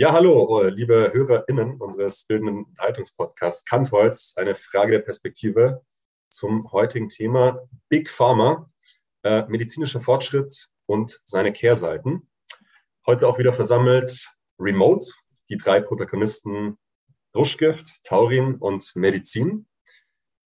Ja, 0.00 0.12
hallo, 0.12 0.62
äh, 0.62 0.70
liebe 0.70 1.10
HörerInnen 1.12 1.80
unseres 1.80 2.24
bildenden 2.24 2.72
Haltungspodcasts 2.78 3.64
Kantholz. 3.64 4.32
Eine 4.36 4.54
Frage 4.54 4.92
der 4.92 5.00
Perspektive 5.00 5.84
zum 6.28 6.70
heutigen 6.70 7.08
Thema 7.08 7.68
Big 7.88 8.08
Pharma, 8.08 8.70
äh, 9.24 9.44
medizinischer 9.48 9.98
Fortschritt 9.98 10.68
und 10.86 11.20
seine 11.24 11.52
Kehrseiten. 11.52 12.30
Heute 13.08 13.26
auch 13.26 13.40
wieder 13.40 13.52
versammelt 13.52 14.32
remote 14.60 15.10
die 15.48 15.56
drei 15.56 15.80
Protagonisten 15.80 16.78
Ruschgift, 17.34 18.04
Taurin 18.04 18.54
und 18.54 18.94
Medizin 18.94 19.66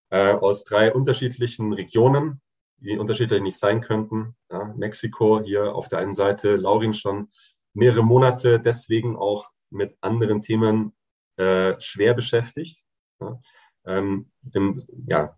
äh, 0.09 0.33
aus 0.33 0.64
drei 0.64 0.95
unterschiedlichen 0.95 1.75
Regionen, 1.75 2.41
die 2.78 2.97
unterschiedlich 2.97 3.42
nicht 3.42 3.59
sein 3.59 3.83
könnten. 3.83 4.34
Ja, 4.50 4.72
Mexiko 4.78 5.42
hier 5.42 5.75
auf 5.75 5.89
der 5.89 5.98
einen 5.98 6.14
Seite, 6.14 6.56
Laurin 6.56 6.94
schon 6.94 7.28
mehrere 7.75 8.03
Monate 8.03 8.61
deswegen 8.61 9.17
auch 9.17 9.51
mit 9.70 9.97
anderen 10.01 10.42
Themen 10.42 10.95
äh, 11.37 11.75
schwer 11.81 12.15
beschäftigt. 12.15 12.84
Ja, 13.20 13.41
ähm, 13.87 14.31
dem 14.42 14.77
ja, 15.06 15.37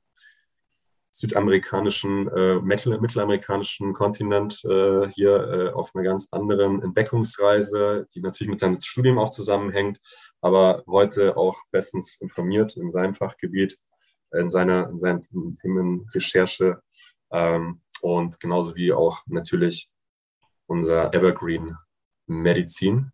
südamerikanischen, 1.15 2.29
äh, 2.29 2.57
mittel, 2.57 3.01
mittelamerikanischen 3.01 3.93
Kontinent 3.93 4.65
äh, 4.65 5.09
hier 5.11 5.37
äh, 5.37 5.71
auf 5.71 5.95
einer 5.95 6.03
ganz 6.03 6.27
anderen 6.33 6.83
Entdeckungsreise, 6.83 8.09
die 8.13 8.21
natürlich 8.21 8.51
mit 8.51 8.59
seinem 8.59 8.81
Studium 8.81 9.19
auch 9.19 9.31
zusammenhängt, 9.31 10.01
aber 10.41 10.83
heute 10.89 11.37
auch 11.37 11.57
bestens 11.71 12.17
informiert 12.21 12.77
in 12.77 12.91
seinem 12.91 13.15
Fachgebiet, 13.15 13.79
in 14.33 14.51
seiner 14.51 14.89
in 14.89 14.99
seinen 14.99 15.23
Themen 15.55 16.09
Recherche 16.13 16.83
ähm, 17.31 17.81
und 18.01 18.41
genauso 18.41 18.75
wie 18.75 18.93
auch 18.93 19.21
natürlich 19.27 19.89
unser 20.67 21.15
Evergreen 21.15 21.77
Medizin, 22.27 23.13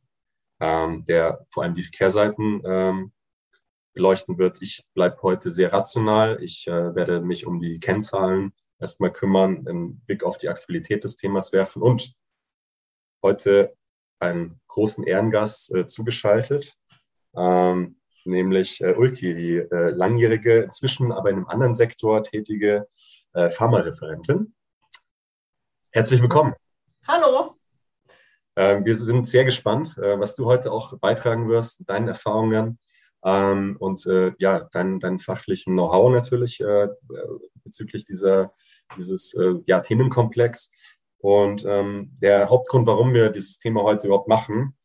ähm, 0.61 1.05
der 1.05 1.47
vor 1.51 1.63
allem 1.63 1.75
die 1.75 1.91
Kehrseiten 1.91 2.63
ähm, 2.65 3.13
beleuchten 3.95 4.39
wird. 4.39 4.63
Ich 4.63 4.85
bleibe 4.95 5.21
heute 5.23 5.51
sehr 5.51 5.73
rational. 5.73 6.43
Ich 6.43 6.67
äh, 6.67 6.95
werde 6.95 7.21
mich 7.21 7.47
um 7.47 7.61
die 7.61 7.81
Kennzahlen 7.81 8.53
erstmal 8.79 9.13
kümmern, 9.13 9.67
einen 9.67 10.01
Blick 10.01 10.25
auf 10.25 10.39
die 10.39 10.49
Aktualität 10.49 11.05
des 11.05 11.17
Themas 11.17 11.53
werfen 11.53 11.83
und 11.83 12.15
heute 13.23 13.77
einen 14.21 14.61
großen 14.69 15.05
Ehrengast 15.05 15.75
äh, 15.75 15.87
zugeschaltet, 15.87 16.77
ähm, 17.35 18.01
nämlich 18.25 18.81
äh, 18.81 18.95
Ulki, 18.95 19.35
die 19.35 19.57
äh, 19.57 19.93
langjährige, 19.93 20.61
inzwischen 20.61 21.13
aber 21.13 21.31
in 21.31 21.37
einem 21.37 21.47
anderen 21.47 21.75
Sektor 21.75 22.23
tätige 22.23 22.87
äh, 23.33 23.49
Pharmareferentin. 23.51 24.55
Herzlich 25.91 26.21
willkommen. 26.21 26.55
Hallo. 27.07 27.60
Ähm, 28.57 28.85
wir 28.85 28.97
sind 28.97 29.29
sehr 29.29 29.45
gespannt, 29.45 29.97
äh, 29.99 30.19
was 30.19 30.35
du 30.37 30.47
heute 30.47 30.73
auch 30.73 30.99
beitragen 30.99 31.49
wirst, 31.49 31.89
deinen 31.89 32.09
Erfahrungen 32.09 32.79
ähm, 33.25 33.77
und 33.79 34.05
äh, 34.07 34.33
ja, 34.39 34.61
deinen 34.73 34.99
dein 34.99 35.19
fachlichen 35.19 35.75
Know-how 35.75 36.11
natürlich 36.11 36.61
äh, 36.61 36.89
bezüglich 37.65 38.05
dieser, 38.05 38.53
dieses 38.97 39.37
ja, 39.67 39.81
Themenkomplex. 39.81 40.71
Und 41.19 41.65
ähm, 41.67 42.15
der 42.21 42.49
Hauptgrund, 42.49 42.87
warum 42.87 43.13
wir 43.13 43.29
dieses 43.29 43.59
Thema 43.59 43.83
heute 43.83 44.07
überhaupt 44.07 44.29
machen, 44.29 44.77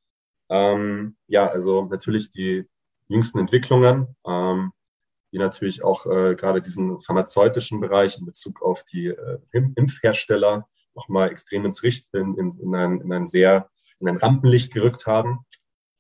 ja, 0.48 1.48
also 1.48 1.86
natürlich 1.86 2.30
die 2.30 2.70
jüngsten 3.08 3.40
Entwicklungen, 3.40 4.16
die 4.24 5.38
natürlich 5.40 5.84
auch 5.84 6.04
gerade 6.04 6.62
diesen 6.62 7.02
pharmazeutischen 7.02 7.80
Bereich 7.80 8.20
in 8.20 8.26
Bezug 8.26 8.62
auf 8.62 8.84
die 8.84 9.12
Impfhersteller 9.52 10.68
nochmal 10.96 11.30
extrem 11.30 11.66
ins 11.66 11.84
Richt, 11.84 12.14
in, 12.14 12.36
in, 12.36 12.52
in, 12.60 12.76
ein, 12.76 13.02
in 13.02 13.12
ein 13.12 13.26
sehr, 13.26 13.70
in 14.00 14.08
ein 14.08 14.18
Rampenlicht 14.18 14.74
gerückt 14.74 15.06
haben. 15.08 15.40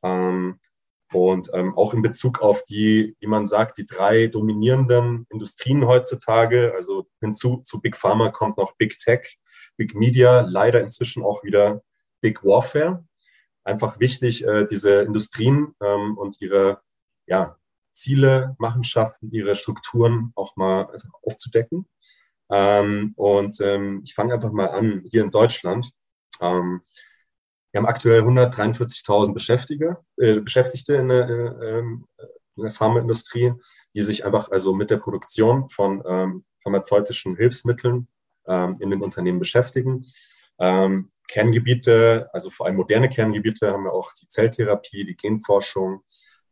Ähm, 0.03 0.59
und 1.13 1.49
ähm, 1.53 1.77
auch 1.77 1.93
in 1.93 2.01
Bezug 2.01 2.41
auf 2.41 2.63
die, 2.63 3.15
wie 3.19 3.27
man 3.27 3.45
sagt, 3.45 3.77
die 3.77 3.85
drei 3.85 4.27
dominierenden 4.27 5.25
Industrien 5.29 5.85
heutzutage, 5.85 6.73
also 6.75 7.07
hinzu 7.21 7.57
zu 7.57 7.79
Big 7.79 7.95
Pharma 7.95 8.31
kommt 8.31 8.57
noch 8.57 8.75
Big 8.75 8.97
Tech, 8.97 9.37
Big 9.77 9.95
Media, 9.95 10.41
leider 10.41 10.81
inzwischen 10.81 11.23
auch 11.23 11.43
wieder 11.43 11.83
Big 12.21 12.43
Warfare. 12.43 13.05
Einfach 13.63 13.99
wichtig, 13.99 14.45
äh, 14.45 14.65
diese 14.65 15.01
Industrien 15.03 15.73
ähm, 15.81 16.17
und 16.17 16.41
ihre 16.41 16.81
ja, 17.27 17.57
Ziele, 17.93 18.55
Machenschaften, 18.59 19.31
ihre 19.31 19.55
Strukturen 19.55 20.31
auch 20.35 20.55
mal 20.55 20.89
aufzudecken. 21.23 21.87
Ähm, 22.51 23.13
und 23.15 23.59
ähm, 23.61 24.01
ich 24.03 24.13
fange 24.13 24.33
einfach 24.33 24.51
mal 24.51 24.67
an, 24.67 25.03
hier 25.09 25.23
in 25.23 25.31
Deutschland. 25.31 25.91
Ähm, 26.41 26.81
wir 27.71 27.79
haben 27.79 27.87
aktuell 27.87 28.21
143.000 28.21 29.33
Beschäftigte, 29.33 29.95
äh, 30.17 30.39
Beschäftigte 30.39 30.95
in 30.95 31.09
der, 31.09 31.29
äh, 31.29 31.77
ähm, 31.79 32.05
in 32.55 32.63
der 32.63 32.71
Pharmaindustrie, 32.71 33.53
die 33.93 34.01
sich 34.01 34.25
einfach 34.25 34.49
also 34.49 34.73
mit 34.73 34.89
der 34.89 34.97
Produktion 34.97 35.69
von 35.69 36.01
ähm, 36.07 36.45
pharmazeutischen 36.63 37.35
Hilfsmitteln 37.35 38.07
ähm, 38.47 38.75
in 38.79 38.91
den 38.91 39.01
Unternehmen 39.01 39.39
beschäftigen. 39.39 40.05
Kerngebiete, 41.27 42.29
also 42.31 42.49
vor 42.49 42.65
allem 42.65 42.77
moderne 42.77 43.09
Kerngebiete, 43.09 43.73
haben 43.73 43.83
wir 43.83 43.91
auch 43.91 44.13
die 44.13 44.27
Zelltherapie, 44.29 45.03
die 45.03 45.17
Genforschung, 45.17 46.01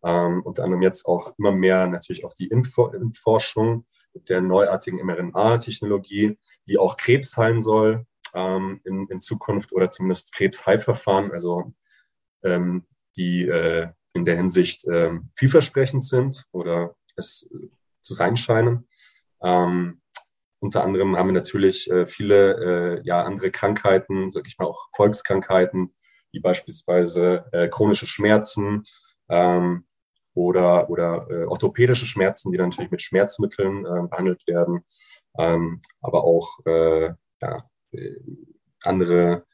ähm, 0.03 0.41
unter 0.43 0.63
anderem 0.63 0.81
jetzt 0.81 1.05
auch 1.05 1.33
immer 1.37 1.51
mehr 1.51 1.87
natürlich 1.87 2.25
auch 2.25 2.33
die 2.33 2.47
Impfforschung 2.47 3.85
der 4.13 4.41
neuartigen 4.41 5.03
mRNA-Technologie, 5.05 6.37
die 6.67 6.77
auch 6.77 6.97
Krebs 6.97 7.37
heilen 7.37 7.61
soll 7.61 8.05
ähm, 8.33 8.81
in, 8.83 9.07
in 9.07 9.19
Zukunft 9.19 9.71
oder 9.71 9.89
zumindest 9.89 10.33
Krebsheilverfahren, 10.33 11.31
also 11.31 11.73
ähm, 12.43 12.85
die 13.15 13.47
äh, 13.47 13.89
in 14.13 14.25
der 14.25 14.35
Hinsicht 14.35 14.85
äh, 14.85 15.11
vielversprechend 15.35 16.03
sind 16.03 16.45
oder 16.51 16.95
es 17.15 17.49
zu 18.01 18.13
sein 18.13 18.37
scheinen. 18.37 18.87
Ähm, 19.41 20.01
unter 20.59 20.83
anderem 20.83 21.17
haben 21.17 21.27
wir 21.27 21.33
natürlich 21.33 21.89
äh, 21.89 22.05
viele 22.05 22.99
äh, 22.99 23.01
ja, 23.03 23.23
andere 23.23 23.51
Krankheiten, 23.51 24.29
sag 24.29 24.47
ich 24.47 24.57
mal 24.57 24.65
auch 24.65 24.87
Volkskrankheiten, 24.95 25.93
wie 26.31 26.39
beispielsweise 26.39 27.45
äh, 27.51 27.67
chronische 27.67 28.07
Schmerzen, 28.07 28.83
ähm, 29.29 29.85
oder, 30.33 30.89
oder 30.89 31.27
äh, 31.29 31.43
orthopädische 31.45 32.05
Schmerzen, 32.05 32.51
die 32.51 32.57
dann 32.57 32.69
natürlich 32.69 32.91
mit 32.91 33.01
Schmerzmitteln 33.01 33.85
äh, 33.85 34.07
behandelt 34.07 34.45
werden, 34.47 34.83
ähm, 35.37 35.79
aber 36.01 36.23
auch 36.23 36.59
äh, 36.65 37.11
ja, 37.41 37.69
äh, 37.91 38.15
andere 38.83 39.45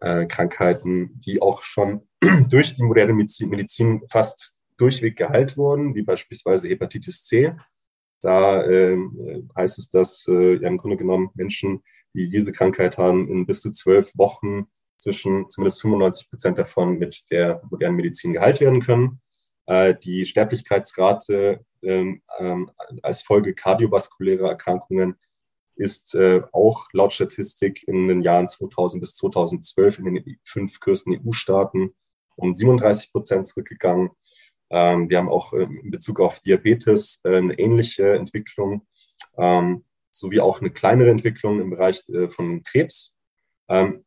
äh, 0.00 0.26
Krankheiten, 0.26 1.18
die 1.18 1.40
auch 1.40 1.62
schon 1.62 2.08
durch 2.50 2.74
die 2.74 2.82
moderne 2.82 3.14
Medizin, 3.14 3.48
Medizin 3.48 4.02
fast 4.10 4.54
durchweg 4.76 5.16
geheilt 5.16 5.56
wurden, 5.56 5.94
wie 5.94 6.02
beispielsweise 6.02 6.68
Hepatitis 6.68 7.24
C. 7.24 7.54
Da 8.20 8.62
äh, 8.64 8.96
heißt 9.56 9.78
es, 9.78 9.90
dass 9.90 10.24
ja 10.26 10.68
im 10.68 10.78
Grunde 10.78 10.96
genommen 10.96 11.30
Menschen, 11.34 11.82
die 12.14 12.28
diese 12.28 12.52
Krankheit 12.52 12.98
haben, 12.98 13.28
in 13.28 13.46
bis 13.46 13.60
zu 13.60 13.70
zwölf 13.70 14.10
Wochen 14.16 14.66
zwischen 14.98 15.48
zumindest 15.48 15.80
95 15.82 16.28
Prozent 16.28 16.58
davon 16.58 16.98
mit 16.98 17.24
der 17.30 17.62
modernen 17.70 17.96
Medizin 17.96 18.32
geheilt 18.32 18.60
werden 18.60 18.82
können. 18.82 19.20
Äh, 19.68 19.94
die 20.02 20.24
Sterblichkeitsrate 20.24 21.60
ähm, 21.82 22.22
ähm, 22.38 22.70
als 23.02 23.22
Folge 23.22 23.54
kardiovaskulärer 23.54 24.48
Erkrankungen 24.48 25.16
ist 25.76 26.14
äh, 26.14 26.40
auch 26.52 26.88
laut 26.92 27.12
Statistik 27.12 27.86
in 27.86 28.08
den 28.08 28.22
Jahren 28.22 28.48
2000 28.48 29.00
bis 29.02 29.14
2012 29.16 29.98
in 29.98 30.04
den 30.06 30.38
fünf 30.42 30.80
größten 30.80 31.20
EU-Staaten 31.20 31.90
um 32.36 32.54
37 32.54 33.12
Prozent 33.12 33.46
zurückgegangen. 33.46 34.10
Ähm, 34.70 35.10
wir 35.10 35.18
haben 35.18 35.28
auch 35.28 35.52
in 35.52 35.90
Bezug 35.90 36.20
auf 36.20 36.40
Diabetes 36.40 37.20
äh, 37.24 37.36
eine 37.36 37.58
ähnliche 37.58 38.14
Entwicklung, 38.14 38.86
sowie 40.10 40.40
auch 40.40 40.60
eine 40.60 40.70
kleinere 40.70 41.10
Entwicklung 41.10 41.60
im 41.60 41.70
Bereich 41.70 42.02
von 42.30 42.64
Krebs 42.64 43.14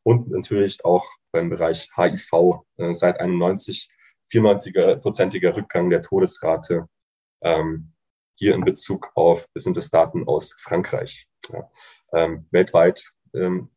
und 0.03 0.29
natürlich 0.29 0.83
auch 0.83 1.05
beim 1.31 1.49
Bereich 1.49 1.87
HIV 1.95 2.65
seit 2.91 3.21
91 3.21 3.89
94-prozentiger 4.31 5.55
Rückgang 5.55 5.89
der 5.89 6.01
Todesrate 6.01 6.87
ähm, 7.41 7.93
hier 8.35 8.55
in 8.55 8.63
Bezug 8.63 9.11
auf, 9.15 9.47
das 9.53 9.63
sind 9.63 9.77
das 9.77 9.89
Daten 9.89 10.27
aus 10.27 10.55
Frankreich. 10.61 11.27
Ja. 11.51 11.69
Ähm, 12.13 12.47
weltweit 12.51 13.11
ähm, 13.33 13.69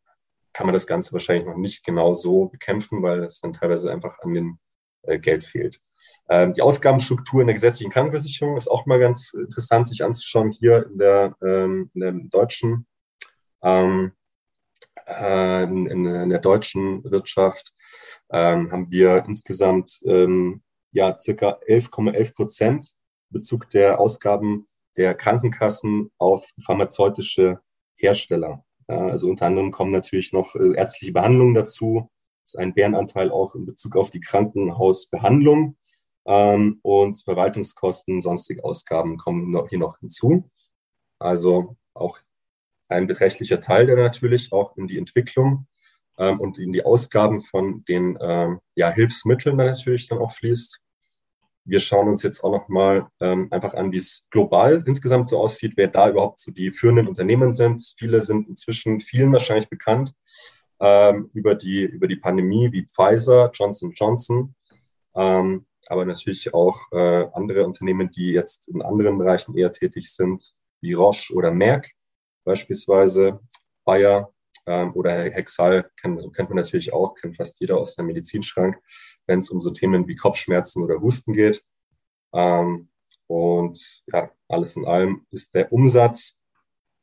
kann 0.52 0.66
man 0.66 0.74
das 0.74 0.86
Ganze 0.86 1.12
wahrscheinlich 1.12 1.46
noch 1.46 1.56
nicht 1.56 1.84
genau 1.84 2.14
so 2.14 2.46
bekämpfen, 2.46 3.02
weil 3.02 3.24
es 3.24 3.40
dann 3.40 3.52
teilweise 3.52 3.90
einfach 3.90 4.18
an 4.20 4.34
den 4.34 4.58
äh, 5.02 5.18
Geld 5.18 5.44
fehlt. 5.44 5.80
Ähm, 6.28 6.52
die 6.52 6.62
Ausgabenstruktur 6.62 7.40
in 7.40 7.48
der 7.48 7.54
gesetzlichen 7.54 7.92
Krankenversicherung 7.92 8.56
ist 8.56 8.70
auch 8.70 8.86
mal 8.86 8.98
ganz 8.98 9.34
interessant, 9.34 9.88
sich 9.88 10.02
anzuschauen 10.04 10.50
hier 10.50 10.86
in 10.86 10.98
der, 10.98 11.36
ähm, 11.42 11.90
in 11.94 12.00
der 12.00 12.12
deutschen 12.12 12.86
ähm, 13.62 14.12
äh, 15.06 15.64
in, 15.64 15.86
in, 15.86 16.28
der 16.28 16.38
deutschen 16.38 17.04
Wirtschaft 17.04 17.72
ähm, 18.30 18.70
haben 18.70 18.90
wir 18.90 19.24
insgesamt 19.26 20.00
ähm, 20.04 20.62
ja 20.92 21.18
circa 21.18 21.58
11,11 21.68 22.34
Prozent 22.34 22.92
Bezug 23.30 23.68
der 23.70 24.00
Ausgaben 24.00 24.66
der 24.96 25.14
Krankenkassen 25.14 26.10
auf 26.18 26.48
pharmazeutische 26.64 27.60
Hersteller. 27.96 28.64
Äh, 28.86 28.94
also 28.94 29.28
unter 29.28 29.46
anderem 29.46 29.70
kommen 29.70 29.92
natürlich 29.92 30.32
noch 30.32 30.54
äh, 30.54 30.74
ärztliche 30.76 31.12
Behandlungen 31.12 31.54
dazu, 31.54 32.10
ist 32.44 32.58
ein 32.58 32.74
Bärenanteil 32.74 33.30
auch 33.30 33.54
in 33.54 33.66
Bezug 33.66 33.96
auf 33.96 34.10
die 34.10 34.20
Krankenhausbehandlung 34.20 35.76
ähm, 36.26 36.78
und 36.82 37.22
Verwaltungskosten, 37.22 38.20
sonstige 38.20 38.64
Ausgaben 38.64 39.16
kommen 39.16 39.50
noch, 39.50 39.68
hier 39.68 39.78
noch 39.78 39.98
hinzu. 39.98 40.50
Also 41.18 41.76
auch 41.94 42.18
ein 42.88 43.06
beträchtlicher 43.06 43.60
Teil, 43.60 43.86
der 43.86 43.96
natürlich 43.96 44.52
auch 44.52 44.76
in 44.76 44.86
die 44.86 44.98
Entwicklung 44.98 45.66
ähm, 46.18 46.40
und 46.40 46.58
in 46.58 46.72
die 46.72 46.84
Ausgaben 46.84 47.40
von 47.40 47.84
den 47.84 48.18
ähm, 48.20 48.60
ja, 48.74 48.90
Hilfsmitteln 48.90 49.56
natürlich 49.56 50.08
dann 50.08 50.18
auch 50.18 50.32
fließt. 50.32 50.80
Wir 51.66 51.80
schauen 51.80 52.08
uns 52.08 52.22
jetzt 52.22 52.44
auch 52.44 52.52
nochmal 52.52 53.08
ähm, 53.20 53.48
einfach 53.50 53.72
an, 53.72 53.90
wie 53.90 53.96
es 53.96 54.26
global 54.30 54.84
insgesamt 54.86 55.28
so 55.28 55.38
aussieht, 55.38 55.72
wer 55.76 55.88
da 55.88 56.10
überhaupt 56.10 56.38
so 56.40 56.52
die 56.52 56.70
führenden 56.70 57.08
Unternehmen 57.08 57.52
sind. 57.52 57.82
Viele 57.98 58.20
sind 58.20 58.48
inzwischen 58.48 59.00
vielen 59.00 59.32
wahrscheinlich 59.32 59.70
bekannt 59.70 60.12
ähm, 60.78 61.30
über, 61.32 61.54
die, 61.54 61.84
über 61.84 62.06
die 62.06 62.16
Pandemie 62.16 62.70
wie 62.70 62.86
Pfizer, 62.86 63.50
Johnson 63.54 63.92
Johnson, 63.92 64.54
ähm, 65.14 65.64
aber 65.86 66.04
natürlich 66.04 66.52
auch 66.52 66.78
äh, 66.92 67.26
andere 67.32 67.64
Unternehmen, 67.64 68.10
die 68.10 68.32
jetzt 68.32 68.68
in 68.68 68.82
anderen 68.82 69.16
Bereichen 69.16 69.56
eher 69.56 69.72
tätig 69.72 70.12
sind, 70.12 70.52
wie 70.82 70.92
Roche 70.92 71.32
oder 71.34 71.50
Merck 71.50 71.92
beispielsweise, 72.44 73.40
Bayer 73.84 74.32
ähm, 74.66 74.92
oder 74.94 75.10
Hexal 75.10 75.90
kennt, 76.00 76.20
kennt 76.34 76.48
man 76.48 76.56
natürlich 76.56 76.92
auch, 76.92 77.14
kennt 77.14 77.36
fast 77.36 77.60
jeder 77.60 77.78
aus 77.78 77.96
dem 77.96 78.06
Medizinschrank, 78.06 78.78
wenn 79.26 79.40
es 79.40 79.50
um 79.50 79.60
so 79.60 79.70
Themen 79.70 80.06
wie 80.08 80.16
Kopfschmerzen 80.16 80.82
oder 80.82 81.00
Husten 81.00 81.32
geht. 81.32 81.62
Ähm, 82.32 82.88
und 83.26 84.02
ja, 84.12 84.30
alles 84.48 84.76
in 84.76 84.86
allem 84.86 85.26
ist 85.30 85.54
der 85.54 85.72
Umsatz 85.72 86.38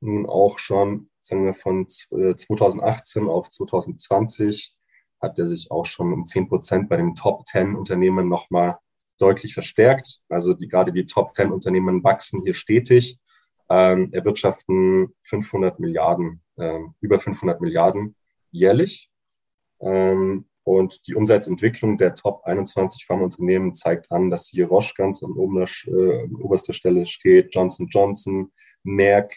nun 0.02 0.26
auch 0.26 0.60
schon, 0.60 1.10
sagen 1.20 1.46
wir, 1.46 1.54
von 1.54 1.88
2018 1.88 3.26
äh, 3.26 3.30
auf 3.30 3.50
2020 3.50 4.76
hat 5.22 5.38
er 5.38 5.46
sich 5.46 5.70
auch 5.70 5.86
schon 5.86 6.12
um 6.14 6.26
10 6.26 6.48
Prozent 6.48 6.90
bei 6.90 6.98
den 6.98 7.14
Top 7.14 7.46
10 7.46 7.76
Unternehmen 7.76 8.28
nochmal 8.28 8.80
deutlich 9.20 9.54
verstärkt. 9.54 10.20
Also 10.30 10.54
die, 10.56 10.68
gerade 10.68 10.92
die 10.92 11.06
Top 11.06 11.36
10 11.36 11.52
Unternehmen 11.52 12.04
wachsen 12.04 12.42
hier 12.42 12.56
stetig, 12.56 13.20
ähm, 13.72 14.10
erwirtschaften 14.12 15.16
500 15.24 15.80
Milliarden, 15.80 16.42
ähm, 16.58 16.94
über 17.00 17.20
500 17.20 17.62
Milliarden 17.62 18.16
jährlich. 18.52 19.10
Ähm, 19.80 20.46
und 20.64 21.08
die 21.08 21.16
Umsatzentwicklung 21.16 21.98
der 21.98 22.14
Top 22.14 22.44
21 22.44 23.06
Pharmaunternehmen 23.06 23.74
zeigt 23.74 24.12
an, 24.12 24.30
dass 24.30 24.48
hier 24.48 24.68
Roche 24.68 24.94
ganz 24.96 25.24
an 25.24 25.32
oberster, 25.32 25.92
äh, 25.92 26.28
oberster 26.40 26.74
Stelle 26.74 27.06
steht, 27.06 27.56
Johnson 27.56 27.88
Johnson, 27.90 28.52
Merck, 28.84 29.34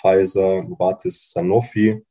Pfizer, 0.00 0.62
Novartis, 0.62 1.32
Sanofi, 1.32 2.02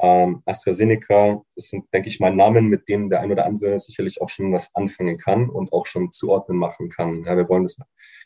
ähm, 0.00 0.42
AstraZeneca. 0.46 1.42
Das 1.54 1.68
sind, 1.68 1.84
denke 1.92 2.08
ich 2.08 2.20
mal, 2.20 2.34
Namen, 2.34 2.68
mit 2.68 2.88
denen 2.88 3.08
der 3.08 3.20
ein 3.20 3.30
oder 3.30 3.44
andere 3.44 3.78
sicherlich 3.78 4.20
auch 4.22 4.30
schon 4.30 4.52
was 4.52 4.74
anfangen 4.74 5.18
kann 5.18 5.50
und 5.50 5.72
auch 5.72 5.86
schon 5.86 6.10
zuordnen 6.10 6.56
machen 6.56 6.88
kann. 6.88 7.24
Ja, 7.24 7.36
wir 7.36 7.48
wollen 7.48 7.64
das 7.64 7.76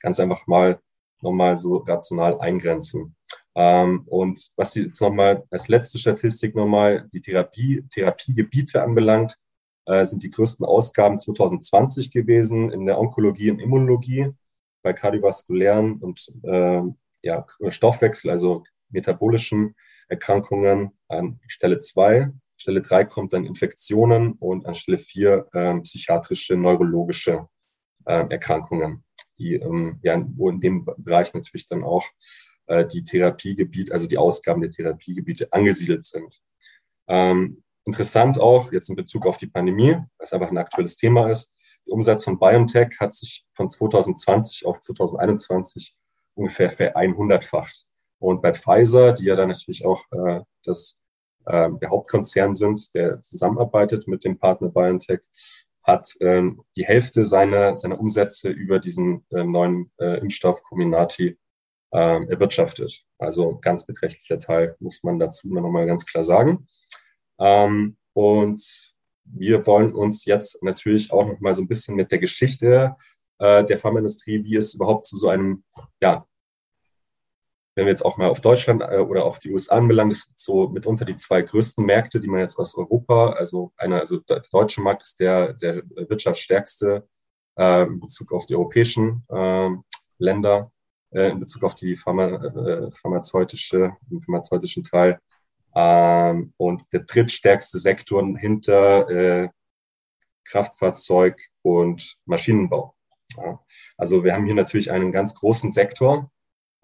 ganz 0.00 0.20
einfach 0.20 0.46
mal 0.46 0.80
nochmal 1.22 1.56
so 1.56 1.78
rational 1.78 2.40
eingrenzen. 2.40 3.14
Ähm, 3.54 4.04
und 4.06 4.48
was 4.56 4.74
jetzt 4.74 5.00
nochmal 5.00 5.44
als 5.50 5.68
letzte 5.68 5.98
Statistik 5.98 6.54
nochmal 6.54 7.08
die 7.12 7.20
Therapie, 7.20 7.84
Therapiegebiete 7.90 8.82
anbelangt, 8.82 9.36
äh, 9.86 10.04
sind 10.04 10.22
die 10.22 10.30
größten 10.30 10.64
Ausgaben 10.64 11.18
2020 11.18 12.10
gewesen 12.10 12.70
in 12.70 12.86
der 12.86 12.98
Onkologie 12.98 13.50
und 13.50 13.58
Immunologie, 13.58 14.30
bei 14.82 14.92
kardiovaskulären 14.92 15.98
und 15.98 16.32
äh, 16.42 16.82
ja, 17.22 17.46
Stoffwechsel, 17.68 18.30
also 18.30 18.64
metabolischen 18.90 19.74
Erkrankungen 20.08 20.92
an 21.08 21.40
Stelle 21.46 21.78
2. 21.78 22.30
Stelle 22.56 22.82
3 22.82 23.04
kommt 23.04 23.32
dann 23.32 23.46
Infektionen 23.46 24.32
und 24.32 24.66
an 24.66 24.74
Stelle 24.74 24.98
4 24.98 25.48
äh, 25.52 25.80
psychiatrische, 25.80 26.56
neurologische 26.56 27.48
äh, 28.04 28.26
Erkrankungen, 28.28 29.04
die 29.38 29.54
ähm, 29.54 29.98
ja, 30.02 30.22
wo 30.36 30.50
in 30.50 30.60
dem 30.60 30.84
Bereich 30.98 31.32
natürlich 31.34 31.66
dann 31.66 31.84
auch 31.84 32.04
äh, 32.66 32.86
die 32.86 33.04
Therapiegebiete, 33.04 33.92
also 33.92 34.06
die 34.06 34.18
Ausgaben 34.18 34.60
der 34.60 34.70
Therapiegebiete 34.70 35.52
angesiedelt 35.52 36.04
sind. 36.04 36.40
Ähm, 37.08 37.62
interessant 37.84 38.38
auch 38.40 38.72
jetzt 38.72 38.88
in 38.88 38.96
Bezug 38.96 39.26
auf 39.26 39.36
die 39.36 39.46
Pandemie, 39.46 39.96
was 40.18 40.32
einfach 40.32 40.50
ein 40.50 40.58
aktuelles 40.58 40.96
Thema 40.96 41.30
ist. 41.30 41.50
Der 41.86 41.94
Umsatz 41.94 42.24
von 42.24 42.38
BioNTech 42.38 42.98
hat 43.00 43.14
sich 43.14 43.44
von 43.54 43.68
2020 43.68 44.66
auf 44.66 44.80
2021 44.80 45.94
ungefähr 46.34 46.70
vereinhundertfacht. 46.70 47.84
Und 48.18 48.40
bei 48.40 48.54
Pfizer, 48.54 49.12
die 49.12 49.24
ja 49.24 49.36
dann 49.36 49.48
natürlich 49.48 49.84
auch 49.84 50.04
äh, 50.12 50.42
das, 50.64 50.96
äh, 51.44 51.70
der 51.72 51.90
Hauptkonzern 51.90 52.54
sind, 52.54 52.94
der 52.94 53.20
zusammenarbeitet 53.20 54.06
mit 54.06 54.24
dem 54.24 54.38
Partner 54.38 54.68
BioNTech, 54.68 55.20
hat 55.82 56.14
ähm, 56.20 56.62
die 56.76 56.86
Hälfte 56.86 57.24
seiner, 57.24 57.76
seiner 57.76 57.98
Umsätze 57.98 58.48
über 58.48 58.78
diesen 58.78 59.26
äh, 59.30 59.44
neuen 59.44 59.90
äh, 59.98 60.18
Impfstoff 60.18 60.62
Comirnaty 60.62 61.38
äh, 61.92 62.26
erwirtschaftet. 62.26 63.04
Also 63.18 63.58
ganz 63.60 63.84
beträchtlicher 63.84 64.38
Teil, 64.38 64.76
muss 64.78 65.02
man 65.02 65.18
dazu 65.18 65.48
nochmal 65.48 65.86
ganz 65.86 66.06
klar 66.06 66.24
sagen. 66.24 66.66
Ähm, 67.38 67.96
und 68.14 68.92
wir 69.24 69.66
wollen 69.66 69.92
uns 69.94 70.24
jetzt 70.24 70.62
natürlich 70.62 71.12
auch 71.12 71.26
nochmal 71.26 71.54
so 71.54 71.62
ein 71.62 71.68
bisschen 71.68 71.94
mit 71.94 72.10
der 72.10 72.18
Geschichte 72.18 72.96
äh, 73.38 73.64
der 73.64 73.78
Pharmaindustrie, 73.78 74.44
wie 74.44 74.56
es 74.56 74.74
überhaupt 74.74 75.06
zu 75.06 75.16
so 75.16 75.28
einem 75.28 75.64
ja, 76.00 76.26
wenn 77.74 77.86
wir 77.86 77.90
jetzt 77.90 78.04
auch 78.04 78.18
mal 78.18 78.28
auf 78.28 78.40
Deutschland 78.40 78.82
äh, 78.82 78.98
oder 78.98 79.24
auf 79.24 79.38
die 79.38 79.50
USA 79.50 79.76
anbelangen, 79.76 80.10
das 80.10 80.22
sind 80.22 80.38
so 80.38 80.68
mitunter 80.68 81.04
die 81.04 81.16
zwei 81.16 81.42
größten 81.42 81.84
Märkte, 81.84 82.20
die 82.20 82.28
man 82.28 82.40
jetzt 82.40 82.58
aus 82.58 82.74
Europa, 82.76 83.30
also 83.30 83.72
einer, 83.76 84.00
also 84.00 84.18
der 84.18 84.42
deutsche 84.52 84.82
Markt 84.82 85.02
ist 85.02 85.20
der, 85.20 85.54
der 85.54 85.82
wirtschaftsstärkste 85.94 87.08
äh, 87.56 87.82
in 87.84 88.00
Bezug 88.00 88.32
auf 88.32 88.46
die 88.46 88.54
europäischen 88.54 89.24
äh, 89.28 89.70
Länder, 90.18 90.70
äh, 91.10 91.30
in 91.30 91.40
Bezug 91.40 91.64
auf 91.64 91.74
die 91.74 91.96
Pharma, 91.96 92.26
äh, 92.26 92.90
pharmazeutische, 92.92 93.96
den 94.10 94.20
pharmazeutischen 94.20 94.82
Teil. 94.82 95.18
Ähm, 95.74 96.52
und 96.58 96.92
der 96.92 97.00
drittstärkste 97.00 97.78
Sektor 97.78 98.22
hinter 98.36 99.08
äh, 99.08 99.48
Kraftfahrzeug 100.44 101.40
und 101.62 102.18
Maschinenbau. 102.26 102.94
Ja. 103.36 103.60
Also 103.96 104.24
wir 104.24 104.34
haben 104.34 104.44
hier 104.44 104.54
natürlich 104.54 104.90
einen 104.90 105.12
ganz 105.12 105.34
großen 105.34 105.70
Sektor, 105.70 106.30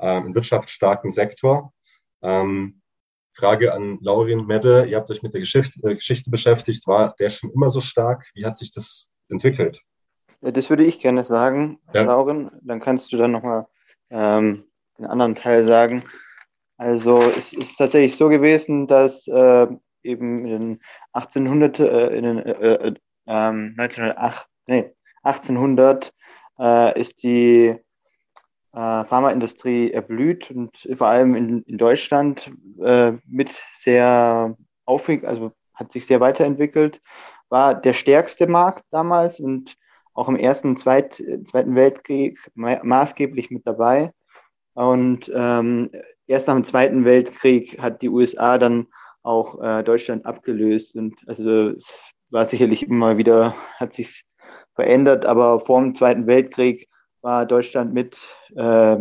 ähm, 0.00 0.35
wirtschaftsstarken 0.35 1.11
Sektor. 1.11 1.73
Ähm, 2.23 2.81
Frage 3.33 3.73
an 3.73 3.99
Laurin 4.00 4.47
Medde, 4.47 4.87
ihr 4.87 4.97
habt 4.97 5.11
euch 5.11 5.23
mit 5.23 5.33
der 5.33 5.40
Geschichte, 5.40 5.78
äh, 5.88 5.95
Geschichte 5.95 6.31
beschäftigt, 6.31 6.87
war 6.87 7.14
der 7.19 7.28
schon 7.28 7.50
immer 7.50 7.69
so 7.69 7.81
stark? 7.81 8.26
Wie 8.35 8.45
hat 8.45 8.57
sich 8.57 8.73
das 8.73 9.09
entwickelt? 9.28 9.83
Ja, 10.40 10.50
das 10.50 10.71
würde 10.71 10.85
ich 10.85 10.99
gerne 10.99 11.25
sagen, 11.25 11.78
ja. 11.95 12.02
Lauren. 12.02 12.50
Dann 12.62 12.81
kannst 12.81 13.12
du 13.12 13.17
dann 13.17 13.33
nochmal 13.33 13.67
ähm, 14.11 14.64
den 14.99 15.07
anderen 15.07 15.35
Teil 15.35 15.67
sagen. 15.67 16.05
Also 16.76 17.19
es 17.19 17.52
ist 17.52 17.76
tatsächlich 17.76 18.17
so 18.17 18.28
gewesen, 18.28 18.87
dass 18.87 19.26
äh, 19.26 19.67
eben 20.02 20.47
in 20.47 20.50
den 20.50 20.81
1800, 21.12 21.81
äh, 21.81 22.07
in 22.17 22.23
den, 22.25 22.38
äh, 22.38 22.97
1908, 23.26 24.49
äh, 24.67 24.73
ähm, 24.73 24.85
nee, 24.85 24.95
1800 25.23 26.12
äh, 26.61 27.00
ist 27.00 27.23
die 27.23 27.76
äh, 28.73 29.05
Pharmaindustrie 29.05 29.93
erblüht 29.93 30.51
und 30.51 30.89
vor 30.97 31.09
allem 31.09 31.35
in, 31.35 31.63
in 31.63 31.79
Deutschland 31.79 32.51
äh, 32.83 33.13
mit 33.27 33.51
sehr 33.75 34.57
aufregend, 34.85 35.27
also 35.27 35.53
hat 35.75 35.93
sich 35.93 36.07
sehr 36.07 36.21
weiterentwickelt, 36.21 37.01
war 37.49 37.75
der 37.75 37.95
stärkste 37.95 38.47
Markt 38.47 38.85
damals 38.91 39.41
und 39.41 39.77
auch 40.15 40.29
im 40.29 40.37
Ersten 40.37 40.71
und 40.71 40.79
Zweit, 40.79 41.23
Zweiten 41.47 41.77
Weltkrieg 41.77 42.39
ma 42.55 42.81
maßgeblich 42.83 43.51
mit 43.51 43.67
dabei. 43.67 44.13
Und 44.75 45.31
ähm, 45.35 45.91
erst 46.27 46.49
nach 46.49 46.55
dem 46.55 46.65
Zweiten 46.65 47.05
Weltkrieg 47.05 47.81
hat 47.81 48.03
die 48.03 48.09
USA 48.09 48.59
dann 48.59 48.89
auch 49.23 49.63
äh, 49.63 49.85
Deutschland 49.85 50.27
abgelöst. 50.27 50.97
Und 50.97 51.17
also 51.29 51.69
es 51.71 51.93
war 52.31 52.47
sicherlich 52.47 52.83
immer 52.83 53.17
wieder, 53.17 53.55
hat 53.77 53.95
sich 53.95 54.25
verändert, 54.75 55.25
aber 55.25 55.61
vor 55.61 55.81
dem 55.81 55.95
Zweiten 55.95 56.27
Weltkrieg 56.27 56.88
war 57.23 57.47
Deutschland 57.47 57.93
mit 57.93 58.19
äh, 58.55 58.97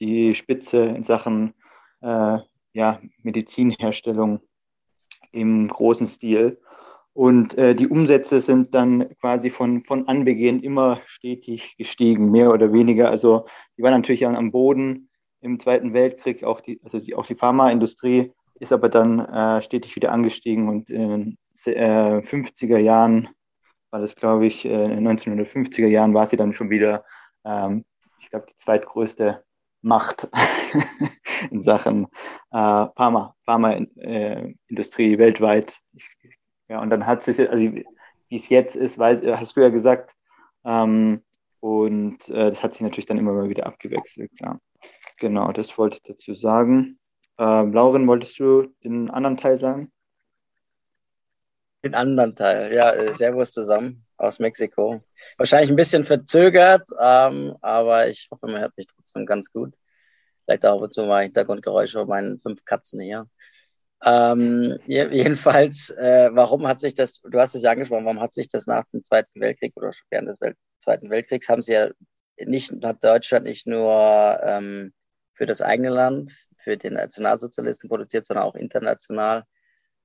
die 0.00 0.34
Spitze 0.34 0.84
in 0.84 1.04
Sachen 1.04 1.54
äh, 2.00 2.38
ja, 2.72 3.00
Medizinherstellung 3.22 4.40
im 5.32 5.68
großen 5.68 6.06
Stil. 6.06 6.60
Und 7.12 7.58
äh, 7.58 7.74
die 7.74 7.88
Umsätze 7.88 8.40
sind 8.40 8.74
dann 8.74 9.08
quasi 9.20 9.50
von, 9.50 9.82
von 9.84 10.06
Anbeginn 10.06 10.60
immer 10.60 11.00
stetig 11.06 11.76
gestiegen, 11.76 12.30
mehr 12.30 12.52
oder 12.52 12.72
weniger. 12.72 13.10
Also 13.10 13.46
die 13.76 13.82
waren 13.82 13.94
natürlich 13.94 14.24
am 14.24 14.52
Boden 14.52 15.08
im 15.40 15.58
Zweiten 15.58 15.94
Weltkrieg, 15.94 16.44
auch 16.44 16.60
die, 16.60 16.80
also 16.84 17.00
die, 17.00 17.14
auch 17.14 17.26
die 17.26 17.34
Pharmaindustrie 17.34 18.32
ist 18.60 18.72
aber 18.72 18.88
dann 18.88 19.20
äh, 19.20 19.62
stetig 19.62 19.94
wieder 19.96 20.12
angestiegen 20.12 20.68
und 20.68 20.90
in 20.90 21.38
den 21.66 21.74
äh, 21.74 22.18
50er 22.18 22.78
Jahren 22.78 23.28
war 23.90 24.00
das, 24.00 24.16
glaube 24.16 24.46
ich, 24.46 24.64
äh, 24.64 24.84
in 24.84 25.04
den 25.04 25.08
1950er 25.08 25.86
Jahren 25.86 26.14
war 26.14 26.28
sie 26.28 26.36
dann 26.36 26.52
schon 26.52 26.70
wieder 26.70 27.04
ähm, 27.48 27.84
ich 28.20 28.30
glaube, 28.30 28.46
die 28.50 28.58
zweitgrößte 28.58 29.44
Macht 29.80 30.28
in 31.50 31.60
Sachen 31.60 32.04
äh, 32.50 32.86
Pharma, 32.96 33.34
Pharmaindustrie 33.44 35.14
äh, 35.14 35.18
weltweit. 35.18 35.78
Ich, 35.92 36.04
ja, 36.68 36.80
und 36.82 36.90
dann 36.90 37.06
hat 37.06 37.22
sie, 37.22 37.48
also 37.48 37.62
wie 37.62 38.36
es 38.36 38.48
jetzt 38.48 38.76
ist, 38.76 38.98
weiß, 38.98 39.22
hast 39.26 39.56
du 39.56 39.60
ja 39.60 39.70
gesagt. 39.70 40.14
Ähm, 40.64 41.24
und 41.60 42.28
äh, 42.28 42.50
das 42.50 42.62
hat 42.62 42.74
sich 42.74 42.82
natürlich 42.82 43.06
dann 43.06 43.18
immer 43.18 43.32
mal 43.32 43.48
wieder 43.48 43.66
abgewechselt, 43.66 44.30
klar. 44.36 44.60
Genau, 45.18 45.50
das 45.52 45.76
wollte 45.78 45.96
ich 45.96 46.02
dazu 46.02 46.34
sagen. 46.34 46.98
Ähm, 47.38 47.72
Lauren, 47.72 48.06
wolltest 48.06 48.38
du 48.38 48.66
den 48.84 49.10
anderen 49.10 49.36
Teil 49.36 49.58
sagen? 49.58 49.90
Den 51.82 51.94
anderen 51.94 52.34
Teil, 52.34 52.72
ja, 52.72 52.92
äh, 52.92 53.12
Servus 53.12 53.52
zusammen 53.52 54.07
aus 54.18 54.38
Mexiko. 54.38 55.02
Wahrscheinlich 55.36 55.70
ein 55.70 55.76
bisschen 55.76 56.04
verzögert, 56.04 56.88
ähm, 57.00 57.56
aber 57.62 58.08
ich 58.08 58.28
hoffe, 58.30 58.46
man 58.46 58.60
hört 58.60 58.76
mich 58.76 58.86
trotzdem 58.86 59.26
ganz 59.26 59.50
gut. 59.52 59.74
Vielleicht 60.44 60.66
auch 60.66 60.80
und 60.80 60.92
zu 60.92 61.04
mal 61.04 61.24
Hintergrundgeräusche 61.24 61.98
von 61.98 62.08
meinen 62.08 62.40
fünf 62.40 62.64
Katzen 62.64 63.00
hier. 63.00 63.26
Ähm, 64.04 64.78
jedenfalls, 64.86 65.90
äh, 65.90 66.30
warum 66.32 66.68
hat 66.68 66.78
sich 66.78 66.94
das, 66.94 67.20
du 67.20 67.38
hast 67.38 67.54
es 67.54 67.62
ja 67.62 67.72
angesprochen, 67.72 68.04
warum 68.04 68.20
hat 68.20 68.32
sich 68.32 68.48
das 68.48 68.66
nach 68.66 68.84
dem 68.92 69.02
Zweiten 69.02 69.40
Weltkrieg 69.40 69.72
oder 69.76 69.92
während 70.10 70.28
des 70.28 70.40
Welt 70.40 70.56
Zweiten 70.78 71.10
Weltkriegs 71.10 71.48
haben 71.48 71.62
sie 71.62 71.72
ja 71.72 71.90
nicht, 72.38 72.72
hat 72.84 73.02
Deutschland 73.02 73.44
nicht 73.44 73.66
nur 73.66 74.38
ähm, 74.42 74.92
für 75.34 75.46
das 75.46 75.60
eigene 75.60 75.90
Land, 75.90 76.46
für 76.62 76.76
den 76.76 76.94
Nationalsozialisten 76.94 77.88
produziert, 77.88 78.26
sondern 78.26 78.44
auch 78.44 78.54
international. 78.54 79.44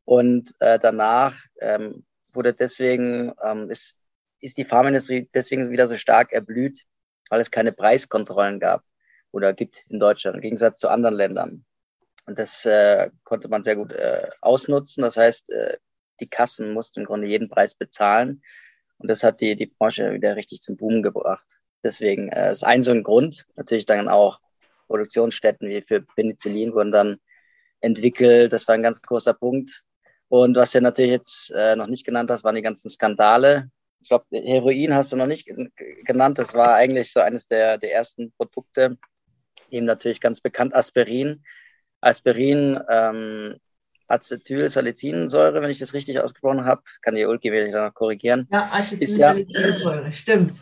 Und 0.06 0.52
äh, 0.60 0.80
danach 0.80 1.38
ähm, 1.62 2.06
wurde 2.32 2.54
deswegen, 2.54 3.34
ähm, 3.44 3.70
ist, 3.70 3.98
ist 4.44 4.58
die 4.58 4.66
Pharmaindustrie 4.66 5.30
deswegen 5.34 5.72
wieder 5.72 5.88
so 5.88 5.96
stark 5.96 6.34
erblüht, 6.34 6.84
weil 7.30 7.40
es 7.40 7.52
keine 7.52 7.72
Preiskontrollen 7.72 8.60
gab 8.60 8.84
oder 9.32 9.54
gibt 9.54 9.84
in 9.90 10.00
Deutschland, 10.00 10.36
im 10.36 10.42
Gegensatz 10.42 10.80
zu 10.80 10.90
anderen 10.90 11.16
Ländern. 11.16 11.66
Und 12.26 12.38
das 12.38 12.66
äh, 12.66 13.10
konnte 13.24 13.48
man 13.48 13.64
sehr 13.64 13.76
gut 13.76 13.92
äh, 13.92 14.30
ausnutzen. 14.42 15.02
Das 15.02 15.18
heißt, 15.18 15.50
äh, 15.50 15.78
die 16.20 16.30
Kassen 16.30 16.74
mussten 16.74 17.02
im 17.02 17.06
Grunde 17.06 17.28
jeden 17.28 17.50
Preis 17.50 17.76
bezahlen. 17.76 18.42
Und 18.98 19.10
das 19.10 19.24
hat 19.24 19.42
die, 19.42 19.56
die 19.56 19.66
Branche 19.66 20.14
wieder 20.14 20.36
richtig 20.36 20.62
zum 20.62 20.78
Boom 20.78 21.04
gebracht. 21.04 21.60
Deswegen 21.84 22.30
äh, 22.30 22.52
ist 22.52 22.64
ein 22.64 22.84
so 22.84 22.92
ein 22.92 23.04
Grund. 23.04 23.46
Natürlich 23.56 23.86
dann 23.86 24.10
auch 24.10 24.40
Produktionsstätten 24.88 25.70
wie 25.70 25.82
für 25.82 26.02
Penicillin 26.02 26.74
wurden 26.74 26.92
dann 26.92 27.18
entwickelt. 27.82 28.54
Das 28.54 28.68
war 28.68 28.76
ein 28.76 28.84
ganz 28.84 29.02
großer 29.02 29.34
Punkt. 29.34 29.84
Und 30.28 30.56
was 30.56 30.72
du 30.72 30.82
natürlich 30.82 31.12
jetzt 31.12 31.52
äh, 31.52 31.76
noch 31.76 31.88
nicht 31.88 32.06
genannt 32.06 32.30
hast, 32.30 32.44
waren 32.44 32.56
die 32.56 32.62
ganzen 32.62 32.90
Skandale. 32.90 33.70
Ich 34.04 34.10
glaube, 34.10 34.26
Heroin 34.32 34.94
hast 34.94 35.14
du 35.14 35.16
noch 35.16 35.28
nicht 35.28 35.50
genannt. 36.06 36.38
Das 36.38 36.54
war 36.54 36.76
eigentlich 36.76 37.14
so 37.14 37.22
eines 37.22 37.48
der, 37.48 37.78
der 37.78 37.94
ersten 37.94 38.34
Produkte. 38.34 38.98
Eben 39.70 39.86
natürlich 39.86 40.20
ganz 40.20 40.42
bekannt 40.42 40.76
Aspirin. 40.76 41.44
Aspirin, 42.02 42.82
ähm, 42.90 43.56
Acetylsalicinsäure, 44.08 45.62
wenn 45.62 45.72
ich 45.72 45.80
das 45.80 45.94
richtig 45.94 46.20
ausgesprochen 46.20 46.66
habe, 46.66 46.84
kann 47.02 47.16
die 47.16 47.26
Ulki 47.26 47.52
wieder 47.52 47.86
noch 47.86 47.94
korrigieren. 47.94 48.50
Ja, 48.52 48.70
Acetylsalicinsäure, 48.74 50.04
ja, 50.04 50.12
stimmt. 50.12 50.62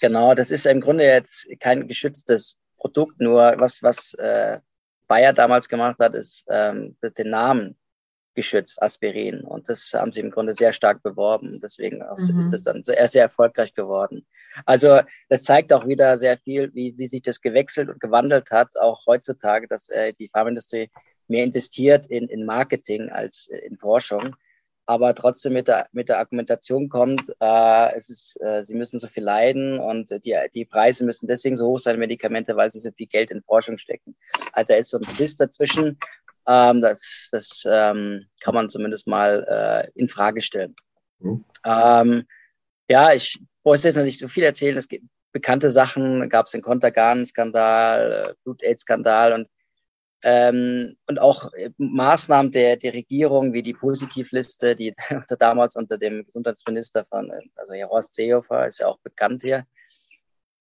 Genau, 0.00 0.34
das 0.34 0.50
ist 0.50 0.64
im 0.66 0.80
Grunde 0.80 1.04
jetzt 1.04 1.46
kein 1.60 1.86
geschütztes 1.86 2.58
Produkt, 2.78 3.20
nur 3.20 3.56
was, 3.58 3.82
was 3.82 4.14
äh, 4.14 4.58
Bayer 5.06 5.34
damals 5.34 5.68
gemacht 5.68 5.98
hat, 5.98 6.14
ist 6.14 6.46
ähm, 6.48 6.96
den 7.02 7.28
Namen 7.28 7.76
geschützt, 8.34 8.82
Aspirin. 8.82 9.40
Und 9.40 9.68
das 9.68 9.92
haben 9.94 10.12
sie 10.12 10.20
im 10.20 10.30
Grunde 10.30 10.54
sehr 10.54 10.72
stark 10.72 11.02
beworben. 11.02 11.60
Deswegen 11.62 11.98
mhm. 11.98 12.38
ist 12.38 12.52
es 12.52 12.62
dann 12.62 12.82
sehr, 12.82 13.06
sehr 13.08 13.24
erfolgreich 13.24 13.74
geworden. 13.74 14.26
Also 14.66 15.00
das 15.28 15.42
zeigt 15.42 15.72
auch 15.72 15.86
wieder 15.86 16.16
sehr 16.16 16.38
viel, 16.38 16.74
wie, 16.74 16.94
wie 16.96 17.06
sich 17.06 17.22
das 17.22 17.40
gewechselt 17.40 17.88
und 17.88 18.00
gewandelt 18.00 18.50
hat, 18.50 18.76
auch 18.78 19.06
heutzutage, 19.06 19.68
dass 19.68 19.88
äh, 19.88 20.12
die 20.14 20.28
Pharmaindustrie 20.28 20.90
mehr 21.28 21.44
investiert 21.44 22.06
in, 22.06 22.28
in 22.28 22.44
Marketing 22.44 23.10
als 23.10 23.48
äh, 23.48 23.58
in 23.58 23.76
Forschung, 23.76 24.36
aber 24.90 25.14
trotzdem 25.14 25.52
mit 25.52 25.68
der, 25.68 25.86
mit 25.92 26.08
der 26.08 26.18
Argumentation 26.18 26.88
kommt, 26.88 27.22
äh, 27.40 27.94
es 27.94 28.08
ist, 28.08 28.40
äh, 28.40 28.64
sie 28.64 28.74
müssen 28.74 28.98
so 28.98 29.06
viel 29.06 29.22
leiden 29.22 29.78
und 29.78 30.10
die, 30.24 30.36
die 30.52 30.64
Preise 30.64 31.04
müssen 31.04 31.28
deswegen 31.28 31.54
so 31.54 31.68
hoch 31.68 31.78
sein, 31.78 31.96
Medikamente, 32.00 32.56
weil 32.56 32.72
sie 32.72 32.80
so 32.80 32.90
viel 32.90 33.06
Geld 33.06 33.30
in 33.30 33.40
Forschung 33.40 33.78
stecken. 33.78 34.16
Also 34.52 34.72
da 34.72 34.74
ist 34.74 34.90
so 34.90 34.98
ein 34.98 35.04
Twist 35.04 35.40
dazwischen. 35.40 35.96
Ähm, 36.46 36.80
das 36.80 37.28
das 37.32 37.64
ähm, 37.66 38.26
kann 38.40 38.54
man 38.54 38.68
zumindest 38.68 39.06
mal 39.06 39.46
äh, 39.94 39.98
in 39.98 40.08
Frage 40.08 40.40
stellen. 40.40 40.74
Mhm. 41.18 41.44
Ähm, 41.64 42.26
ja, 42.88 43.12
ich 43.12 43.40
wollte 43.62 43.88
jetzt 43.88 43.96
noch 43.96 44.04
nicht 44.04 44.18
so 44.18 44.28
viel 44.28 44.44
erzählen. 44.44 44.76
Es 44.76 44.88
gibt 44.88 45.04
bekannte 45.32 45.70
Sachen, 45.70 46.28
gab 46.28 46.46
es 46.46 46.52
den 46.52 46.62
Kontergan-Skandal, 46.62 48.30
äh, 48.30 48.34
Blut-Aids-Skandal 48.42 49.32
und 49.32 49.48
ähm, 50.22 50.96
und 51.06 51.18
auch 51.18 51.52
äh, 51.54 51.70
Maßnahmen 51.78 52.52
der, 52.52 52.76
der 52.76 52.92
Regierung, 52.92 53.54
wie 53.54 53.62
die 53.62 53.72
Positivliste, 53.72 54.76
die 54.76 54.94
damals 55.38 55.76
unter 55.76 55.96
dem 55.96 56.24
Gesundheitsminister 56.24 57.06
von, 57.06 57.32
also 57.54 57.72
Herr 57.72 57.88
Horst 57.88 58.14
Seehofer, 58.14 58.66
ist 58.66 58.80
ja 58.80 58.86
auch 58.86 58.98
bekannt 58.98 59.42
hier, 59.42 59.66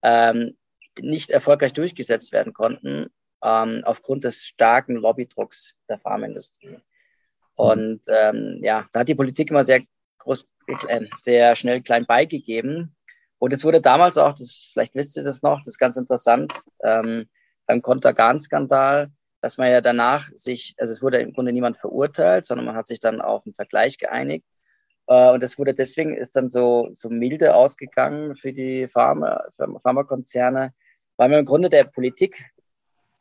ähm, 0.01 0.57
nicht 0.98 1.29
erfolgreich 1.29 1.74
durchgesetzt 1.74 2.31
werden 2.31 2.53
konnten, 2.53 3.07
ähm, 3.43 3.81
aufgrund 3.86 4.24
des 4.24 4.46
starken 4.46 4.96
Lobbydrucks 4.96 5.75
der 5.88 6.00
Pharmaindustrie. 6.00 6.77
Und 7.55 8.01
ähm, 8.08 8.60
ja, 8.62 8.88
da 8.91 9.01
hat 9.01 9.10
die 9.10 9.15
Politik 9.15 9.50
immer 9.50 9.63
sehr 9.63 9.81
groß, 10.19 10.48
äh, 10.88 11.05
sehr 11.22 11.55
schnell 11.55 11.81
klein 11.81 12.05
beigegeben. 12.05 12.96
Und 13.38 13.53
es 13.53 13.63
wurde 13.63 13.81
damals 13.81 14.17
auch, 14.17 14.34
das, 14.34 14.69
vielleicht 14.74 14.96
wisst 14.96 15.17
ihr 15.17 15.24
das 15.24 15.41
noch, 15.41 15.60
das 15.60 15.74
ist 15.74 15.79
ganz 15.79 15.98
interessant, 15.98 16.53
ähm, 16.84 17.29
beim 17.65 17.81
Kontergan-Skandal, 17.81 19.12
dass 19.41 19.58
man 19.58 19.72
ja 19.72 19.81
danach 19.81 20.29
sich, 20.34 20.75
also 20.77 20.91
es 20.91 21.01
wurde 21.01 21.19
im 21.19 21.34
Grunde 21.34 21.53
niemand 21.53 21.77
verurteilt, 21.77 22.46
sondern 22.46 22.65
man 22.65 22.75
hat 22.75 22.88
sich 22.88 23.00
dann 23.00 23.22
auf 23.22 23.46
einen 23.46 23.53
Vergleich 23.53 23.98
geeinigt. 23.98 24.46
Äh, 25.08 25.31
und 25.31 25.43
es 25.43 25.58
wurde 25.58 25.74
deswegen, 25.74 26.15
ist 26.15 26.36
dann 26.36 26.50
so, 26.50 26.89
so 26.93 27.10
milde 27.10 27.55
ausgegangen 27.55 28.36
für 28.36 28.53
die 28.53 28.88
Pharma, 28.88 29.43
Pharmakonzerne, 29.84 30.74
weil 31.17 31.29
man 31.29 31.39
im 31.39 31.46
Grunde 31.46 31.69
der 31.69 31.86
Politik 31.86 32.46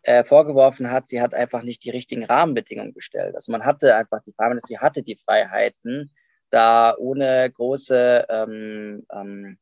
äh, 0.02 0.24
vorgeworfen 0.24 0.90
hat, 0.90 1.08
sie 1.08 1.20
hat 1.20 1.34
einfach 1.34 1.62
nicht 1.62 1.84
die 1.84 1.90
richtigen 1.90 2.24
Rahmenbedingungen 2.24 2.92
gestellt. 2.92 3.34
Also 3.34 3.52
man 3.52 3.64
hatte 3.64 3.96
einfach, 3.96 4.22
die 4.22 4.32
Pharmaindustrie 4.32 4.78
hatte 4.78 5.02
die 5.02 5.16
Freiheiten, 5.16 6.12
da 6.50 6.96
ohne 6.96 7.50
große 7.50 8.26
ähm, 8.28 9.06
ähm, 9.12 9.58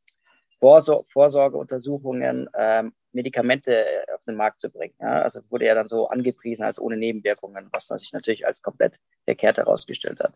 Vorsor 0.58 1.04
Vorsorgeuntersuchungen 1.04 2.48
ähm, 2.54 2.94
Medikamente 3.12 3.84
auf 4.14 4.22
den 4.24 4.36
Markt 4.36 4.60
zu 4.60 4.70
bringen. 4.70 4.94
Ja? 5.00 5.22
Also 5.22 5.40
wurde 5.50 5.66
ja 5.66 5.74
dann 5.74 5.88
so 5.88 6.08
angepriesen 6.08 6.64
als 6.64 6.78
ohne 6.78 6.96
Nebenwirkungen, 6.96 7.68
was 7.72 7.88
sich 7.88 8.12
natürlich 8.12 8.46
als 8.46 8.62
komplett 8.62 8.98
verkehrt 9.24 9.58
herausgestellt 9.58 10.20
hat. 10.20 10.34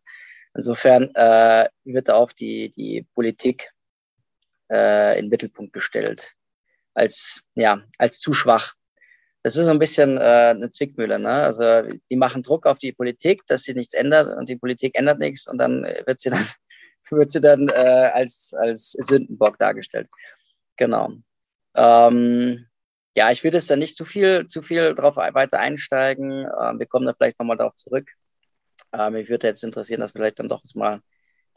Insofern 0.54 1.14
äh, 1.14 1.68
wird 1.84 2.10
auch 2.10 2.32
die, 2.32 2.72
die 2.72 3.06
Politik 3.14 3.70
äh, 4.70 5.18
in 5.18 5.26
den 5.26 5.30
Mittelpunkt 5.30 5.72
gestellt 5.72 6.34
als, 6.94 7.42
ja, 7.54 7.82
als 7.98 8.18
zu 8.18 8.32
schwach. 8.32 8.74
Das 9.42 9.56
ist 9.56 9.64
so 9.66 9.70
ein 9.70 9.78
bisschen 9.78 10.18
äh, 10.18 10.54
eine 10.54 10.70
Zwickmühle. 10.70 11.18
Ne? 11.18 11.30
Also 11.30 11.82
die 12.10 12.16
machen 12.16 12.42
Druck 12.42 12.66
auf 12.66 12.78
die 12.78 12.92
Politik, 12.92 13.46
dass 13.46 13.62
sie 13.62 13.74
nichts 13.74 13.94
ändert 13.94 14.36
und 14.36 14.48
die 14.48 14.56
Politik 14.56 14.96
ändert 14.96 15.18
nichts 15.18 15.46
und 15.48 15.58
dann 15.58 15.82
wird 15.82 16.20
sie 16.20 16.30
dann, 16.30 16.46
wird 17.10 17.30
sie 17.30 17.40
dann 17.40 17.68
äh, 17.68 18.10
als, 18.14 18.54
als 18.58 18.92
Sündenbock 18.92 19.58
dargestellt. 19.58 20.08
Genau. 20.76 21.12
Ähm, 21.74 22.66
ja, 23.16 23.30
ich 23.30 23.42
würde 23.44 23.56
jetzt 23.56 23.70
da 23.70 23.76
nicht 23.76 23.96
zu 23.96 24.04
viel, 24.04 24.46
zu 24.46 24.62
viel 24.62 24.94
drauf 24.94 25.16
weiter 25.16 25.58
einsteigen. 25.58 26.46
Ähm, 26.60 26.78
wir 26.78 26.86
kommen 26.86 27.06
da 27.06 27.14
vielleicht 27.14 27.38
nochmal 27.38 27.56
darauf 27.56 27.76
zurück. 27.76 28.12
Ähm, 28.92 29.14
mich 29.14 29.28
würde 29.28 29.46
jetzt 29.48 29.64
interessieren, 29.64 30.00
dass 30.00 30.14
wir 30.14 30.20
vielleicht 30.20 30.38
dann 30.38 30.48
doch 30.48 30.62
mal 30.74 31.00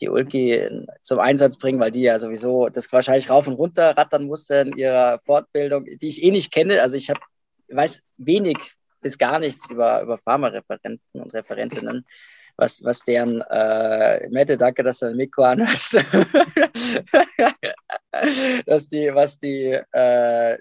die 0.02 0.10
Ulki 0.10 0.70
zum 1.02 1.20
Einsatz 1.20 1.58
bringen, 1.58 1.80
weil 1.80 1.92
die 1.92 2.02
ja 2.02 2.20
sowieso 2.20 2.70
das 2.70 2.92
wahrscheinlich 2.92 3.30
rauf 3.30 3.48
und 3.48 3.54
runter 3.54 3.96
rattern 3.98 4.25
musste 4.25 4.56
in 4.56 4.78
ihrer 4.78 5.20
Fortbildung, 5.25 5.86
die 5.86 6.08
ich 6.08 6.24
eh 6.24 6.32
nicht 6.32 6.52
kenne. 6.52 6.82
Also 6.82 6.98
ich 6.98 7.10
habe, 7.10 7.20
weiß 7.75 8.01
wenig 8.18 8.58
bis 9.01 9.18
gar 9.18 9.39
nichts 9.39 9.70
über, 9.70 10.01
über 10.01 10.18
Pharmareferenten 10.18 11.22
und 11.22 11.34
Referentinnen, 11.34 12.06
was, 12.56 12.84
was 12.84 13.03
deren, 13.03 13.42
äh, 13.42 14.30
Mette, 14.30 14.58
danke, 14.58 14.84
dass 14.84 15.00
du 15.00 15.08
ein 15.08 15.18
Mikro 15.18 15.44
an 15.44 15.68
hast, 15.68 15.94
dass 18.65 18.88
die, 18.88 19.13
was 19.13 19.39
die, 19.39 19.80
äh, 19.92 20.58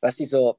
was 0.00 0.16
die 0.16 0.26
so 0.26 0.58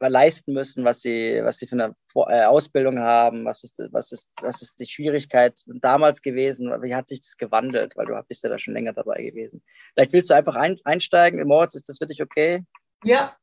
leisten 0.00 0.52
müssen, 0.52 0.84
was 0.84 1.00
sie, 1.00 1.40
was 1.42 1.58
sie 1.58 1.66
für 1.66 1.74
eine 1.74 1.94
äh, 2.14 2.44
Ausbildung 2.44 3.00
haben, 3.00 3.44
was 3.44 3.64
ist, 3.64 3.80
was 3.90 4.12
ist, 4.12 4.30
was 4.40 4.62
ist 4.62 4.78
die 4.78 4.86
Schwierigkeit 4.86 5.54
damals 5.66 6.22
gewesen, 6.22 6.70
wie 6.82 6.94
hat 6.94 7.08
sich 7.08 7.20
das 7.20 7.36
gewandelt, 7.36 7.96
weil 7.96 8.06
du 8.06 8.20
bist 8.28 8.44
ja 8.44 8.50
da 8.50 8.58
schon 8.58 8.74
länger 8.74 8.92
dabei 8.92 9.22
gewesen. 9.22 9.62
Vielleicht 9.94 10.12
willst 10.12 10.30
du 10.30 10.34
einfach 10.34 10.56
ein, 10.56 10.78
einsteigen, 10.84 11.44
Moritz, 11.46 11.74
ist 11.74 11.88
das 11.88 11.98
für 11.98 12.06
dich 12.06 12.22
okay? 12.22 12.64
Ja, 13.02 13.36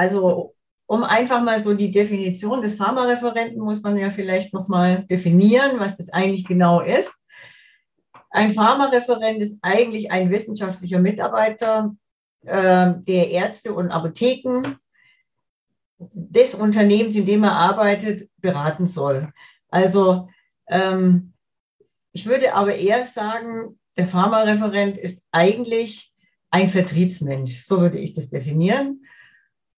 also 0.00 0.54
um 0.86 1.04
einfach 1.04 1.42
mal 1.42 1.60
so 1.60 1.74
die 1.74 1.92
Definition 1.92 2.62
des 2.62 2.76
Pharmareferenten 2.76 3.60
muss 3.60 3.82
man 3.82 3.98
ja 3.98 4.08
vielleicht 4.08 4.54
nochmal 4.54 5.04
definieren, 5.04 5.78
was 5.78 5.98
das 5.98 6.08
eigentlich 6.08 6.46
genau 6.46 6.80
ist. 6.80 7.14
Ein 8.30 8.52
Pharmareferent 8.52 9.42
ist 9.42 9.58
eigentlich 9.60 10.10
ein 10.10 10.30
wissenschaftlicher 10.30 11.00
Mitarbeiter, 11.00 11.94
äh, 12.46 12.94
der 12.96 13.30
Ärzte 13.30 13.74
und 13.74 13.90
Apotheken 13.90 14.78
des 15.98 16.54
Unternehmens, 16.54 17.14
in 17.14 17.26
dem 17.26 17.44
er 17.44 17.56
arbeitet, 17.56 18.30
beraten 18.38 18.86
soll. 18.86 19.30
Also 19.68 20.30
ähm, 20.66 21.34
ich 22.12 22.24
würde 22.24 22.54
aber 22.54 22.74
eher 22.74 23.04
sagen, 23.04 23.78
der 23.98 24.08
Pharmareferent 24.08 24.96
ist 24.96 25.20
eigentlich 25.30 26.10
ein 26.50 26.70
Vertriebsmensch, 26.70 27.66
so 27.66 27.82
würde 27.82 27.98
ich 27.98 28.14
das 28.14 28.30
definieren. 28.30 29.02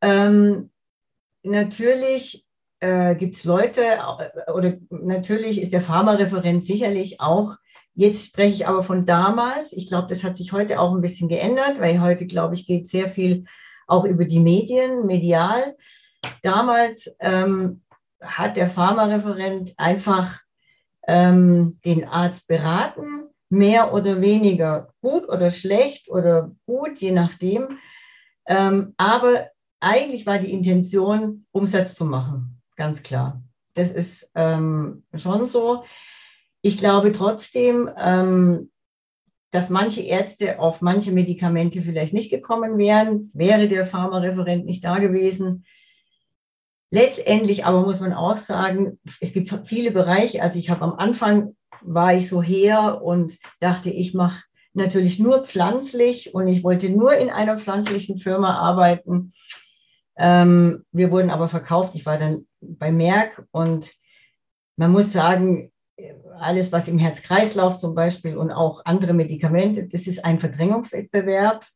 Ähm, 0.03 0.71
natürlich 1.43 2.45
äh, 2.81 3.15
gibt 3.15 3.37
es 3.37 3.45
Leute, 3.45 3.83
äh, 3.83 4.53
oder 4.53 4.75
natürlich 4.91 5.63
ist 5.63 5.73
der 5.73 5.81
Pharmareferent 5.81 6.65
sicherlich 6.65 7.21
auch, 7.21 7.55
jetzt 7.95 8.27
spreche 8.27 8.55
ich 8.55 8.67
aber 8.67 8.83
von 8.83 9.07
damals, 9.07 9.73
ich 9.73 9.87
glaube, 9.87 10.09
das 10.09 10.25
hat 10.25 10.37
sich 10.37 10.53
heute 10.53 10.81
auch 10.81 10.93
ein 10.93 11.01
bisschen 11.01 11.29
geändert, 11.29 11.79
weil 11.79 12.01
heute, 12.01 12.27
glaube 12.27 12.55
ich, 12.55 12.67
geht 12.67 12.89
sehr 12.89 13.09
viel 13.09 13.45
auch 13.87 14.05
über 14.05 14.25
die 14.25 14.41
Medien, 14.41 15.07
medial. 15.07 15.77
Damals 16.43 17.15
ähm, 17.21 17.83
hat 18.21 18.57
der 18.57 18.71
Pharmareferent 18.71 19.75
einfach 19.77 20.41
ähm, 21.07 21.79
den 21.85 22.05
Arzt 22.07 22.49
beraten, 22.49 23.29
mehr 23.49 23.93
oder 23.93 24.21
weniger 24.21 24.89
gut 25.03 25.29
oder 25.29 25.51
schlecht 25.51 26.09
oder 26.09 26.53
gut, 26.67 26.99
je 26.99 27.13
nachdem. 27.13 27.79
Ähm, 28.47 28.95
aber 28.97 29.52
eigentlich 29.83 30.27
war 30.27 30.39
die 30.39 30.53
Intention, 30.53 31.45
Umsatz 31.51 31.95
zu 31.97 32.05
machen, 32.05 32.63
ganz 32.77 33.03
klar. 33.03 33.43
Das 33.75 33.91
ist 33.91 34.31
ähm, 34.35 35.03
schon 35.15 35.47
so. 35.47 35.85
Ich 36.61 36.79
glaube 36.79 37.11
trotzdem, 37.11 37.91
ähm, 37.99 38.71
dass 39.51 39.71
manche 39.71 40.03
Ärzte 40.03 40.61
auf 40.61 40.83
manche 40.83 41.11
Medikamente 41.11 41.83
vielleicht 41.83 42.15
nicht 42.15 42.31
gekommen 42.31 42.79
wären, 42.79 43.31
wäre 43.35 43.67
der 43.67 43.85
Pharmareferent 43.85 44.65
nicht 44.65 44.85
da 44.85 44.99
gewesen. 44.99 45.65
Letztendlich 46.91 47.65
aber 47.65 47.81
muss 47.81 48.01
man 48.01 48.13
auch 48.13 48.37
sagen, 48.37 49.01
es 49.21 49.33
gibt 49.33 49.53
viele 49.67 49.91
Bereiche. 49.91 50.43
Also 50.43 50.59
ich 50.59 50.71
habe 50.71 50.83
am 50.83 50.93
Anfang 50.93 51.57
war 51.81 52.15
ich 52.15 52.29
so 52.29 52.41
her 52.41 53.03
und 53.03 53.39
dachte, 53.59 53.91
ich 53.91 54.15
mache 54.15 54.45
natürlich 54.75 55.19
nur 55.19 55.45
pflanzlich 55.45 56.35
und 56.35 56.47
ich 56.47 56.63
wollte 56.63 56.89
nur 56.89 57.15
in 57.15 57.31
einer 57.31 57.59
pflanzlichen 57.59 58.19
Firma 58.19 58.59
arbeiten. 58.59 59.33
Ähm, 60.17 60.85
wir 60.93 61.11
wurden 61.11 61.31
aber 61.31 61.49
verkauft. 61.49 61.95
Ich 61.95 62.07
war 62.07 62.19
dann 62.19 62.47
bei 62.61 62.93
Merck 62.93 63.45
und 63.51 63.93
man 64.77 64.93
muss 64.93 65.13
sagen, 65.13 65.73
alles, 66.39 66.73
was 66.73 66.89
im 66.89 66.99
Herz-Kreislauf 66.99 67.79
zum 67.79 67.95
Beispiel 67.95 68.37
und 68.37 68.51
auch 68.51 68.85
andere 68.85 69.13
Medikamente, 69.13 69.89
das 69.89 70.07
ist 70.07 70.25
ein 70.25 70.41
Verdrängungswettbewerb. 70.41 71.67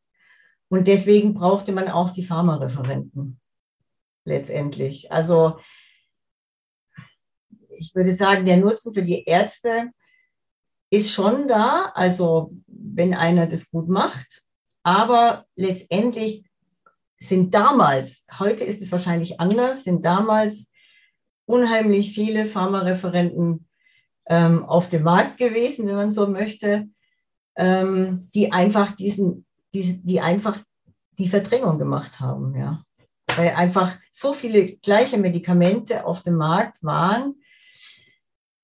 Und 0.69 0.89
deswegen 0.89 1.35
brauchte 1.35 1.73
man 1.73 1.89
auch 1.89 2.11
die 2.11 2.25
Pharmareferenten 2.25 3.41
letztendlich. 4.25 5.13
Also 5.13 5.59
ich 7.79 7.95
würde 7.95 8.17
sagen, 8.17 8.47
der 8.47 8.57
Nutzen 8.57 8.93
für 8.93 9.03
die 9.03 9.25
Ärzte 9.25 9.91
ist 10.91 11.13
schon 11.13 11.47
da, 11.47 11.93
also 11.95 12.53
wenn 12.67 13.15
einer 13.15 13.47
das 13.47 13.71
gut 13.71 13.89
macht. 13.89 14.43
Aber 14.83 15.47
letztendlich 15.55 16.46
sind 17.19 17.55
damals, 17.55 18.27
heute 18.39 18.65
ist 18.65 18.83
es 18.83 18.93
wahrscheinlich 18.93 19.41
anders, 19.41 19.85
sind 19.85 20.05
damals 20.05 20.67
unheimlich 21.47 22.13
viele 22.13 22.47
Pharmareferenten 22.47 23.67
ähm, 24.27 24.65
auf 24.65 24.89
dem 24.89 25.05
Markt 25.05 25.39
gewesen, 25.39 25.87
wenn 25.87 25.97
man 25.97 26.13
so 26.13 26.27
möchte, 26.27 26.89
ähm, 27.57 28.29
die 28.35 28.53
einfach 28.53 28.95
diesen, 28.95 29.47
die, 29.73 30.03
die 30.03 30.21
einfach 30.21 30.59
die 31.19 31.29
Verdrängung 31.29 31.79
gemacht 31.79 32.21
haben, 32.21 32.55
ja. 32.55 32.83
Weil 33.37 33.51
einfach 33.51 33.97
so 34.13 34.33
viele 34.33 34.77
gleiche 34.77 35.19
Medikamente 35.19 36.07
auf 36.07 36.23
dem 36.23 36.37
Markt 36.37 36.83
waren. 36.83 37.35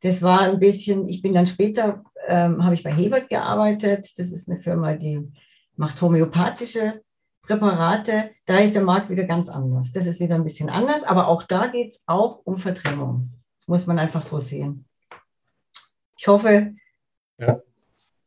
Das 0.01 0.23
war 0.23 0.41
ein 0.41 0.61
bisschen, 0.61 1.09
ich 1.09 1.21
bin 1.21 1.35
dann 1.35 1.47
später, 1.47 2.05
ähm, 2.27 2.65
habe 2.65 2.75
ich 2.75 2.83
bei 2.83 2.93
Hebert 2.93 3.29
gearbeitet. 3.29 4.11
Das 4.17 4.33
ist 4.33 4.49
eine 4.49 4.61
Firma, 4.61 4.95
die 4.95 5.31
macht 5.77 6.01
homöopathische 6.01 7.03
Präparate. 7.43 8.31
Da 8.47 8.59
ist 8.59 8.75
der 8.75 8.83
Markt 8.83 9.11
wieder 9.11 9.25
ganz 9.25 9.49
anders. 9.49 9.93
Das 9.93 10.07
ist 10.07 10.21
wieder 10.21 10.37
ein 10.37 10.45
bisschen 10.45 10.71
anders, 10.71 11.03
aber 11.03 11.29
auch 11.29 11.43
da 11.43 11.67
geht 11.67 11.91
es 11.93 12.03
auch 12.07 12.41
um 12.45 12.59
Verdrängung. 12.59 13.31
Das 13.59 13.69
muss 13.69 13.87
man 13.87 13.99
einfach 13.99 14.23
so 14.23 14.41
sehen. 14.41 14.87
Ich 16.17 16.29
hoffe. 16.29 16.73
Ja, 17.39 17.61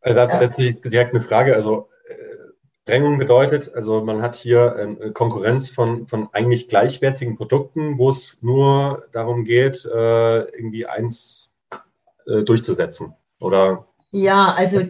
also 0.01 0.15
dazu 0.15 0.62
ja. 0.63 0.71
direkt 0.71 1.13
eine 1.13 1.23
Frage. 1.23 1.56
Also 1.56 1.89
äh, 2.10 2.13
Drängung 2.86 3.17
bedeutet, 3.17 3.73
also 3.73 4.04
man 4.04 4.21
hat 4.21 4.36
hier 4.36 4.75
äh, 4.75 5.12
Konkurrenz 5.12 5.69
von, 5.69 6.08
von 6.08 6.30
eigentlich 6.34 6.67
gleichwertigen 6.67 7.38
Produkten, 7.38 7.97
wo 7.97 8.10
es 8.10 8.38
nur 8.41 9.08
darum 9.13 9.45
geht, 9.45 9.86
äh, 9.86 10.39
irgendwie 10.41 10.86
eins 10.86 11.49
durchzusetzen, 12.28 13.13
oder? 13.39 13.86
Ja, 14.10 14.56
also 14.56 14.82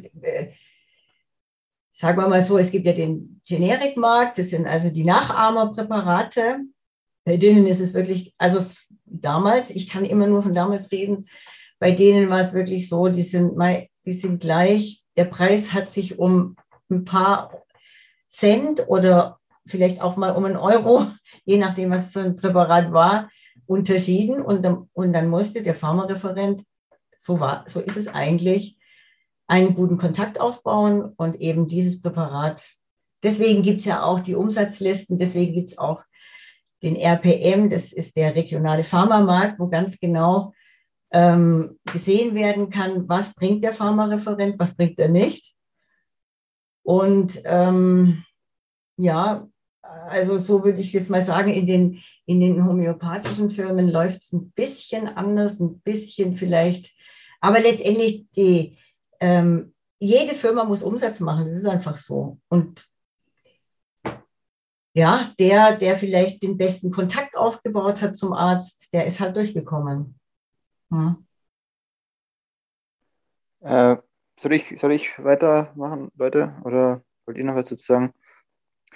sagen 1.95 2.17
wir 2.17 2.27
mal 2.27 2.41
so, 2.41 2.57
es 2.57 2.71
gibt 2.71 2.85
ja 2.85 2.91
den 2.91 3.41
Generikmarkt, 3.47 4.37
das 4.37 4.49
sind 4.49 4.67
also 4.67 4.89
die 4.89 5.05
Nachahmerpräparate. 5.05 6.59
Bei 7.23 7.37
denen 7.37 7.65
ist 7.65 7.79
es 7.79 7.93
wirklich, 7.93 8.35
also 8.37 8.65
damals, 9.05 9.69
ich 9.69 9.89
kann 9.89 10.03
immer 10.03 10.27
nur 10.27 10.43
von 10.43 10.53
damals 10.53 10.91
reden, 10.91 11.25
bei 11.79 11.91
denen 11.91 12.29
war 12.29 12.41
es 12.41 12.53
wirklich 12.53 12.89
so, 12.89 13.07
die 13.07 13.23
sind, 13.23 13.57
die 14.05 14.13
sind 14.13 14.41
gleich, 14.41 15.03
der 15.15 15.25
Preis 15.25 15.71
hat 15.71 15.89
sich 15.89 16.19
um 16.19 16.57
ein 16.91 17.05
paar 17.05 17.63
Cent 18.27 18.89
oder 18.89 19.39
vielleicht 19.65 20.01
auch 20.01 20.17
mal 20.17 20.31
um 20.31 20.43
einen 20.43 20.57
Euro, 20.57 21.07
je 21.45 21.57
nachdem, 21.57 21.91
was 21.91 22.11
für 22.11 22.19
ein 22.19 22.35
Präparat 22.35 22.91
war, 22.91 23.29
unterschieden. 23.67 24.41
Und 24.41 24.65
und 24.93 25.13
dann 25.13 25.29
musste 25.29 25.63
der 25.63 25.75
Pharmareferent, 25.75 26.61
so, 27.17 27.39
war, 27.39 27.63
so 27.67 27.79
ist 27.79 27.95
es 27.95 28.09
eigentlich, 28.09 28.77
einen 29.47 29.75
guten 29.75 29.97
Kontakt 29.97 30.39
aufbauen 30.39 31.13
und 31.17 31.35
eben 31.39 31.67
dieses 31.67 32.01
Präparat. 32.01 32.75
Deswegen 33.23 33.61
gibt 33.61 33.79
es 33.79 33.85
ja 33.85 34.03
auch 34.03 34.19
die 34.19 34.35
Umsatzlisten, 34.35 35.17
deswegen 35.17 35.53
gibt 35.53 35.71
es 35.71 35.77
auch 35.77 36.03
den 36.83 36.95
RPM, 36.95 37.69
das 37.69 37.91
ist 37.93 38.15
der 38.15 38.35
regionale 38.35 38.83
Pharmamarkt, 38.83 39.59
wo 39.59 39.67
ganz 39.67 39.99
genau 39.99 40.53
ähm, 41.11 41.79
gesehen 41.91 42.35
werden 42.35 42.69
kann, 42.69 43.07
was 43.07 43.33
bringt 43.33 43.63
der 43.63 43.73
Pharmareferent, 43.73 44.59
was 44.59 44.75
bringt 44.75 44.99
er 44.99 45.09
nicht. 45.09 45.53
Und 46.83 47.41
ähm, 47.45 48.23
ja, 48.97 49.47
also 49.81 50.37
so 50.37 50.63
würde 50.63 50.81
ich 50.81 50.93
jetzt 50.93 51.09
mal 51.09 51.21
sagen, 51.21 51.51
in 51.51 51.67
den, 51.67 51.99
in 52.25 52.39
den 52.39 52.65
homöopathischen 52.65 53.49
Firmen 53.49 53.87
läuft 53.87 54.21
es 54.23 54.33
ein 54.33 54.51
bisschen 54.51 55.07
anders, 55.07 55.59
ein 55.59 55.79
bisschen 55.79 56.35
vielleicht, 56.35 56.93
aber 57.41 57.59
letztendlich 57.59 58.25
die, 58.35 58.77
ähm, 59.19 59.73
jede 59.99 60.35
Firma 60.35 60.63
muss 60.63 60.83
Umsatz 60.83 61.19
machen, 61.19 61.45
das 61.45 61.55
ist 61.55 61.65
einfach 61.65 61.95
so. 61.95 62.39
Und 62.49 62.85
ja, 64.93 65.33
der, 65.39 65.77
der 65.77 65.97
vielleicht 65.97 66.41
den 66.41 66.57
besten 66.57 66.89
Kontakt 66.89 67.35
aufgebaut 67.35 68.01
hat 68.01 68.15
zum 68.15 68.31
Arzt, 68.33 68.93
der 68.93 69.05
ist 69.05 69.19
halt 69.19 69.35
durchgekommen. 69.35 70.17
Hm. 70.89 71.25
Äh, 73.61 73.97
soll, 74.39 74.53
ich, 74.53 74.79
soll 74.79 74.93
ich 74.93 75.17
weitermachen, 75.21 76.11
Leute? 76.15 76.55
Oder 76.63 77.03
wollt 77.25 77.37
ihr 77.37 77.43
noch 77.43 77.55
was 77.55 77.69
dazu 77.69 77.83
sagen? 77.83 78.13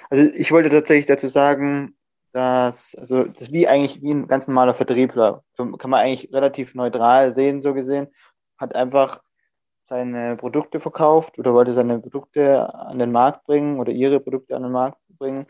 Also 0.10 0.32
ich 0.34 0.52
wollte 0.52 0.70
tatsächlich 0.70 1.08
dazu 1.08 1.28
sagen, 1.28 1.98
dass, 2.32 2.96
also 2.96 3.24
das 3.26 3.42
ist 3.42 3.52
wie 3.52 3.68
eigentlich 3.68 4.02
wie 4.02 4.12
ein 4.12 4.28
ganz 4.28 4.48
normaler 4.48 4.74
Vertriebler. 4.74 5.44
Kann 5.58 5.90
man 5.90 6.00
eigentlich 6.00 6.32
relativ 6.32 6.76
neutral 6.76 7.34
sehen, 7.34 7.62
so 7.62 7.74
gesehen. 7.74 8.08
Hat 8.58 8.76
einfach 8.76 9.22
seine 9.90 10.38
Produkte 10.38 10.80
verkauft 10.80 11.38
oder 11.40 11.54
wollte 11.54 11.74
seine 11.74 12.00
Produkte 12.00 12.74
an 12.74 13.00
den 13.00 13.12
Markt 13.12 13.46
bringen 13.46 13.80
oder 13.80 13.92
ihre 13.92 14.20
Produkte 14.20 14.56
an 14.56 14.64
den 14.64 14.72
Markt 14.72 15.00
bringen. 15.18 15.48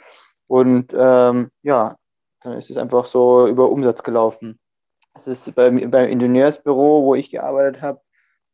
Und 0.47 0.93
ähm, 0.97 1.51
ja, 1.61 1.97
dann 2.41 2.53
ist 2.53 2.69
es 2.69 2.77
einfach 2.77 3.05
so 3.05 3.47
über 3.47 3.69
Umsatz 3.69 4.01
gelaufen. 4.01 4.59
Es 5.13 5.27
ist 5.27 5.53
beim, 5.55 5.91
beim 5.91 6.09
Ingenieursbüro, 6.09 7.03
wo 7.03 7.15
ich 7.15 7.29
gearbeitet 7.29 7.81
habe, 7.81 7.99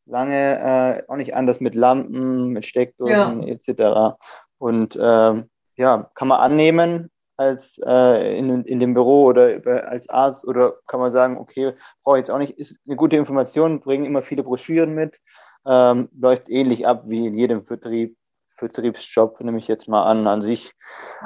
lange 0.05 0.59
äh, 0.59 1.03
auch 1.07 1.15
nicht 1.15 1.35
anders 1.35 1.59
mit 1.59 1.75
Lampen, 1.75 2.49
mit 2.49 2.65
Steckdosen 2.65 3.43
ja. 3.43 3.53
etc. 3.53 4.17
Und 4.57 4.97
ähm, 4.99 5.49
ja, 5.75 6.09
kann 6.15 6.27
man 6.27 6.39
annehmen 6.39 7.11
als 7.37 7.79
äh, 7.85 8.37
in, 8.37 8.63
in 8.63 8.79
dem 8.79 8.93
Büro 8.93 9.25
oder 9.25 9.61
als 9.87 10.09
Arzt 10.09 10.47
oder 10.47 10.75
kann 10.87 10.99
man 10.99 11.11
sagen, 11.11 11.37
okay, 11.37 11.73
brauche 12.03 12.17
ich 12.17 12.21
jetzt 12.21 12.31
auch 12.31 12.37
nicht, 12.37 12.57
ist 12.57 12.79
eine 12.85 12.95
gute 12.95 13.17
Information, 13.17 13.81
bringen 13.81 14.05
immer 14.05 14.21
viele 14.21 14.43
Broschüren 14.43 14.93
mit, 14.93 15.19
ähm, 15.65 16.09
läuft 16.19 16.49
ähnlich 16.49 16.87
ab 16.87 17.03
wie 17.05 17.27
in 17.27 17.37
jedem 17.37 17.65
Vertrieb, 17.65 18.17
Vertriebsjob, 18.55 19.41
nehme 19.41 19.57
ich 19.57 19.67
jetzt 19.67 19.87
mal 19.87 20.03
an, 20.03 20.27
an 20.27 20.41
sich 20.41 20.73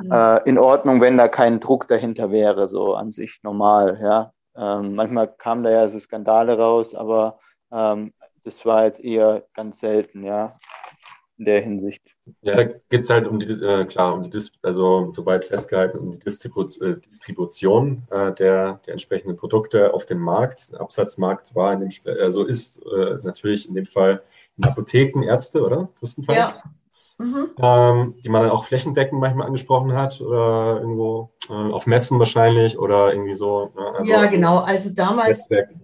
ja. 0.04 0.38
äh, 0.38 0.50
in 0.50 0.58
Ordnung, 0.58 1.02
wenn 1.02 1.18
da 1.18 1.28
kein 1.28 1.60
Druck 1.60 1.88
dahinter 1.88 2.32
wäre, 2.32 2.68
so 2.68 2.96
an 2.96 3.12
sich 3.12 3.40
normal, 3.44 4.00
ja. 4.02 4.34
Ähm, 4.56 4.96
manchmal 4.96 5.28
kamen 5.28 5.64
da 5.64 5.70
ja 5.70 5.88
so 5.90 6.00
Skandale 6.00 6.58
raus, 6.58 6.96
aber 6.96 7.40
ähm, 7.72 8.14
das 8.44 8.66
war 8.66 8.86
jetzt 8.86 9.00
eher 9.00 9.44
ganz 9.54 9.80
selten, 9.80 10.24
ja, 10.24 10.58
in 11.40 11.46
der 11.46 11.62
Hinsicht. 11.62 12.04
Ja, 12.42 12.56
da 12.56 12.64
geht 12.66 13.02
es 13.02 13.10
halt 13.10 13.26
um 13.26 13.40
die, 13.40 13.48
äh, 13.48 13.86
klar, 13.86 14.14
um 14.14 14.22
die, 14.22 14.30
Dis 14.30 14.52
also 14.62 15.12
soweit 15.14 15.46
festgehalten, 15.46 15.98
um 15.98 16.12
die 16.12 16.20
Distribu 16.20 16.64
äh, 16.82 16.98
Distribution 16.98 18.04
äh, 18.12 18.34
der, 18.34 18.82
der 18.86 18.92
entsprechenden 18.92 19.38
Produkte 19.38 19.94
auf 19.94 20.06
dem 20.06 20.20
Markt. 20.20 20.72
Absatzmarkt 20.78 21.56
war 21.56 21.74
in 21.74 21.80
dem, 21.80 21.90
also 22.22 22.44
ist 22.44 22.82
äh, 22.86 23.18
natürlich 23.24 23.68
in 23.68 23.74
dem 23.74 23.86
Fall 23.86 24.22
Apotheken, 24.62 25.24
Ärzte, 25.24 25.64
oder? 25.64 25.90
Größtenteils. 25.98 26.56
Ja. 26.56 26.64
Mhm. 27.18 27.50
Ähm, 27.62 28.16
die 28.24 28.30
man 28.30 28.44
dann 28.44 28.52
auch 28.52 28.64
flächendeckend 28.64 29.20
manchmal 29.20 29.48
angesprochen 29.48 29.94
hat 29.94 30.22
oder 30.22 30.80
irgendwo 30.80 31.32
äh, 31.50 31.54
auf 31.54 31.86
Messen 31.86 32.18
wahrscheinlich 32.18 32.80
oder 32.80 33.12
irgendwie 33.12 33.34
so. 33.34 33.72
Ne? 33.76 33.94
Also 33.96 34.12
ja, 34.12 34.26
genau. 34.28 34.60
Also 34.60 34.90
damals, 34.90 35.50
mhm. 35.50 35.82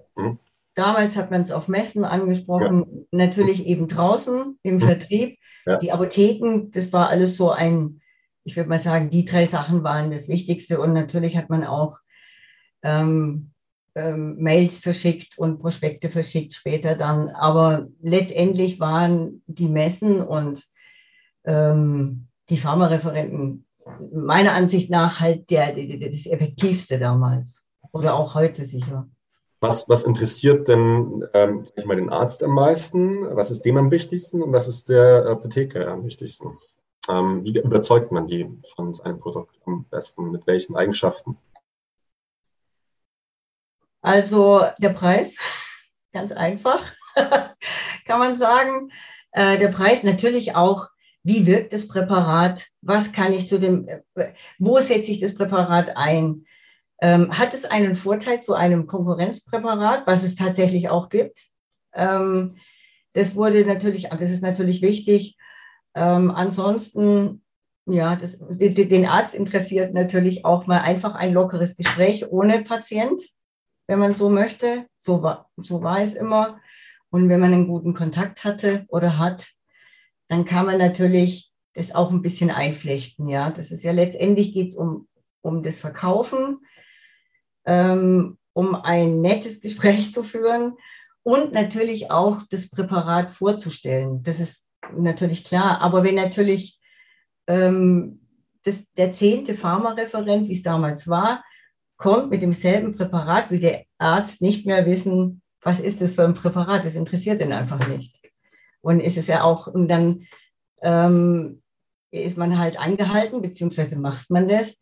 Damals 0.75 1.15
hat 1.15 1.31
man 1.31 1.41
es 1.41 1.51
auf 1.51 1.67
Messen 1.67 2.05
angesprochen, 2.05 2.85
ja. 2.87 3.25
natürlich 3.25 3.65
eben 3.65 3.87
draußen 3.87 4.59
im 4.61 4.75
mhm. 4.75 4.81
Vertrieb. 4.81 5.37
Ja. 5.65 5.77
Die 5.77 5.91
Apotheken, 5.91 6.69
das 6.71 6.93
war 6.93 7.09
alles 7.09 7.37
so 7.37 7.49
ein, 7.49 8.01
ich 8.43 8.55
würde 8.55 8.69
mal 8.69 8.79
sagen, 8.79 9.09
die 9.09 9.25
drei 9.25 9.47
Sachen 9.47 9.83
waren 9.83 10.11
das 10.11 10.27
Wichtigste 10.27 10.79
und 10.79 10.93
natürlich 10.93 11.35
hat 11.37 11.49
man 11.49 11.63
auch 11.63 11.97
ähm, 12.83 13.51
ähm, 13.95 14.35
Mails 14.37 14.77
verschickt 14.77 15.37
und 15.37 15.59
Prospekte 15.59 16.09
verschickt 16.09 16.53
später 16.53 16.95
dann. 16.95 17.29
Aber 17.29 17.87
letztendlich 18.01 18.79
waren 18.79 19.41
die 19.47 19.69
Messen 19.69 20.21
und 20.21 20.63
ähm, 21.45 22.27
die 22.49 22.57
Pharmareferenten 22.57 23.65
meiner 24.13 24.53
Ansicht 24.53 24.89
nach 24.89 25.19
halt 25.19 25.49
der, 25.49 25.73
der, 25.73 26.09
das 26.09 26.25
Effektivste 26.25 26.99
damals 26.99 27.65
oder 27.91 28.15
auch 28.15 28.35
heute 28.35 28.65
sicher. 28.65 29.07
Was, 29.65 29.89
was 29.89 30.03
interessiert 30.03 30.67
denn 30.67 31.25
ähm, 31.33 31.65
ich 31.75 31.85
mal 31.85 31.95
den 31.95 32.11
Arzt 32.11 32.43
am 32.43 32.51
meisten? 32.51 33.35
Was 33.35 33.49
ist 33.49 33.63
dem 33.65 33.77
am 33.77 33.89
wichtigsten 33.89 34.43
und 34.43 34.53
was 34.53 34.67
ist 34.67 34.89
der 34.89 35.25
Apotheker 35.25 35.87
am 35.87 36.05
wichtigsten? 36.05 36.59
Ähm, 37.09 37.43
wie 37.43 37.57
überzeugt 37.57 38.11
man 38.11 38.27
die 38.27 38.47
von 38.75 38.93
seinem 38.93 39.19
Produkt 39.19 39.59
am 39.65 39.85
besten? 39.89 40.29
Mit 40.29 40.45
welchen 40.45 40.75
Eigenschaften? 40.75 41.39
Also 44.03 44.61
der 44.77 44.89
Preis, 44.89 45.35
ganz 46.13 46.31
einfach, 46.31 46.83
kann 47.15 48.19
man 48.19 48.37
sagen. 48.37 48.91
Äh, 49.31 49.57
der 49.57 49.69
Preis 49.69 50.03
natürlich 50.03 50.55
auch, 50.55 50.89
wie 51.23 51.47
wirkt 51.47 51.73
das 51.73 51.87
Präparat, 51.87 52.67
was 52.81 53.13
kann 53.13 53.33
ich 53.33 53.49
zu 53.49 53.59
dem, 53.59 53.87
äh, 53.87 54.33
wo 54.59 54.79
setze 54.79 55.09
ich 55.09 55.19
das 55.19 55.33
Präparat 55.33 55.97
ein? 55.97 56.45
Ähm, 57.05 57.37
hat 57.37 57.53
es 57.53 57.65
einen 57.65 57.95
Vorteil 57.95 58.41
zu 58.41 58.53
einem 58.53 58.87
Konkurrenzpräparat, 58.87 60.07
was 60.07 60.23
es 60.23 60.35
tatsächlich 60.35 60.89
auch 60.89 61.09
gibt? 61.09 61.47
Ähm, 61.93 62.57
das 63.13 63.35
wurde 63.35 63.65
natürlich, 63.65 64.09
das 64.09 64.31
ist 64.31 64.41
natürlich 64.41 64.81
wichtig. 64.81 65.37
Ähm, 65.93 66.31
ansonsten, 66.31 67.43
ja, 67.85 68.15
das, 68.15 68.39
den 68.39 69.05
Arzt 69.05 69.35
interessiert 69.35 69.93
natürlich 69.93 70.45
auch 70.45 70.65
mal 70.67 70.79
einfach 70.79 71.15
ein 71.15 71.33
lockeres 71.33 71.75
Gespräch 71.75 72.31
ohne 72.31 72.63
Patient 72.63 73.21
wenn 73.87 73.99
man 73.99 74.13
so 74.13 74.29
möchte. 74.29 74.87
So 74.97 75.21
war, 75.21 75.49
so 75.57 75.81
war 75.81 76.01
es 76.01 76.13
immer. 76.13 76.59
Und 77.09 77.29
wenn 77.29 77.39
man 77.39 77.53
einen 77.53 77.67
guten 77.67 77.93
Kontakt 77.93 78.43
hatte 78.43 78.85
oder 78.87 79.17
hat, 79.17 79.47
dann 80.27 80.45
kann 80.45 80.65
man 80.65 80.77
natürlich 80.77 81.51
das 81.73 81.93
auch 81.93 82.11
ein 82.11 82.21
bisschen 82.21 82.49
einflechten. 82.49 83.27
Ja, 83.27 83.51
das 83.51 83.71
ist 83.71 83.83
ja 83.83 83.91
letztendlich 83.91 84.53
geht 84.53 84.69
es 84.69 84.75
um, 84.75 85.07
um 85.41 85.61
das 85.61 85.79
Verkaufen, 85.79 86.59
ähm, 87.65 88.37
um 88.53 88.75
ein 88.75 89.21
nettes 89.21 89.61
Gespräch 89.61 90.13
zu 90.13 90.23
führen 90.23 90.75
und 91.23 91.53
natürlich 91.53 92.11
auch 92.11 92.43
das 92.49 92.69
Präparat 92.69 93.31
vorzustellen. 93.31 94.23
Das 94.23 94.39
ist 94.39 94.63
natürlich 94.95 95.43
klar. 95.43 95.81
Aber 95.81 96.03
wenn 96.03 96.15
natürlich 96.15 96.79
ähm, 97.47 98.21
das, 98.63 98.79
der 98.97 99.11
zehnte 99.11 99.55
Pharmareferent, 99.55 100.47
wie 100.47 100.53
es 100.53 100.63
damals 100.63 101.07
war, 101.07 101.43
kommt 101.97 102.29
mit 102.29 102.41
demselben 102.41 102.95
Präparat, 102.95 103.51
wie 103.51 103.59
der 103.59 103.85
Arzt 103.97 104.41
nicht 104.41 104.65
mehr 104.65 104.85
wissen, 104.85 105.41
was 105.61 105.79
ist 105.79 106.01
das 106.01 106.11
für 106.11 106.23
ein 106.23 106.33
Präparat. 106.33 106.85
Das 106.85 106.95
interessiert 106.95 107.41
ihn 107.41 107.53
einfach 107.53 107.87
nicht. 107.87 108.21
Und 108.81 108.99
ist 108.99 109.17
es 109.17 109.27
ja 109.27 109.43
auch, 109.43 109.67
und 109.67 109.87
dann 109.87 110.27
ähm, 110.81 111.63
ist 112.11 112.37
man 112.37 112.59
halt 112.59 112.77
angehalten, 112.77 113.41
beziehungsweise 113.41 113.97
macht 113.97 114.29
man 114.29 114.47
das 114.47 114.77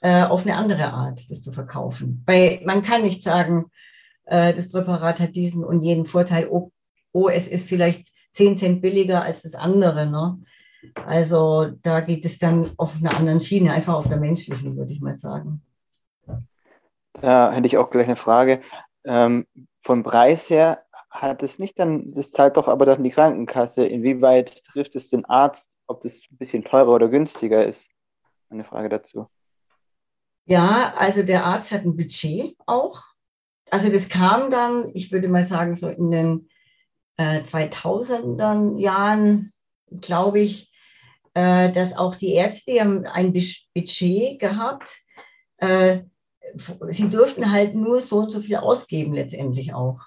äh, 0.00 0.24
auf 0.24 0.42
eine 0.42 0.56
andere 0.56 0.92
Art, 0.92 1.30
das 1.30 1.42
zu 1.42 1.52
verkaufen. 1.52 2.22
Weil 2.26 2.60
man 2.64 2.82
kann 2.82 3.02
nicht 3.02 3.22
sagen, 3.22 3.70
äh, 4.24 4.54
das 4.54 4.70
Präparat 4.70 5.20
hat 5.20 5.34
diesen 5.34 5.64
und 5.64 5.82
jenen 5.82 6.06
Vorteil, 6.06 6.48
oh, 6.50 6.70
oh, 7.12 7.28
es 7.28 7.48
ist 7.48 7.68
vielleicht 7.68 8.08
10 8.32 8.56
Cent 8.56 8.82
billiger 8.82 9.22
als 9.22 9.42
das 9.42 9.54
andere. 9.54 10.06
Ne? 10.06 10.38
Also 11.06 11.70
da 11.82 12.00
geht 12.00 12.24
es 12.24 12.38
dann 12.38 12.70
auf 12.76 12.94
einer 12.94 13.16
anderen 13.16 13.40
Schiene, 13.40 13.72
einfach 13.72 13.94
auf 13.94 14.08
der 14.08 14.18
menschlichen, 14.18 14.76
würde 14.76 14.92
ich 14.92 15.00
mal 15.00 15.16
sagen. 15.16 15.62
Da 17.14 17.52
hätte 17.52 17.66
ich 17.66 17.76
auch 17.76 17.90
gleich 17.90 18.06
eine 18.06 18.16
Frage. 18.16 18.60
Ähm, 19.04 19.46
vom 19.82 20.02
Preis 20.02 20.48
her 20.48 20.82
hat 21.10 21.42
es 21.42 21.58
nicht 21.58 21.78
dann, 21.78 22.14
das 22.14 22.30
zahlt 22.30 22.56
doch 22.56 22.68
aber 22.68 22.86
dann 22.86 23.02
die 23.02 23.10
Krankenkasse. 23.10 23.84
Inwieweit 23.84 24.64
trifft 24.64 24.94
es 24.94 25.10
den 25.10 25.24
Arzt, 25.24 25.70
ob 25.86 26.02
das 26.02 26.20
ein 26.30 26.38
bisschen 26.38 26.64
teurer 26.64 26.92
oder 26.92 27.08
günstiger 27.08 27.66
ist? 27.66 27.88
Eine 28.48 28.64
Frage 28.64 28.88
dazu. 28.88 29.28
Ja, 30.46 30.94
also 30.96 31.22
der 31.22 31.44
Arzt 31.44 31.70
hat 31.72 31.84
ein 31.84 31.96
Budget 31.96 32.56
auch. 32.66 33.02
Also 33.70 33.88
das 33.88 34.08
kam 34.08 34.50
dann, 34.50 34.90
ich 34.94 35.12
würde 35.12 35.28
mal 35.28 35.44
sagen, 35.44 35.74
so 35.74 35.88
in 35.88 36.10
den 36.10 36.48
äh, 37.16 37.42
2000er 37.42 38.78
Jahren, 38.78 39.52
glaube 40.00 40.40
ich, 40.40 40.72
äh, 41.34 41.72
dass 41.72 41.96
auch 41.96 42.16
die 42.16 42.32
Ärzte 42.32 42.80
haben 42.80 43.06
ein 43.06 43.32
Budget 43.32 44.40
gehabt. 44.40 44.98
Äh, 45.58 46.00
sie 46.88 47.08
durften 47.08 47.52
halt 47.52 47.74
nur 47.74 48.00
so 48.00 48.20
und 48.20 48.30
so 48.30 48.40
viel 48.40 48.56
ausgeben 48.56 49.14
letztendlich 49.14 49.74
auch. 49.74 50.00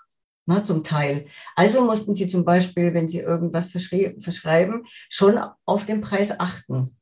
Ne, 0.45 0.61
zum 0.63 0.83
Teil. 0.83 1.25
Also 1.55 1.85
mussten 1.85 2.15
sie 2.15 2.27
zum 2.27 2.43
Beispiel, 2.43 2.93
wenn 2.93 3.07
sie 3.07 3.19
irgendwas 3.19 3.67
verschreiben, 3.67 4.85
schon 5.07 5.39
auf 5.63 5.85
den 5.85 6.01
Preis 6.01 6.37
achten. 6.37 6.97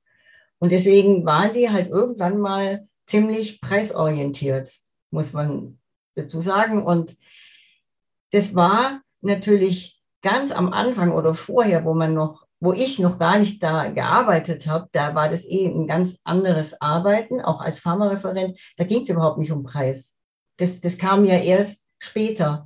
Und 0.59 0.71
deswegen 0.71 1.25
waren 1.25 1.51
die 1.51 1.71
halt 1.71 1.89
irgendwann 1.89 2.37
mal 2.37 2.87
ziemlich 3.05 3.61
preisorientiert, 3.61 4.71
muss 5.09 5.33
man 5.33 5.79
dazu 6.15 6.41
sagen. 6.41 6.85
Und 6.85 7.17
das 8.31 8.55
war 8.55 9.01
natürlich 9.21 10.01
ganz 10.21 10.51
am 10.51 10.71
Anfang 10.73 11.11
oder 11.13 11.33
vorher, 11.33 11.85
wo 11.85 11.93
man 11.93 12.13
noch 12.13 12.45
wo 12.61 12.73
ich 12.73 12.99
noch 12.99 13.17
gar 13.17 13.39
nicht 13.39 13.61
da 13.63 13.89
gearbeitet 13.89 14.67
habe, 14.67 14.87
da 14.91 15.15
war 15.15 15.29
das 15.29 15.45
eh 15.45 15.65
ein 15.65 15.87
ganz 15.87 16.19
anderes 16.23 16.79
Arbeiten, 16.79 17.41
auch 17.41 17.59
als 17.59 17.79
Pharmareferent. 17.79 18.57
Da 18.77 18.83
ging 18.83 19.01
es 19.01 19.09
überhaupt 19.09 19.39
nicht 19.39 19.51
um 19.51 19.63
Preis. 19.63 20.15
Das, 20.57 20.79
das 20.79 20.97
kam 20.97 21.25
ja 21.25 21.39
erst 21.39 21.87
später. 21.97 22.63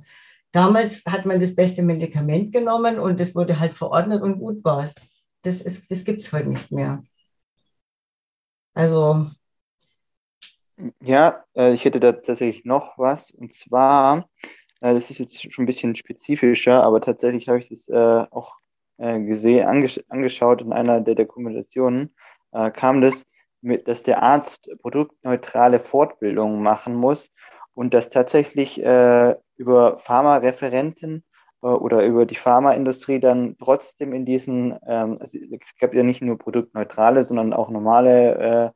Damals 0.52 1.02
hat 1.06 1.24
man 1.24 1.40
das 1.40 1.54
beste 1.56 1.82
Medikament 1.82 2.52
genommen 2.52 2.98
und 2.98 3.18
das 3.18 3.34
wurde 3.34 3.58
halt 3.58 3.72
verordnet 3.72 4.22
und 4.22 4.38
gut 4.38 4.62
war 4.64 4.84
es. 4.84 4.94
Das, 5.42 5.62
das 5.88 6.04
gibt 6.04 6.20
es 6.20 6.32
heute 6.32 6.50
nicht 6.50 6.70
mehr. 6.70 7.02
Also. 8.74 9.30
Ja, 11.00 11.44
äh, 11.56 11.72
ich 11.72 11.84
hätte 11.84 12.00
da 12.00 12.12
tatsächlich 12.12 12.64
noch 12.64 12.98
was. 12.98 13.30
Und 13.30 13.54
zwar, 13.54 14.28
äh, 14.80 14.92
das 14.94 15.10
ist 15.10 15.18
jetzt 15.18 15.52
schon 15.52 15.64
ein 15.64 15.66
bisschen 15.66 15.94
spezifischer, 15.94 16.82
aber 16.84 17.00
tatsächlich 17.00 17.48
habe 17.48 17.58
ich 17.58 17.68
das 17.68 17.88
äh, 17.88 18.26
auch 18.30 18.56
gesehen, 18.98 19.66
angesch 19.66 20.00
angeschaut 20.08 20.62
in 20.62 20.72
einer 20.72 21.02
der 21.02 21.14
Dokumentationen, 21.16 22.14
kam 22.72 23.02
das 23.02 23.26
mit, 23.60 23.86
dass 23.88 24.02
der 24.02 24.22
Arzt 24.22 24.70
produktneutrale 24.80 25.80
Fortbildungen 25.80 26.62
machen 26.62 26.94
muss 26.94 27.30
und 27.74 27.92
dass 27.92 28.08
tatsächlich 28.08 28.78
über 28.78 29.98
Pharmareferenten 29.98 31.24
oder 31.60 32.06
über 32.06 32.24
die 32.24 32.36
Pharmaindustrie 32.36 33.20
dann 33.20 33.58
trotzdem 33.58 34.14
in 34.14 34.24
diesen, 34.24 34.78
ähm, 34.86 35.18
also 35.20 35.36
es 35.36 35.76
gab 35.78 35.92
ja 35.92 36.02
nicht 36.02 36.22
nur 36.22 36.38
produktneutrale, 36.38 37.22
sondern 37.24 37.52
auch 37.52 37.68
normale 37.68 38.72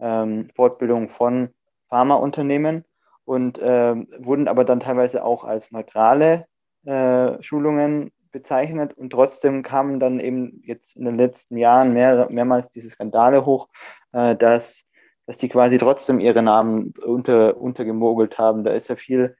ähm, 0.00 0.48
Fortbildungen 0.54 1.08
von 1.08 1.50
Pharmaunternehmen 1.88 2.84
und 3.24 3.58
äh, 3.58 3.94
wurden 4.18 4.48
aber 4.48 4.64
dann 4.64 4.80
teilweise 4.80 5.24
auch 5.24 5.44
als 5.44 5.70
neutrale 5.70 6.46
äh, 6.84 7.42
Schulungen 7.42 8.12
bezeichnet 8.32 8.92
und 8.94 9.10
trotzdem 9.10 9.62
kamen 9.62 10.00
dann 10.00 10.20
eben 10.20 10.60
jetzt 10.64 10.96
in 10.96 11.04
den 11.04 11.16
letzten 11.16 11.56
Jahren 11.56 11.92
mehr, 11.92 12.28
mehrmals 12.30 12.68
diese 12.70 12.90
Skandale 12.90 13.46
hoch, 13.46 13.68
äh, 14.12 14.36
dass, 14.36 14.84
dass 15.26 15.38
die 15.38 15.48
quasi 15.48 15.78
trotzdem 15.78 16.20
ihre 16.20 16.42
Namen 16.42 16.92
unter, 17.04 17.56
untergemogelt 17.56 18.36
haben. 18.36 18.64
Da 18.64 18.72
ist 18.72 18.88
ja 18.88 18.96
viel, 18.96 19.36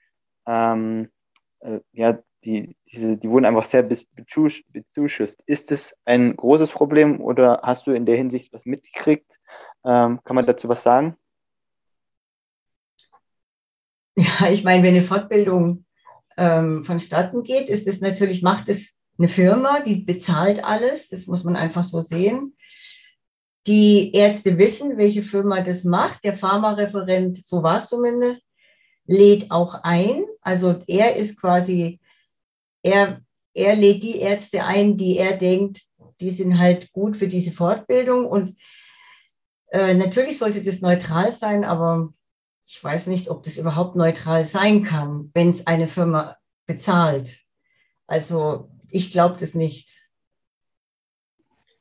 ähm, 0.46 1.10
äh, 1.60 1.80
ja, 1.92 2.18
die, 2.44 2.76
diese, 2.92 3.16
die 3.16 3.28
wurden 3.28 3.46
einfach 3.46 3.64
sehr 3.64 3.82
bezuschusst. 3.82 5.42
Ist 5.46 5.72
es 5.72 5.96
ein 6.04 6.36
großes 6.36 6.70
Problem 6.70 7.20
oder 7.20 7.60
hast 7.62 7.86
du 7.86 7.92
in 7.92 8.06
der 8.06 8.16
Hinsicht 8.16 8.52
was 8.52 8.64
mitgekriegt? 8.64 9.40
Ähm, 9.84 10.20
kann 10.24 10.36
man 10.36 10.46
dazu 10.46 10.68
was 10.68 10.82
sagen? 10.82 11.16
Ja, 14.16 14.48
ich 14.50 14.62
meine, 14.62 14.82
wenn 14.82 14.94
eine 14.94 15.02
Fortbildung 15.02 15.84
ähm, 16.36 16.84
vonstatten 16.84 17.42
geht, 17.42 17.68
ist 17.68 17.86
es 17.86 18.00
natürlich, 18.00 18.42
macht 18.42 18.68
es 18.68 18.96
eine 19.18 19.28
Firma, 19.28 19.80
die 19.80 19.96
bezahlt 19.96 20.62
alles, 20.62 21.08
das 21.08 21.26
muss 21.26 21.44
man 21.44 21.56
einfach 21.56 21.84
so 21.84 22.00
sehen. 22.00 22.56
Die 23.66 24.12
Ärzte 24.12 24.58
wissen, 24.58 24.98
welche 24.98 25.22
Firma 25.22 25.62
das 25.62 25.84
macht. 25.84 26.22
Der 26.24 26.34
Pharmareferent, 26.34 27.44
so 27.44 27.62
war 27.62 27.78
es 27.78 27.88
zumindest, 27.88 28.44
lädt 29.06 29.50
auch 29.50 29.80
ein. 29.82 30.24
Also 30.42 30.82
er 30.86 31.16
ist 31.16 31.40
quasi, 31.40 32.00
er 32.82 33.20
er 33.54 33.76
lädt 33.76 34.02
die 34.02 34.18
Ärzte 34.18 34.64
ein, 34.64 34.96
die 34.96 35.16
er 35.16 35.36
denkt, 35.36 35.82
die 36.20 36.30
sind 36.30 36.58
halt 36.58 36.92
gut 36.92 37.16
für 37.16 37.28
diese 37.28 37.52
Fortbildung. 37.52 38.26
Und 38.26 38.56
äh, 39.74 39.92
natürlich 39.92 40.38
sollte 40.38 40.62
das 40.62 40.82
neutral 40.82 41.32
sein, 41.32 41.64
aber 41.64 42.12
ich 42.64 42.82
weiß 42.82 43.08
nicht, 43.08 43.28
ob 43.28 43.42
das 43.42 43.58
überhaupt 43.58 43.96
neutral 43.96 44.44
sein 44.44 44.84
kann, 44.84 45.32
wenn 45.34 45.50
es 45.50 45.66
eine 45.66 45.88
Firma 45.88 46.36
bezahlt. 46.64 47.40
Also 48.06 48.70
ich 48.88 49.10
glaube 49.10 49.36
das 49.40 49.54
nicht. 49.54 49.90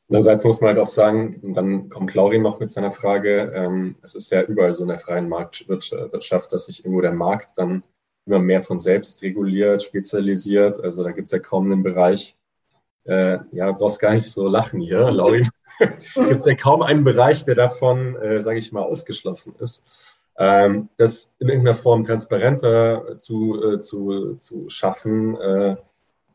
Andererseits 0.09 0.43
muss 0.43 0.59
man 0.59 0.69
halt 0.69 0.79
auch 0.79 0.87
sagen, 0.87 1.53
dann 1.53 1.87
kommt 1.89 2.15
Laurin 2.15 2.41
noch 2.41 2.59
mit 2.59 2.71
seiner 2.71 2.91
Frage, 2.91 3.51
ähm, 3.53 3.95
es 4.01 4.15
ist 4.15 4.31
ja 4.31 4.41
überall 4.41 4.73
so 4.73 4.83
in 4.83 4.89
der 4.89 4.99
freien 4.99 5.29
Marktwirtschaft, 5.29 6.51
dass 6.51 6.65
sich 6.65 6.83
irgendwo 6.83 7.01
der 7.01 7.13
Markt 7.13 7.59
dann 7.59 7.83
immer 8.25 8.39
mehr 8.39 8.63
von 8.63 8.79
selbst 8.79 9.21
reguliert, 9.21 9.83
spezialisiert. 9.83 10.83
Also 10.83 11.03
da 11.03 11.11
gibt 11.11 11.27
es 11.27 11.31
ja 11.31 11.39
kaum 11.39 11.71
einen 11.71 11.83
Bereich, 11.83 12.35
äh, 13.05 13.37
ja, 13.51 13.71
brauchst 13.71 13.99
gar 13.99 14.13
nicht 14.13 14.31
so 14.31 14.47
lachen 14.47 14.81
hier, 14.81 15.11
Laurin. 15.11 15.47
gibt 16.15 16.31
es 16.31 16.45
ja 16.45 16.55
kaum 16.55 16.81
einen 16.81 17.03
Bereich, 17.03 17.45
der 17.45 17.55
davon, 17.55 18.15
äh, 18.17 18.41
sage 18.41 18.59
ich 18.59 18.71
mal, 18.71 18.83
ausgeschlossen 18.83 19.55
ist. 19.59 19.83
Ähm, 20.37 20.89
das 20.97 21.33
in 21.39 21.49
irgendeiner 21.49 21.77
Form 21.77 22.03
transparenter 22.03 23.17
zu, 23.17 23.61
äh, 23.63 23.79
zu, 23.79 24.35
zu 24.35 24.69
schaffen, 24.69 25.35
äh, 25.35 25.75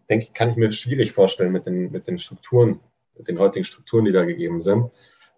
denke 0.09 0.27
ich, 0.27 0.33
kann 0.33 0.51
ich 0.51 0.57
mir 0.57 0.71
schwierig 0.73 1.13
vorstellen 1.13 1.53
mit 1.53 1.67
den, 1.67 1.91
mit 1.91 2.07
den 2.07 2.19
Strukturen, 2.19 2.81
mit 3.17 3.29
den 3.29 3.39
heutigen 3.39 3.65
Strukturen, 3.65 4.05
die 4.05 4.13
da 4.13 4.25
gegeben 4.25 4.61
sind. 4.61 4.91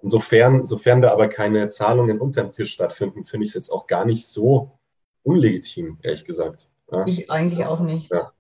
Insofern, 0.03 0.65
sofern 0.65 1.03
da 1.03 1.13
aber 1.13 1.29
keine 1.29 1.69
Zahlungen 1.69 2.21
unterm 2.21 2.53
Tisch 2.53 2.73
stattfinden, 2.73 3.25
finde 3.25 3.45
ich 3.45 3.51
es 3.51 3.55
jetzt 3.55 3.71
auch 3.71 3.87
gar 3.87 4.05
nicht 4.05 4.27
so 4.27 4.79
unlegitim, 5.23 5.99
ehrlich 6.03 6.25
gesagt. 6.25 6.69
Ja? 6.91 7.05
Ich 7.07 7.31
eigentlich 7.31 7.65
auch 7.67 7.81
nicht. 7.81 8.11
Ja. 8.11 8.33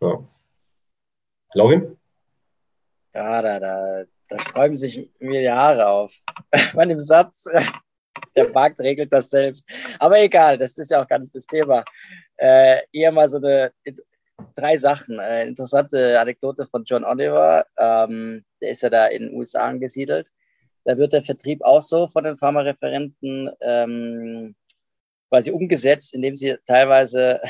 ja. 0.00 0.24
Laurin? 1.54 1.96
Ja, 3.14 3.40
da, 3.40 3.58
da, 3.58 4.04
da 4.28 4.40
sträuben 4.40 4.76
sich 4.76 5.10
mir 5.18 5.40
die 5.40 5.50
Haare 5.50 5.86
auf. 5.86 6.14
Bei 6.74 6.84
dem 6.84 7.00
Satz, 7.00 7.44
der 8.36 8.48
Markt 8.50 8.80
regelt 8.80 9.12
das 9.12 9.30
selbst. 9.30 9.68
Aber 9.98 10.20
egal, 10.20 10.58
das 10.58 10.76
ist 10.78 10.90
ja 10.90 11.02
auch 11.02 11.08
gar 11.08 11.18
nicht 11.18 11.34
das 11.34 11.46
Thema. 11.46 11.84
Äh, 12.36 12.80
eher 12.92 13.12
mal 13.12 13.28
so 13.28 13.38
eine 13.38 13.72
drei 14.54 14.76
Sachen. 14.76 15.18
Äh, 15.18 15.46
interessante 15.46 16.20
Anekdote 16.20 16.66
von 16.66 16.84
John 16.84 17.04
Oliver. 17.04 17.66
Ähm, 17.78 18.44
der 18.60 18.70
ist 18.70 18.82
ja 18.82 18.90
da 18.90 19.06
in 19.06 19.24
den 19.24 19.34
USA 19.34 19.66
angesiedelt. 19.66 20.30
Da 20.84 20.96
wird 20.96 21.12
der 21.12 21.22
Vertrieb 21.22 21.62
auch 21.62 21.82
so 21.82 22.08
von 22.08 22.24
den 22.24 22.38
Pharmareferenten 22.38 23.50
ähm, 23.60 24.54
quasi 25.28 25.50
umgesetzt, 25.50 26.14
indem 26.14 26.36
sie 26.36 26.56
teilweise 26.66 27.40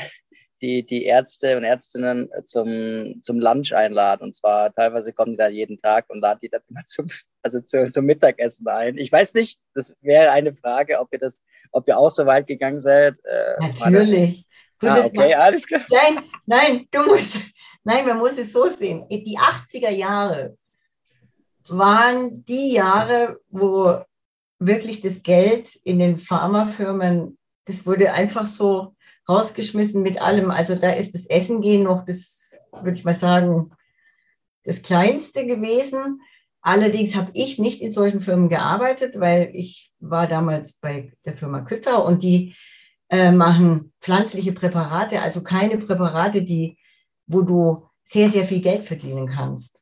die, 0.61 0.85
die 0.85 1.03
Ärzte 1.03 1.57
und 1.57 1.63
Ärztinnen 1.63 2.29
zum, 2.45 3.21
zum 3.21 3.39
Lunch 3.39 3.73
einladen. 3.73 4.23
Und 4.23 4.35
zwar 4.35 4.73
teilweise 4.73 5.13
kommen 5.13 5.31
die 5.31 5.37
da 5.37 5.47
jeden 5.47 5.77
Tag 5.77 6.05
und 6.09 6.19
laden 6.19 6.39
die 6.41 6.49
dann 6.49 6.61
immer 6.69 6.83
zum, 6.83 7.07
also 7.41 7.61
zu, 7.61 7.91
zum 7.91 8.05
Mittagessen 8.05 8.67
ein. 8.67 8.97
Ich 8.97 9.11
weiß 9.11 9.33
nicht, 9.33 9.59
das 9.73 9.95
wäre 10.01 10.31
eine 10.31 10.53
Frage, 10.53 10.99
ob 10.99 11.09
ihr 11.11 11.19
das, 11.19 11.43
ob 11.71 11.87
ihr 11.87 11.97
auch 11.97 12.09
so 12.09 12.25
weit 12.25 12.47
gegangen 12.47 12.79
seid. 12.79 13.15
Äh, 13.23 13.67
Natürlich. 13.67 14.45
Ah, 14.81 15.03
okay, 15.05 15.33
alles 15.33 15.65
klar. 15.65 15.81
Nein, 15.89 16.23
nein, 16.45 16.87
du 16.91 17.03
musst, 17.03 17.35
nein, 17.83 18.05
man 18.05 18.19
muss 18.19 18.37
es 18.37 18.53
so 18.53 18.69
sehen. 18.69 19.07
Die 19.09 19.37
80er 19.37 19.89
Jahre 19.89 20.55
waren 21.67 22.45
die 22.45 22.73
Jahre, 22.73 23.39
wo 23.49 24.03
wirklich 24.59 25.01
das 25.01 25.23
Geld 25.23 25.75
in 25.83 25.99
den 25.99 26.19
Pharmafirmen, 26.19 27.37
das 27.65 27.85
wurde 27.85 28.13
einfach 28.13 28.45
so 28.45 28.95
rausgeschmissen 29.27 30.01
mit 30.01 30.21
allem. 30.21 30.51
Also 30.51 30.75
da 30.75 30.91
ist 30.91 31.13
das 31.13 31.25
Essen 31.25 31.61
gehen 31.61 31.83
noch 31.83 32.05
das, 32.05 32.51
würde 32.71 32.93
ich 32.93 33.05
mal 33.05 33.13
sagen, 33.13 33.71
das 34.63 34.81
Kleinste 34.81 35.45
gewesen. 35.45 36.21
Allerdings 36.61 37.15
habe 37.15 37.31
ich 37.33 37.59
nicht 37.59 37.81
in 37.81 37.91
solchen 37.91 38.19
Firmen 38.19 38.49
gearbeitet, 38.49 39.19
weil 39.19 39.51
ich 39.53 39.93
war 39.99 40.27
damals 40.27 40.73
bei 40.73 41.13
der 41.25 41.37
Firma 41.37 41.61
Kütter 41.61 42.03
und 42.03 42.23
die 42.23 42.55
äh, 43.09 43.31
machen 43.31 43.93
pflanzliche 44.01 44.51
Präparate, 44.51 45.21
also 45.21 45.41
keine 45.41 45.77
Präparate, 45.77 46.41
die, 46.43 46.77
wo 47.25 47.41
du 47.41 47.87
sehr, 48.03 48.29
sehr 48.29 48.43
viel 48.43 48.61
Geld 48.61 48.83
verdienen 48.83 49.27
kannst. 49.27 49.81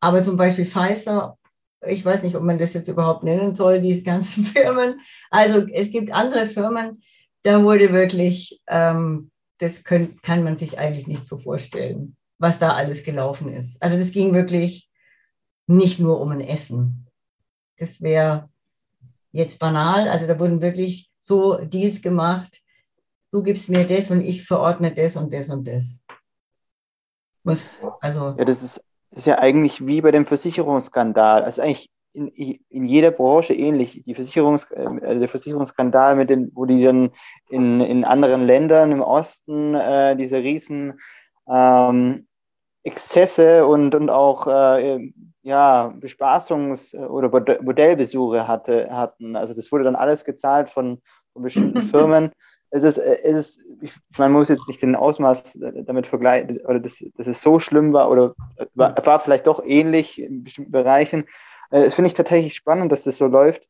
Aber 0.00 0.22
zum 0.22 0.36
Beispiel 0.36 0.64
Pfizer, 0.64 1.38
ich 1.86 2.04
weiß 2.04 2.22
nicht, 2.22 2.36
ob 2.36 2.42
man 2.42 2.58
das 2.58 2.72
jetzt 2.72 2.88
überhaupt 2.88 3.22
nennen 3.22 3.54
soll, 3.54 3.80
diese 3.80 4.02
ganzen 4.02 4.44
Firmen. 4.46 5.00
Also 5.30 5.66
es 5.70 5.90
gibt 5.90 6.12
andere 6.12 6.46
Firmen, 6.46 7.02
da 7.46 7.62
wurde 7.62 7.92
wirklich, 7.92 8.60
ähm, 8.66 9.30
das 9.58 9.84
können, 9.84 10.20
kann 10.20 10.42
man 10.42 10.56
sich 10.56 10.78
eigentlich 10.78 11.06
nicht 11.06 11.24
so 11.24 11.38
vorstellen, 11.38 12.16
was 12.38 12.58
da 12.58 12.70
alles 12.70 13.04
gelaufen 13.04 13.48
ist. 13.48 13.80
Also 13.80 13.96
das 13.96 14.10
ging 14.10 14.34
wirklich 14.34 14.90
nicht 15.68 16.00
nur 16.00 16.20
um 16.20 16.32
ein 16.32 16.40
Essen. 16.40 17.06
Das 17.78 18.00
wäre 18.00 18.48
jetzt 19.30 19.60
banal. 19.60 20.08
Also 20.08 20.26
da 20.26 20.40
wurden 20.40 20.60
wirklich 20.60 21.08
so 21.20 21.58
Deals 21.58 22.02
gemacht, 22.02 22.62
du 23.30 23.44
gibst 23.44 23.68
mir 23.68 23.86
das 23.86 24.10
und 24.10 24.22
ich 24.22 24.44
verordne 24.44 24.92
das 24.92 25.14
und 25.16 25.32
das 25.32 25.48
und 25.48 25.68
das. 25.68 25.84
Was, 27.44 27.62
also 28.00 28.34
ja, 28.36 28.44
das 28.44 28.64
ist, 28.64 28.84
ist 29.12 29.26
ja 29.28 29.38
eigentlich 29.38 29.86
wie 29.86 30.00
bei 30.00 30.10
dem 30.10 30.26
Versicherungsskandal. 30.26 31.44
Also 31.44 31.62
eigentlich 31.62 31.90
in, 32.16 32.58
in 32.70 32.84
jeder 32.86 33.10
Branche 33.10 33.52
ähnlich. 33.52 34.02
Die 34.06 34.14
Versicherungs, 34.14 34.72
also 34.72 35.20
der 35.20 35.28
Versicherungsskandal, 35.28 36.16
mit 36.16 36.30
den, 36.30 36.50
wo 36.54 36.64
die 36.64 36.82
dann 36.82 37.10
in, 37.50 37.80
in 37.80 38.04
anderen 38.04 38.42
Ländern 38.42 38.90
im 38.90 39.02
Osten 39.02 39.74
äh, 39.74 40.16
diese 40.16 40.38
riesen 40.38 40.98
ähm, 41.48 42.26
Exzesse 42.82 43.66
und, 43.66 43.94
und 43.94 44.10
auch 44.10 44.46
äh, 44.46 45.12
ja, 45.42 45.92
Bespaßungs- 46.00 46.96
oder 46.96 47.28
Modellbesuche 47.62 48.48
hatte, 48.48 48.88
hatten. 48.90 49.36
Also 49.36 49.54
das 49.54 49.70
wurde 49.70 49.84
dann 49.84 49.96
alles 49.96 50.24
gezahlt 50.24 50.70
von, 50.70 51.02
von 51.32 51.42
bestimmten 51.42 51.82
Firmen. 51.82 52.30
Es 52.70 52.82
ist, 52.82 52.98
es 52.98 53.58
ist, 53.58 53.64
man 54.18 54.32
muss 54.32 54.48
jetzt 54.48 54.66
nicht 54.66 54.82
den 54.82 54.96
Ausmaß 54.96 55.58
damit 55.84 56.06
vergleichen, 56.06 56.60
oder 56.64 56.80
dass, 56.80 57.04
dass 57.16 57.26
es 57.26 57.40
so 57.40 57.60
schlimm 57.60 57.92
war 57.92 58.10
oder 58.10 58.34
war, 58.74 58.94
war 59.04 59.20
vielleicht 59.20 59.46
doch 59.46 59.62
ähnlich 59.64 60.20
in 60.20 60.42
bestimmten 60.42 60.72
Bereichen. 60.72 61.26
Äh, 61.70 61.84
das 61.84 61.94
finde 61.94 62.08
ich 62.08 62.14
tatsächlich 62.14 62.54
spannend, 62.54 62.92
dass 62.92 63.04
das 63.04 63.18
so 63.18 63.26
läuft, 63.26 63.68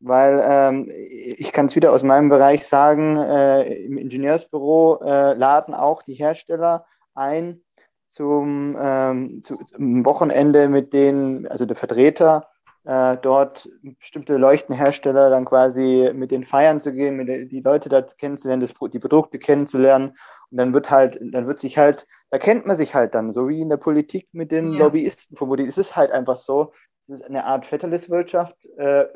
weil 0.00 0.42
ähm, 0.44 0.90
ich 0.90 1.52
kann 1.52 1.66
es 1.66 1.76
wieder 1.76 1.92
aus 1.92 2.02
meinem 2.02 2.28
Bereich 2.28 2.66
sagen, 2.66 3.16
äh, 3.16 3.62
im 3.84 3.98
Ingenieursbüro 3.98 5.00
äh, 5.02 5.34
laden 5.34 5.74
auch 5.74 6.02
die 6.02 6.14
Hersteller 6.14 6.86
ein, 7.14 7.62
zum, 8.06 8.76
ähm, 8.80 9.42
zu, 9.42 9.56
zum 9.56 10.04
Wochenende 10.04 10.68
mit 10.68 10.92
denen, 10.92 11.46
also 11.48 11.66
der 11.66 11.76
Vertreter, 11.76 12.48
äh, 12.84 13.16
dort 13.20 13.68
bestimmte 13.98 14.36
Leuchtenhersteller 14.36 15.28
dann 15.28 15.44
quasi 15.44 16.10
mit 16.14 16.30
den 16.30 16.44
Feiern 16.44 16.80
zu 16.80 16.92
gehen, 16.92 17.16
mit 17.16 17.50
die 17.50 17.60
Leute 17.60 17.88
da 17.88 18.02
kennenzulernen, 18.02 18.60
das, 18.60 18.72
die 18.92 18.98
Produkte 19.00 19.38
kennenzulernen. 19.38 20.16
Und 20.50 20.58
dann 20.58 20.72
wird 20.72 20.90
halt, 20.90 21.18
dann 21.20 21.48
wird 21.48 21.58
sich 21.58 21.78
halt, 21.78 22.06
da 22.30 22.38
kennt 22.38 22.66
man 22.66 22.76
sich 22.76 22.94
halt 22.94 23.14
dann, 23.14 23.32
so 23.32 23.48
wie 23.48 23.60
in 23.60 23.68
der 23.68 23.76
Politik 23.76 24.28
mit 24.32 24.50
den 24.50 24.72
ja. 24.72 24.80
Lobbyisten 24.80 25.36
vermutlich. 25.36 25.68
Es 25.68 25.78
ist 25.78 25.96
halt 25.96 26.10
einfach 26.10 26.36
so, 26.36 26.72
es 27.08 27.20
ist 27.20 27.24
eine 27.24 27.44
Art 27.44 27.66
Vetterliswirtschaft, 27.66 28.56
äh, 28.76 29.06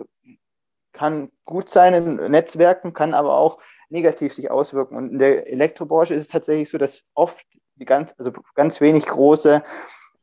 kann 0.93 1.31
gut 1.45 1.71
sein 1.71 1.95
in 1.95 2.31
Netzwerken, 2.31 2.93
kann 2.93 3.15
aber 3.15 3.37
auch 3.37 3.59
negativ 3.89 4.35
sich 4.35 4.51
auswirken. 4.51 4.97
Und 4.97 5.11
in 5.13 5.19
der 5.19 5.51
Elektrobranche 5.51 6.15
ist 6.15 6.23
es 6.23 6.29
tatsächlich 6.29 6.71
so, 6.71 6.79
dass 6.79 7.03
oft 7.15 7.45
die 7.77 7.85
ganz, 7.85 8.15
also 8.19 8.33
ganz 8.55 8.81
wenig 8.81 9.07
große 9.07 9.63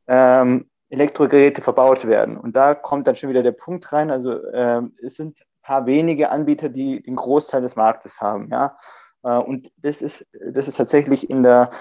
ähm, 0.07 0.69
Elektrogeräte 0.89 1.61
verbaut 1.61 2.07
werden. 2.07 2.37
Und 2.37 2.55
da 2.55 2.73
kommt 2.75 3.07
dann 3.07 3.15
schon 3.15 3.29
wieder 3.29 3.43
der 3.43 3.51
Punkt 3.51 3.91
rein. 3.91 4.11
Also 4.11 4.39
ähm, 4.53 4.95
es 5.01 5.15
sind 5.15 5.39
ein 5.39 5.61
paar 5.61 5.85
wenige 5.85 6.29
Anbieter, 6.29 6.69
die 6.69 7.01
den 7.01 7.15
Großteil 7.15 7.61
des 7.61 7.75
Marktes 7.75 8.21
haben. 8.21 8.49
Ja? 8.51 8.77
Äh, 9.23 9.37
und 9.37 9.69
das 9.77 10.01
ist, 10.01 10.25
das 10.53 10.67
ist 10.67 10.77
tatsächlich 10.77 11.29
in 11.29 11.43
der, 11.43 11.71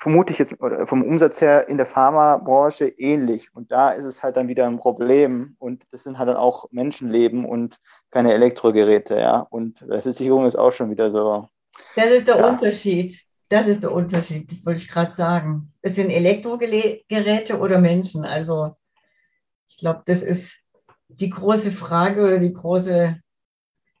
vermute 0.00 0.32
ich 0.32 0.38
jetzt 0.38 0.56
vom 0.86 1.02
Umsatz 1.02 1.40
her 1.40 1.68
in 1.68 1.76
der 1.76 1.86
Pharmabranche 1.86 2.88
ähnlich. 2.88 3.54
Und 3.54 3.70
da 3.70 3.90
ist 3.90 4.04
es 4.04 4.22
halt 4.22 4.36
dann 4.36 4.48
wieder 4.48 4.66
ein 4.66 4.78
Problem. 4.78 5.56
Und 5.58 5.84
das 5.92 6.04
sind 6.04 6.18
halt 6.18 6.28
dann 6.28 6.36
auch 6.36 6.66
Menschenleben 6.72 7.44
und 7.44 7.76
keine 8.10 8.32
Elektrogeräte. 8.32 9.16
Ja? 9.16 9.46
Und 9.50 9.78
Versicherung 9.78 10.46
ist 10.46 10.56
auch 10.56 10.72
schon 10.72 10.90
wieder 10.90 11.12
so. 11.12 11.48
Das 11.94 12.10
ist 12.10 12.26
der 12.26 12.38
ja. 12.38 12.48
Unterschied. 12.48 13.20
Das 13.50 13.66
ist 13.66 13.82
der 13.82 13.92
Unterschied, 13.92 14.50
das 14.50 14.64
wollte 14.64 14.80
ich 14.80 14.88
gerade 14.88 15.12
sagen. 15.12 15.72
Es 15.82 15.96
sind 15.96 16.08
Elektrogeräte 16.08 17.58
oder 17.58 17.80
Menschen. 17.80 18.24
Also 18.24 18.76
ich 19.68 19.76
glaube, 19.76 20.02
das 20.06 20.22
ist 20.22 20.56
die 21.08 21.30
große 21.30 21.72
Frage 21.72 22.24
oder 22.24 22.38
die 22.38 22.52
große, 22.52 23.18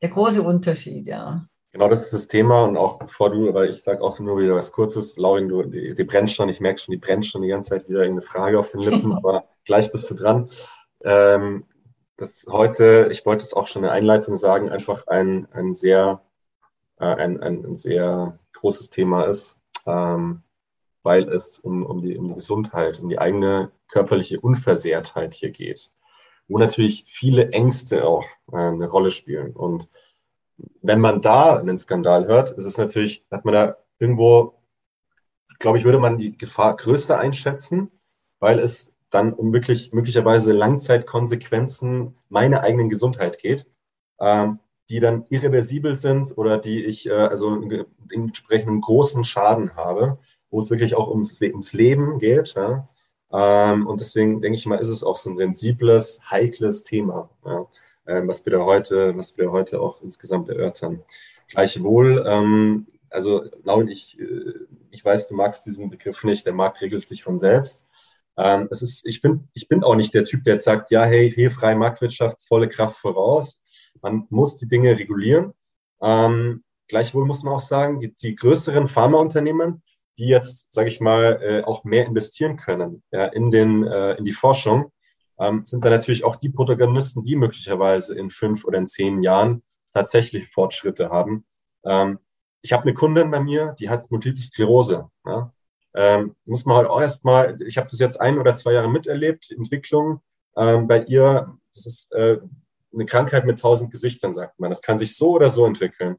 der 0.02 0.08
große 0.08 0.40
Unterschied, 0.40 1.08
ja. 1.08 1.46
Genau, 1.72 1.88
das 1.88 2.04
ist 2.04 2.12
das 2.12 2.26
Thema 2.26 2.64
und 2.64 2.76
auch 2.76 2.98
bevor 2.98 3.30
du, 3.30 3.54
weil 3.54 3.70
ich 3.70 3.82
sage 3.82 4.02
auch 4.02 4.18
nur 4.18 4.38
wieder 4.38 4.56
was 4.56 4.72
Kurzes, 4.72 5.16
Laurin, 5.18 5.48
du, 5.48 5.62
die, 5.62 5.94
die 5.94 6.04
brennt 6.04 6.30
schon, 6.30 6.48
ich 6.48 6.60
merke 6.60 6.80
schon, 6.80 6.92
die 6.92 6.98
brennt 6.98 7.26
schon 7.26 7.42
die 7.42 7.48
ganze 7.48 7.70
Zeit 7.70 7.88
wieder 7.88 8.02
eine 8.02 8.22
Frage 8.22 8.58
auf 8.58 8.70
den 8.70 8.80
Lippen, 8.80 9.12
aber 9.16 9.44
gleich 9.64 9.92
bist 9.92 10.10
du 10.10 10.14
dran. 10.14 10.50
Ähm, 11.04 11.64
das 12.16 12.46
heute, 12.50 13.08
ich 13.10 13.24
wollte 13.24 13.44
es 13.44 13.54
auch 13.54 13.66
schon 13.66 13.82
in 13.82 13.86
der 13.86 13.92
Einleitung 13.92 14.36
sagen, 14.36 14.68
einfach 14.68 15.06
ein, 15.06 15.48
ein 15.52 15.72
sehr, 15.72 16.22
äh, 16.98 17.04
ein, 17.04 17.40
ein, 17.40 17.64
ein 17.64 17.76
sehr 17.76 18.38
großes 18.52 18.90
Thema 18.90 19.24
ist. 19.24 19.56
Ähm, 19.86 20.42
weil 21.02 21.28
es 21.28 21.58
um, 21.58 21.84
um, 21.84 22.02
die, 22.02 22.16
um 22.16 22.28
die 22.28 22.34
Gesundheit, 22.34 23.00
um 23.00 23.08
die 23.08 23.18
eigene 23.18 23.72
körperliche 23.88 24.40
Unversehrtheit 24.40 25.34
hier 25.34 25.50
geht, 25.50 25.90
wo 26.48 26.58
natürlich 26.58 27.04
viele 27.06 27.50
Ängste 27.50 28.04
auch 28.04 28.26
äh, 28.52 28.56
eine 28.56 28.88
Rolle 28.88 29.10
spielen. 29.10 29.52
Und 29.52 29.88
wenn 30.82 31.00
man 31.00 31.20
da 31.20 31.56
einen 31.56 31.78
Skandal 31.78 32.26
hört, 32.26 32.50
ist 32.52 32.64
es 32.64 32.78
natürlich, 32.78 33.24
hat 33.30 33.44
man 33.44 33.54
da 33.54 33.76
irgendwo, 33.98 34.54
glaube 35.58 35.78
ich, 35.78 35.84
würde 35.84 35.98
man 35.98 36.18
die 36.18 36.36
Gefahr 36.36 36.76
größer 36.76 37.18
einschätzen, 37.18 37.90
weil 38.38 38.58
es 38.58 38.94
dann 39.10 39.32
um 39.32 39.52
wirklich 39.52 39.92
möglicherweise 39.92 40.52
Langzeitkonsequenzen 40.52 42.16
meiner 42.28 42.62
eigenen 42.62 42.88
Gesundheit 42.88 43.38
geht, 43.38 43.66
ähm, 44.20 44.60
die 44.88 45.00
dann 45.00 45.26
irreversibel 45.28 45.94
sind 45.96 46.36
oder 46.36 46.58
die 46.58 46.84
ich 46.84 47.06
äh, 47.08 47.12
also 47.12 47.60
entsprechend 48.10 48.82
großen 48.82 49.24
Schaden 49.24 49.76
habe, 49.76 50.18
wo 50.50 50.58
es 50.58 50.70
wirklich 50.70 50.94
auch 50.94 51.08
ums, 51.08 51.40
ums 51.40 51.72
Leben 51.72 52.18
geht. 52.18 52.54
Ja? 52.54 52.88
Ähm, 53.32 53.86
und 53.86 54.00
deswegen 54.00 54.40
denke 54.40 54.58
ich 54.58 54.66
mal, 54.66 54.78
ist 54.78 54.88
es 54.88 55.04
auch 55.04 55.16
so 55.16 55.30
ein 55.30 55.36
sensibles, 55.36 56.20
heikles 56.30 56.84
Thema, 56.84 57.30
ja? 57.44 57.66
Ähm, 58.06 58.28
was 58.28 58.44
wir 58.44 58.52
da 58.52 58.60
heute, 58.60 59.16
was 59.16 59.36
wir 59.36 59.50
heute 59.52 59.80
auch 59.80 60.02
insgesamt 60.02 60.48
erörtern. 60.48 61.02
Gleichwohl, 61.48 62.24
ähm, 62.26 62.86
also 63.10 63.44
Lauren, 63.64 63.88
ich, 63.88 64.18
äh, 64.18 64.54
ich 64.90 65.04
weiß, 65.04 65.28
du 65.28 65.34
magst 65.34 65.66
diesen 65.66 65.90
Begriff 65.90 66.24
nicht, 66.24 66.46
der 66.46 66.52
Markt 66.52 66.80
regelt 66.80 67.06
sich 67.06 67.22
von 67.22 67.38
selbst. 67.38 67.86
Ähm, 68.36 68.68
es 68.70 68.82
ist, 68.82 69.06
ich, 69.06 69.20
bin, 69.20 69.48
ich 69.52 69.68
bin 69.68 69.84
auch 69.84 69.96
nicht 69.96 70.14
der 70.14 70.24
Typ, 70.24 70.44
der 70.44 70.54
jetzt 70.54 70.64
sagt, 70.64 70.90
ja, 70.90 71.04
hey, 71.04 71.30
hier 71.30 71.50
freie 71.50 71.76
Marktwirtschaft, 71.76 72.38
volle 72.46 72.68
Kraft 72.68 72.98
voraus. 72.98 73.60
Man 74.00 74.26
muss 74.30 74.56
die 74.56 74.68
Dinge 74.68 74.96
regulieren. 74.96 75.52
Ähm, 76.00 76.64
gleichwohl 76.88 77.26
muss 77.26 77.42
man 77.42 77.54
auch 77.54 77.60
sagen, 77.60 77.98
die, 77.98 78.14
die 78.14 78.34
größeren 78.34 78.88
Pharmaunternehmen, 78.88 79.82
die 80.18 80.26
jetzt, 80.26 80.72
sage 80.72 80.88
ich 80.88 81.00
mal, 81.00 81.40
äh, 81.42 81.62
auch 81.64 81.84
mehr 81.84 82.06
investieren 82.06 82.56
können 82.56 83.02
ja, 83.10 83.26
in, 83.26 83.50
den, 83.50 83.84
äh, 83.84 84.14
in 84.14 84.24
die 84.24 84.32
Forschung, 84.32 84.92
ähm, 85.40 85.64
sind 85.64 85.84
da 85.84 85.90
natürlich 85.90 86.24
auch 86.24 86.36
die 86.36 86.50
Protagonisten, 86.50 87.24
die 87.24 87.34
möglicherweise 87.34 88.16
in 88.16 88.30
fünf 88.30 88.64
oder 88.64 88.78
in 88.78 88.86
zehn 88.86 89.22
Jahren 89.22 89.62
tatsächlich 89.92 90.48
Fortschritte 90.48 91.08
haben. 91.08 91.44
Ähm, 91.84 92.18
ich 92.62 92.72
habe 92.72 92.82
eine 92.82 92.94
Kundin 92.94 93.30
bei 93.30 93.40
mir, 93.40 93.74
die 93.78 93.88
hat 93.88 94.10
Multiple 94.10 94.40
Sklerose. 94.40 95.08
Ja? 95.26 95.52
Ähm, 95.94 96.36
muss 96.44 96.66
man 96.66 96.76
halt 96.76 96.88
auch 96.88 97.00
erstmal, 97.00 97.56
ich 97.62 97.78
habe 97.78 97.88
das 97.90 97.98
jetzt 97.98 98.20
ein 98.20 98.38
oder 98.38 98.54
zwei 98.54 98.74
Jahre 98.74 98.90
miterlebt, 98.90 99.50
Entwicklung 99.50 100.20
ähm, 100.56 100.86
bei 100.86 101.02
ihr, 101.04 101.56
das 101.74 101.86
ist 101.86 102.12
äh, 102.12 102.38
eine 102.92 103.06
Krankheit 103.06 103.46
mit 103.46 103.60
tausend 103.60 103.90
Gesichtern, 103.90 104.34
sagt 104.34 104.58
man. 104.60 104.70
Das 104.70 104.82
kann 104.82 104.98
sich 104.98 105.16
so 105.16 105.30
oder 105.30 105.48
so 105.48 105.64
entwickeln. 105.64 106.16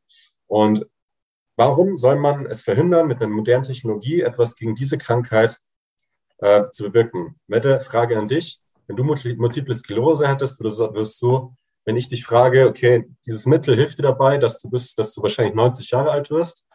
Und 0.47 0.87
warum 1.57 1.97
soll 1.97 2.15
man 2.15 2.45
es 2.45 2.63
verhindern, 2.63 3.07
mit 3.07 3.21
einer 3.21 3.29
modernen 3.29 3.65
Technologie 3.65 4.21
etwas 4.21 4.55
gegen 4.55 4.73
diese 4.73 4.97
Krankheit 4.97 5.59
äh, 6.39 6.69
zu 6.69 6.85
bewirken? 6.85 7.39
Mette, 7.47 7.79
Frage 7.81 8.17
an 8.17 8.27
dich. 8.27 8.60
Wenn 8.91 8.97
du 8.97 9.05
Multiple 9.05 9.73
Sklerose 9.73 10.27
hättest, 10.27 10.61
wirst 10.61 11.21
du, 11.21 11.55
wenn 11.85 11.95
ich 11.95 12.09
dich 12.09 12.25
frage, 12.25 12.67
okay, 12.67 13.09
dieses 13.25 13.45
Mittel 13.45 13.73
hilft 13.73 13.99
dir 13.99 14.03
dabei, 14.03 14.37
dass 14.37 14.59
du 14.59 14.69
bist, 14.69 14.99
dass 14.99 15.13
du 15.13 15.21
wahrscheinlich 15.21 15.55
90 15.55 15.91
Jahre 15.91 16.11
alt 16.11 16.29
wirst, 16.29 16.65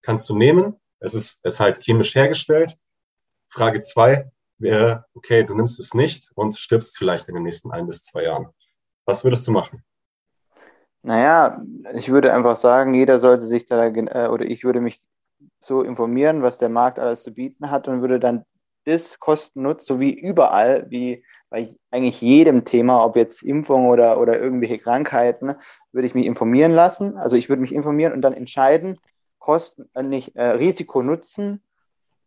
kannst 0.00 0.30
du 0.30 0.36
nehmen. 0.36 0.76
Es 1.00 1.14
ist, 1.14 1.40
es 1.42 1.54
ist 1.54 1.60
halt 1.60 1.82
chemisch 1.82 2.14
hergestellt. 2.14 2.78
Frage 3.48 3.80
zwei 3.80 4.30
wäre, 4.58 5.04
okay, 5.14 5.42
du 5.42 5.56
nimmst 5.56 5.80
es 5.80 5.94
nicht 5.94 6.30
und 6.36 6.56
stirbst 6.56 6.96
vielleicht 6.96 7.28
in 7.28 7.34
den 7.34 7.42
nächsten 7.42 7.72
ein 7.72 7.88
bis 7.88 8.04
zwei 8.04 8.22
Jahren. 8.22 8.50
Was 9.04 9.24
würdest 9.24 9.44
du 9.48 9.50
machen? 9.50 9.82
Naja, 11.02 11.60
ich 11.96 12.08
würde 12.08 12.32
einfach 12.32 12.54
sagen, 12.54 12.94
jeder 12.94 13.18
sollte 13.18 13.46
sich 13.46 13.66
da, 13.66 13.84
äh, 13.88 14.28
oder 14.28 14.44
ich 14.44 14.62
würde 14.62 14.80
mich 14.80 15.02
so 15.60 15.82
informieren, 15.82 16.40
was 16.40 16.56
der 16.56 16.68
Markt 16.68 17.00
alles 17.00 17.24
zu 17.24 17.32
bieten 17.32 17.72
hat 17.72 17.88
und 17.88 18.00
würde 18.00 18.20
dann 18.20 18.44
das 18.84 19.18
Kosten-Nutz, 19.18 19.86
so 19.86 19.98
wie 19.98 20.12
überall, 20.12 20.86
wie 20.88 21.24
bei 21.54 21.72
eigentlich 21.92 22.20
jedem 22.20 22.64
Thema, 22.64 23.04
ob 23.04 23.14
jetzt 23.14 23.44
Impfung 23.44 23.86
oder, 23.86 24.18
oder 24.18 24.40
irgendwelche 24.40 24.80
Krankheiten, 24.80 25.54
würde 25.92 26.08
ich 26.08 26.14
mich 26.16 26.26
informieren 26.26 26.72
lassen. 26.72 27.16
Also 27.16 27.36
ich 27.36 27.48
würde 27.48 27.62
mich 27.62 27.72
informieren 27.72 28.12
und 28.12 28.22
dann 28.22 28.32
entscheiden, 28.32 28.98
Kosten, 29.38 29.88
äh, 29.94 30.02
nicht 30.02 30.34
äh, 30.34 30.46
Risiko 30.46 31.04
nutzen 31.04 31.62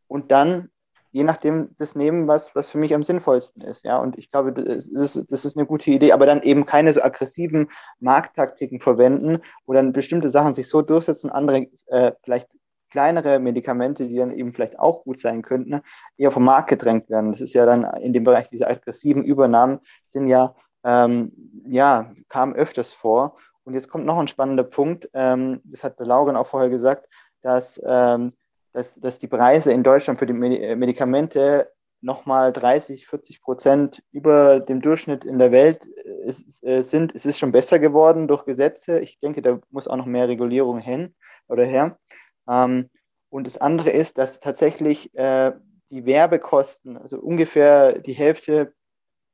und 0.08 0.32
dann 0.32 0.70
je 1.12 1.26
nachdem 1.26 1.76
das 1.78 1.94
nehmen, 1.94 2.30
was, 2.30 2.56
was 2.56 2.72
für 2.72 2.78
mich 2.78 2.96
am 2.96 3.04
sinnvollsten 3.04 3.64
ist. 3.64 3.84
Ja, 3.84 3.98
und 3.98 4.18
ich 4.18 4.32
glaube, 4.32 4.54
das 4.54 4.86
ist, 4.86 5.26
das 5.30 5.44
ist 5.44 5.58
eine 5.58 5.66
gute 5.66 5.92
Idee, 5.92 6.14
aber 6.14 6.26
dann 6.26 6.42
eben 6.42 6.66
keine 6.66 6.94
so 6.94 7.02
aggressiven 7.02 7.70
Markttaktiken 8.00 8.80
verwenden, 8.80 9.40
wo 9.66 9.74
dann 9.74 9.92
bestimmte 9.92 10.30
Sachen 10.30 10.54
sich 10.54 10.70
so 10.70 10.82
durchsetzen, 10.82 11.30
andere 11.30 11.68
äh, 11.88 12.14
vielleicht 12.24 12.48
kleinere 12.90 13.40
Medikamente, 13.40 14.08
die 14.08 14.16
dann 14.16 14.32
eben 14.32 14.54
vielleicht 14.54 14.80
auch 14.80 15.04
gut 15.04 15.20
sein 15.20 15.42
könnten, 15.42 15.82
eher 16.18 16.32
vom 16.32 16.46
Markt 16.46 16.70
gedrängt 16.70 17.10
werden. 17.10 17.32
Das 17.32 17.42
ist 17.42 17.54
ja 17.54 17.66
dann 17.66 17.84
in 18.02 18.14
dem 18.14 18.24
Bereich 18.24 18.50
dieser 18.50 18.70
aggressiven 18.70 19.24
Übernahmen 19.24 19.80
sind 20.08 20.28
ja, 20.28 20.56
ähm, 20.84 21.32
ja, 21.68 22.14
kam 22.30 22.54
öfters 22.54 22.94
vor. 22.94 23.38
Und 23.64 23.74
jetzt 23.74 23.90
kommt 23.90 24.06
noch 24.06 24.18
ein 24.18 24.30
spannender 24.30 24.64
Punkt. 24.64 25.10
Ähm, 25.14 25.62
das 25.66 25.84
hat 25.84 26.00
Lauren 26.00 26.38
auch 26.38 26.48
vorher 26.48 26.70
gesagt, 26.70 27.08
dass 27.42 27.82
ähm, 27.86 28.34
dass, 28.78 28.94
dass 28.94 29.18
die 29.18 29.28
Preise 29.28 29.72
in 29.72 29.82
Deutschland 29.82 30.20
für 30.20 30.28
die 30.28 30.34
äh, 30.34 30.76
Medikamente 30.76 31.72
nochmal 32.00 32.54
30, 32.54 33.08
40 33.08 33.42
Prozent 33.42 34.04
über 34.12 34.60
dem 34.60 34.82
Durchschnitt 34.82 35.26
in 35.26 35.40
der 35.40 35.52
Welt 35.52 35.82
äh, 36.06 36.78
äh, 36.78 36.84
sind. 36.84 37.16
Es 37.16 37.26
ist 37.26 37.40
schon 37.40 37.52
besser 37.52 37.80
geworden 37.80 38.28
durch 38.28 38.46
Gesetze. 38.46 39.00
Ich 39.00 39.20
denke, 39.20 39.42
da 39.42 39.60
muss 39.72 39.88
auch 39.88 39.96
noch 39.96 40.06
mehr 40.06 40.28
Regulierung 40.28 40.78
hin 40.78 41.16
oder 41.48 41.66
her. 41.66 41.98
Ähm, 42.50 42.90
und 43.30 43.46
das 43.46 43.58
andere 43.58 43.90
ist, 43.90 44.18
dass 44.18 44.40
tatsächlich 44.40 45.14
äh, 45.16 45.52
die 45.90 46.06
Werbekosten, 46.06 46.98
also 46.98 47.20
ungefähr 47.20 48.00
die 48.00 48.14
Hälfte, 48.14 48.74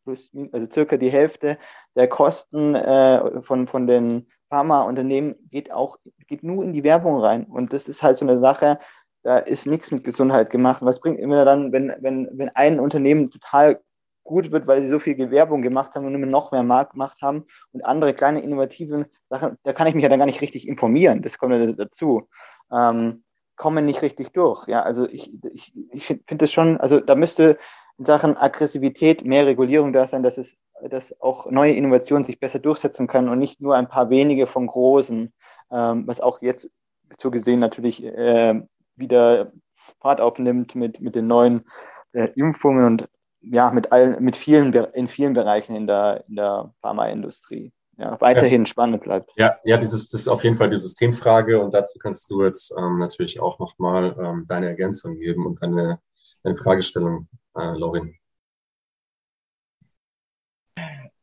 plus, 0.04 0.32
also 0.52 0.68
circa 0.72 0.98
die 0.98 1.12
Hälfte 1.12 1.58
der 1.96 2.08
Kosten 2.08 2.76
äh, 2.76 3.42
von, 3.42 3.68
von 3.68 3.88
den 3.88 4.28
Pharmaunternehmen 4.50 5.36
geht 5.50 5.72
auch, 5.72 5.98
geht 6.28 6.44
nur 6.44 6.64
in 6.64 6.74
die 6.74 6.84
Werbung 6.84 7.20
rein. 7.20 7.46
Und 7.46 7.74
das 7.74 7.88
ist 7.88 8.04
halt 8.04 8.18
so 8.18 8.26
eine 8.26 8.40
Sache, 8.40 8.80
da 9.24 9.38
ist 9.38 9.66
nichts 9.66 9.90
mit 9.92 10.04
Gesundheit 10.04 10.50
gemacht. 10.50 10.84
Was 10.84 11.00
bringt 11.00 11.20
immer 11.20 11.46
dann, 11.46 11.72
wenn, 11.72 11.94
wenn, 12.00 12.30
wenn 12.34 12.50
ein 12.50 12.80
Unternehmen 12.80 13.32
total 13.32 13.80
gut 14.24 14.52
wird, 14.52 14.68
weil 14.68 14.82
sie 14.82 14.88
so 14.88 15.00
viel 15.00 15.32
Werbung 15.32 15.62
gemacht 15.62 15.96
haben 15.96 16.06
und 16.06 16.16
immer 16.16 16.26
noch 16.26 16.52
mehr 16.52 16.64
Markt 16.64 16.92
gemacht 16.92 17.22
haben 17.22 17.46
und 17.72 17.86
andere 17.86 18.14
kleine 18.14 18.42
innovative 18.42 19.10
Sachen, 19.30 19.58
da 19.64 19.74
kann 19.74 19.88
ich 19.88 19.96
mich 19.96 20.04
ja 20.04 20.10
dann 20.10 20.20
gar 20.20 20.26
nicht 20.26 20.42
richtig 20.42 20.68
informieren. 20.68 21.22
Das 21.22 21.38
kommt 21.38 21.54
ja 21.54 21.72
dazu. 21.72 22.30
Ähm, 22.72 23.24
kommen 23.56 23.86
nicht 23.86 24.02
richtig 24.02 24.32
durch. 24.32 24.68
Ja, 24.68 24.82
also 24.82 25.08
ich, 25.08 25.32
ich, 25.52 25.74
ich 25.92 26.06
finde 26.06 26.38
das 26.38 26.52
schon, 26.52 26.78
also 26.78 27.00
da 27.00 27.16
müsste 27.16 27.58
in 27.98 28.06
Sachen 28.06 28.36
Aggressivität 28.36 29.24
mehr 29.24 29.46
Regulierung 29.46 29.94
da 29.94 30.08
sein, 30.08 30.24
dass 30.24 30.38
es, 30.38 30.56
dass 30.90 31.20
auch 31.22 31.50
neue 31.52 31.74
Innovationen 31.74 32.26
sich 32.26 32.40
besser 32.40 32.60
durchsetzen 32.60 33.08
können 33.08 33.30
und 33.30 33.40
nicht 33.40 33.62
nur 33.62 33.76
ein 33.76 33.88
paar 33.88 34.10
wenige 34.10 34.48
von 34.48 34.68
großen, 34.68 35.32
ähm, 35.72 36.08
was 36.08 36.20
auch 36.20 36.42
jetzt 36.42 36.70
so 37.20 37.30
gesehen 37.32 37.60
natürlich 37.60 38.04
äh, 38.04 38.60
wieder 38.96 39.52
Fahrt 40.02 40.22
aufnimmt 40.22 40.76
mit, 40.76 41.00
mit 41.02 41.16
den 41.16 41.28
neuen 41.28 41.66
äh, 42.14 42.30
Impfungen 42.36 42.86
und 42.86 43.06
ja, 43.42 43.72
mit 43.72 43.92
allen, 43.92 44.24
mit 44.24 44.38
vielen, 44.38 44.74
in 44.74 45.08
vielen 45.08 45.34
Bereichen 45.34 45.76
in 45.76 45.86
der, 45.86 46.24
in 46.28 46.36
der 46.38 46.74
Pharmaindustrie. 46.82 47.74
Ja, 47.98 48.20
weiterhin 48.20 48.64
ja. 48.64 48.66
spannend 48.66 49.04
bleibt. 49.04 49.32
Ja, 49.36 49.60
ja, 49.64 49.78
dieses, 49.78 50.10
das 50.10 50.22
ist 50.22 50.28
auf 50.28 50.44
jeden 50.44 50.58
Fall 50.58 50.70
die 50.70 50.78
Systemfrage 50.78 51.60
und 51.60 51.74
dazu 51.74 52.00
kannst 52.00 52.30
du 52.30 52.44
jetzt 52.44 52.74
ähm, 52.78 52.98
natürlich 52.98 53.40
auch 53.40 53.60
nochmal 53.60 54.16
ähm, 54.20 54.46
deine 54.48 54.68
Ergänzung 54.68 55.20
geben 55.20 55.46
und 55.46 55.62
deine, 55.62 56.00
deine 56.44 56.58
Fragestellung, 56.58 57.28
äh, 57.56 57.78
Laurin. 57.78 58.16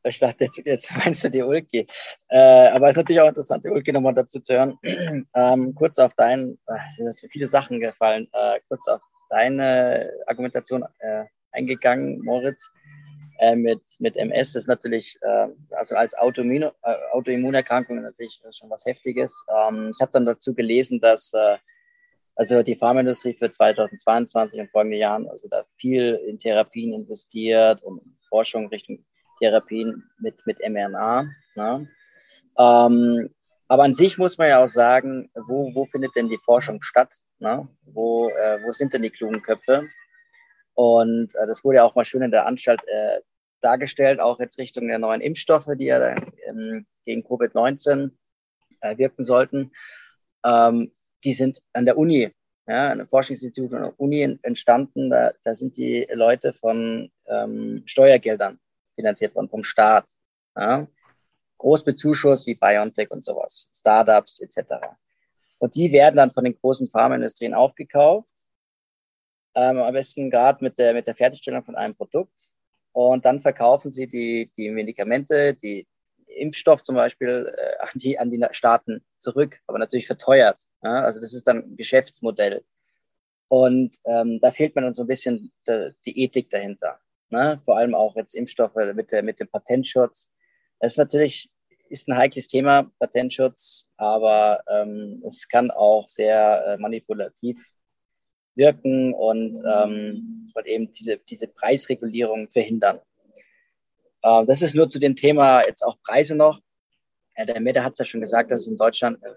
Ich 0.04 0.18
dachte, 0.18 0.44
jetzt, 0.44 0.62
jetzt 0.64 0.96
meinst 1.04 1.24
du 1.24 1.28
die 1.28 1.42
Ulki. 1.42 1.86
Äh, 2.28 2.68
aber 2.68 2.86
es 2.86 2.92
ist 2.92 2.98
natürlich 2.98 3.20
auch 3.20 3.28
interessant, 3.28 3.64
die 3.64 3.68
Ulki 3.68 3.92
nochmal 3.92 4.14
dazu 4.14 4.40
zu 4.40 4.54
hören. 4.54 4.78
ähm, 5.34 5.74
kurz 5.74 5.98
auf 5.98 6.14
dein, 6.14 6.58
äh, 6.66 7.12
sind 7.12 7.32
viele 7.32 7.48
Sachen 7.48 7.80
gefallen, 7.80 8.28
äh, 8.32 8.60
kurz 8.68 8.86
auf 8.88 9.00
deine 9.28 10.10
Argumentation 10.26 10.84
äh, 10.98 11.24
eingegangen, 11.52 12.20
Moritz. 12.24 12.70
Äh, 13.40 13.56
mit, 13.56 13.80
mit 14.00 14.16
MS 14.16 14.54
ist 14.54 14.68
natürlich, 14.68 15.18
äh, 15.22 15.48
also 15.70 15.94
als 15.96 16.14
Autoimmun, 16.14 16.64
äh, 16.82 16.94
Autoimmunerkrankung 17.12 18.02
natürlich 18.02 18.38
schon 18.52 18.68
was 18.68 18.84
Heftiges. 18.84 19.46
Ähm, 19.48 19.92
ich 19.94 20.00
habe 20.02 20.12
dann 20.12 20.26
dazu 20.26 20.54
gelesen, 20.54 21.00
dass 21.00 21.32
äh, 21.32 21.56
also 22.36 22.62
die 22.62 22.76
Pharmaindustrie 22.76 23.32
für 23.32 23.50
2022 23.50 24.60
und 24.60 24.70
folgende 24.70 24.98
Jahren 24.98 25.26
also 25.26 25.48
da 25.48 25.64
viel 25.76 26.20
in 26.26 26.38
Therapien 26.38 26.92
investiert 26.92 27.82
und 27.82 28.02
Forschung 28.28 28.68
Richtung 28.68 29.06
Therapien 29.38 30.04
mit, 30.18 30.34
mit 30.44 30.58
mRNA. 30.58 31.30
Ne? 31.54 31.88
Ähm, 32.58 33.30
aber 33.68 33.84
an 33.84 33.94
sich 33.94 34.18
muss 34.18 34.36
man 34.36 34.48
ja 34.50 34.62
auch 34.62 34.68
sagen, 34.68 35.30
wo, 35.34 35.74
wo 35.74 35.86
findet 35.86 36.14
denn 36.14 36.28
die 36.28 36.40
Forschung 36.44 36.82
statt? 36.82 37.14
Ne? 37.38 37.66
Wo, 37.84 38.28
äh, 38.28 38.62
wo 38.64 38.72
sind 38.72 38.92
denn 38.92 39.00
die 39.00 39.10
klugen 39.10 39.40
Köpfe? 39.40 39.88
Und 40.74 41.34
äh, 41.34 41.46
das 41.46 41.64
wurde 41.64 41.76
ja 41.76 41.84
auch 41.84 41.94
mal 41.94 42.04
schön 42.04 42.22
in 42.22 42.30
der 42.30 42.46
Anstalt 42.46 42.80
äh, 42.86 43.20
dargestellt, 43.60 44.20
auch 44.20 44.40
jetzt 44.40 44.58
Richtung 44.58 44.88
der 44.88 44.98
neuen 44.98 45.20
Impfstoffe, 45.20 45.68
die 45.76 45.86
ja 45.86 45.98
dann, 45.98 46.32
ähm, 46.46 46.86
gegen 47.04 47.22
Covid-19 47.22 48.10
äh, 48.80 48.98
wirken 48.98 49.22
sollten. 49.22 49.72
Ähm, 50.44 50.92
die 51.24 51.32
sind 51.32 51.60
an 51.72 51.84
der 51.84 51.98
Uni 51.98 52.32
ja, 52.70 52.90
ein 52.90 53.06
Forschungsinstitut 53.06 53.72
und 53.72 53.78
eine 53.78 53.92
Uni 53.92 54.38
entstanden. 54.42 55.10
Da, 55.10 55.32
da 55.42 55.54
sind 55.54 55.76
die 55.76 56.06
Leute 56.12 56.52
von 56.52 57.10
ähm, 57.26 57.82
Steuergeldern 57.84 58.60
finanziert 58.94 59.34
worden, 59.34 59.48
vom 59.48 59.64
Staat. 59.64 60.06
Ja. 60.56 60.86
Großbezuschuss 61.58 62.46
wie 62.46 62.54
BioNTech 62.54 63.10
und 63.10 63.24
sowas, 63.24 63.68
Startups 63.74 64.40
etc. 64.40 64.72
Und 65.58 65.74
die 65.74 65.92
werden 65.92 66.16
dann 66.16 66.30
von 66.30 66.44
den 66.44 66.58
großen 66.58 66.88
Pharmaindustrien 66.88 67.54
aufgekauft. 67.54 68.46
Ähm, 69.54 69.78
am 69.78 69.92
besten 69.92 70.30
gerade 70.30 70.62
mit 70.64 70.78
der, 70.78 70.94
mit 70.94 71.06
der 71.06 71.16
Fertigstellung 71.16 71.64
von 71.64 71.74
einem 71.74 71.94
Produkt. 71.94 72.50
Und 72.92 73.24
dann 73.24 73.40
verkaufen 73.40 73.90
sie 73.90 74.08
die, 74.08 74.50
die 74.56 74.70
Medikamente, 74.70 75.54
die 75.54 75.86
Impfstoff 76.26 76.82
zum 76.82 76.94
Beispiel 76.94 77.52
äh, 77.56 77.78
an, 77.78 77.90
die, 77.94 78.18
an 78.18 78.30
die 78.30 78.44
Staaten 78.50 79.04
zurück, 79.18 79.58
aber 79.66 79.78
natürlich 79.78 80.06
verteuert. 80.06 80.62
Ja? 80.82 81.02
Also 81.02 81.20
das 81.20 81.34
ist 81.34 81.46
dann 81.46 81.58
ein 81.58 81.76
Geschäftsmodell. 81.76 82.64
Und 83.48 83.96
ähm, 84.04 84.38
da 84.40 84.50
fehlt 84.52 84.76
mir 84.76 84.82
dann 84.82 84.94
so 84.94 85.02
ein 85.02 85.08
bisschen 85.08 85.52
de, 85.66 85.92
die 86.06 86.22
Ethik 86.22 86.50
dahinter. 86.50 87.00
Ne? 87.30 87.60
Vor 87.64 87.76
allem 87.76 87.94
auch 87.94 88.14
jetzt 88.16 88.34
Impfstoffe 88.34 88.76
mit, 88.94 89.10
der, 89.10 89.22
mit 89.22 89.40
dem 89.40 89.48
Patentschutz. 89.48 90.30
Das 90.78 90.92
ist 90.92 90.98
natürlich 90.98 91.50
ist 91.90 92.08
ein 92.08 92.16
heikles 92.16 92.46
Thema, 92.46 92.90
Patentschutz, 93.00 93.88
aber 93.96 94.62
ähm, 94.68 95.20
es 95.26 95.48
kann 95.48 95.72
auch 95.72 96.06
sehr 96.06 96.64
äh, 96.64 96.78
manipulativ 96.78 97.68
wirken 98.54 99.12
und 99.12 99.60
ähm, 99.66 100.39
eben 100.64 100.92
diese, 100.92 101.18
diese 101.18 101.48
Preisregulierung 101.48 102.48
verhindern. 102.48 103.00
Äh, 104.22 104.46
das 104.46 104.62
ist 104.62 104.74
nur 104.74 104.88
zu 104.88 104.98
dem 104.98 105.16
Thema 105.16 105.62
jetzt 105.66 105.82
auch 105.82 105.96
Preise 106.02 106.34
noch. 106.34 106.60
Ja, 107.36 107.44
der 107.44 107.60
Mette 107.60 107.82
hat 107.82 107.94
es 107.94 107.98
ja 107.98 108.04
schon 108.04 108.20
gesagt, 108.20 108.50
dass 108.50 108.62
es 108.62 108.66
in 108.66 108.76
Deutschland, 108.76 109.22
äh, 109.22 109.34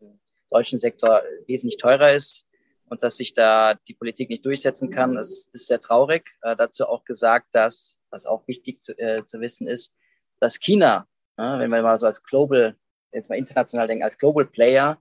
im 0.00 0.18
deutschen 0.50 0.78
Sektor 0.78 1.22
wesentlich 1.46 1.78
teurer 1.78 2.12
ist 2.12 2.46
und 2.86 3.02
dass 3.02 3.16
sich 3.16 3.34
da 3.34 3.74
die 3.86 3.94
Politik 3.94 4.30
nicht 4.30 4.44
durchsetzen 4.44 4.90
kann. 4.90 5.14
Das 5.14 5.48
ist 5.52 5.66
sehr 5.66 5.80
traurig. 5.80 6.30
Äh, 6.42 6.56
dazu 6.56 6.86
auch 6.86 7.04
gesagt, 7.04 7.48
dass, 7.52 8.00
was 8.10 8.26
auch 8.26 8.46
wichtig 8.48 8.82
zu, 8.82 8.98
äh, 8.98 9.24
zu 9.24 9.40
wissen 9.40 9.66
ist, 9.66 9.94
dass 10.40 10.58
China, 10.58 11.06
wenn 11.36 11.70
wir 11.70 11.82
mal 11.82 11.98
so 11.98 12.06
als 12.06 12.22
Global, 12.22 12.76
jetzt 13.12 13.28
mal 13.28 13.36
international 13.36 13.86
denken, 13.86 14.04
als 14.04 14.18
Global 14.18 14.44
Player, 14.44 15.00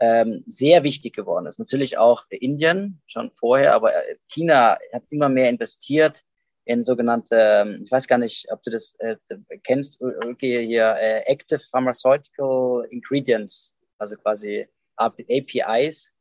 ähm, 0.00 0.42
sehr 0.46 0.82
wichtig 0.82 1.14
geworden 1.14 1.46
ist. 1.46 1.58
Natürlich 1.58 1.98
auch 1.98 2.24
Indien 2.30 3.00
schon 3.06 3.30
vorher, 3.32 3.74
aber 3.74 3.94
äh, 3.94 4.16
China 4.28 4.78
hat 4.92 5.02
immer 5.10 5.28
mehr 5.28 5.50
investiert 5.50 6.22
in 6.64 6.82
sogenannte, 6.82 7.36
ähm, 7.36 7.82
ich 7.84 7.92
weiß 7.92 8.06
gar 8.08 8.18
nicht, 8.18 8.50
ob 8.50 8.62
du 8.62 8.70
das 8.70 8.96
äh, 9.00 9.16
kennst, 9.62 10.00
okay, 10.00 10.66
hier 10.66 10.96
äh, 10.98 11.20
Active 11.26 11.60
Pharmaceutical 11.70 12.86
Ingredients, 12.90 13.74
also 13.98 14.16
quasi 14.16 14.66
APIs. 14.96 16.12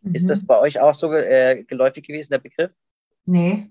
Mhm. 0.00 0.14
Ist 0.14 0.28
das 0.28 0.44
bei 0.44 0.58
euch 0.58 0.80
auch 0.80 0.94
so 0.94 1.12
äh, 1.12 1.64
geläufig 1.64 2.06
gewesen, 2.06 2.32
der 2.32 2.38
Begriff? 2.38 2.72
Nee. 3.26 3.70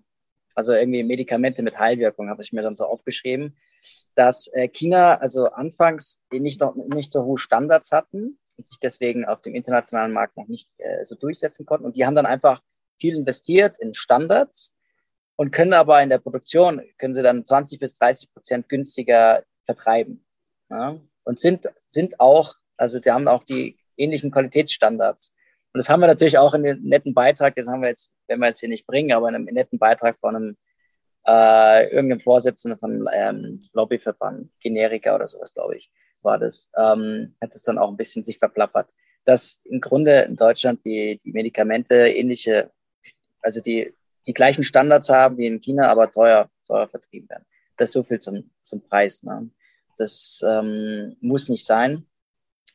Also 0.55 0.74
irgendwie 0.74 1.03
Medikamente 1.03 1.64
mit 1.64 1.78
Heilwirkung 1.80 2.30
habe 2.30 2.41
ich 2.41 2.53
mir 2.53 2.62
dann 2.62 2.76
so 2.76 2.86
aufgeschrieben, 2.86 3.57
dass 4.16 4.47
äh, 4.47 4.68
China 4.68 5.16
also 5.16 5.45
anfangs 5.45 6.22
nicht 6.32 6.60
noch 6.60 6.76
nicht 6.76 7.12
so 7.12 7.24
hohe 7.24 7.38
Standards 7.38 7.91
hatten 7.91 8.39
und 8.60 8.66
sich 8.66 8.78
deswegen 8.78 9.24
auf 9.24 9.41
dem 9.41 9.55
internationalen 9.55 10.12
Markt 10.12 10.36
noch 10.36 10.49
nicht 10.49 10.68
äh, 10.80 11.01
so 11.05 11.16
durchsetzen 11.16 11.66
konnten. 11.66 11.86
Und 11.86 11.95
die 11.95 12.05
haben 12.05 12.16
dann 12.16 12.26
einfach 12.26 12.62
viel 12.99 13.16
investiert 13.16 13.80
in 13.80 13.93
Standards 13.93 14.76
und 15.38 15.51
können 15.51 15.72
aber 15.72 16.03
in 16.03 16.10
der 16.10 16.18
Produktion, 16.18 16.82
können 16.97 17.16
sie 17.16 17.24
dann 17.24 17.45
20 17.45 17.80
bis 17.80 17.97
30 17.97 18.34
Prozent 18.34 18.68
günstiger 18.68 19.45
vertreiben. 19.66 20.26
Ja? 20.70 20.99
Und 21.24 21.39
sind, 21.39 21.68
sind 21.88 22.20
auch, 22.20 22.55
also 22.76 22.99
die 22.99 23.12
haben 23.12 23.30
auch 23.30 23.45
die 23.45 23.80
ähnlichen 23.95 24.30
Qualitätsstandards. 24.30 25.34
Und 25.72 25.78
das 25.78 25.89
haben 25.89 26.01
wir 26.01 26.07
natürlich 26.07 26.38
auch 26.38 26.53
in 26.53 26.64
dem 26.64 26.82
netten 26.84 27.14
Beitrag, 27.14 27.55
das 27.55 27.68
haben 27.68 27.82
wir 27.82 27.88
jetzt, 27.88 28.12
wenn 28.28 28.39
wir 28.39 28.47
jetzt 28.47 28.60
hier 28.60 28.68
nicht 28.68 28.88
bringen, 28.88 29.14
aber 29.14 29.30
in 29.30 29.36
einem 29.36 29.45
netten 29.45 29.80
Beitrag 29.80 30.20
von 30.20 30.36
einem 30.36 30.57
äh, 31.26 31.86
irgendeinem 31.86 32.20
Vorsitzenden 32.20 32.78
von 32.78 33.07
ähm, 33.14 33.62
Lobbyverband, 33.72 34.51
Generika 34.60 35.16
oder 35.16 35.28
sowas, 35.28 35.53
glaube 35.53 35.78
ich, 35.78 35.89
war 36.22 36.39
das, 36.39 36.70
ähm, 36.78 37.36
hat 37.41 37.55
es 37.55 37.63
dann 37.63 37.78
auch 37.78 37.89
ein 37.89 37.97
bisschen 37.97 38.24
sich 38.24 38.39
verplappert. 38.39 38.89
Dass 39.26 39.59
im 39.63 39.82
Grunde 39.82 40.22
in 40.22 40.36
Deutschland 40.36 40.84
die, 40.86 41.20
die 41.24 41.32
Medikamente 41.32 41.95
ähnliche, 41.95 42.72
also 43.41 43.61
die 43.61 43.93
die 44.30 44.34
gleichen 44.34 44.63
Standards 44.63 45.09
haben 45.09 45.38
wie 45.38 45.47
in 45.47 45.59
China, 45.59 45.89
aber 45.89 46.09
teuer, 46.11 46.49
teuer 46.67 46.88
vertrieben 46.88 47.28
werden. 47.30 47.45
Das 47.78 47.89
ist 47.89 47.93
so 47.93 48.03
viel 48.03 48.20
zum, 48.20 48.51
zum 48.61 48.82
Preis. 48.82 49.24
Ne? 49.24 49.49
Das 49.97 50.41
ähm, 50.45 51.15
muss 51.20 51.49
nicht 51.49 51.65
sein. 51.65 52.05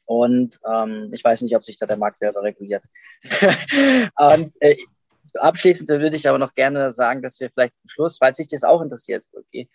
Und 0.05 0.59
ähm, 0.69 1.11
ich 1.13 1.23
weiß 1.23 1.43
nicht, 1.43 1.57
ob 1.57 1.65
sich 1.65 1.79
da 1.79 1.87
der 1.87 1.97
Markt 1.97 2.19
selber 2.19 2.43
reguliert. 2.43 2.85
und 4.19 4.53
äh, 4.61 4.77
abschließend 5.35 5.89
würde 5.89 6.17
ich 6.17 6.29
aber 6.29 6.39
noch 6.39 6.55
gerne 6.55 6.93
sagen, 6.93 7.23
dass 7.23 7.39
wir 7.39 7.51
vielleicht 7.51 7.79
zum 7.79 7.89
Schluss, 7.89 8.19
falls 8.19 8.37
sich 8.37 8.49
das 8.49 8.65
auch 8.65 8.83
interessiert, 8.83 9.25
okay, 9.33 9.69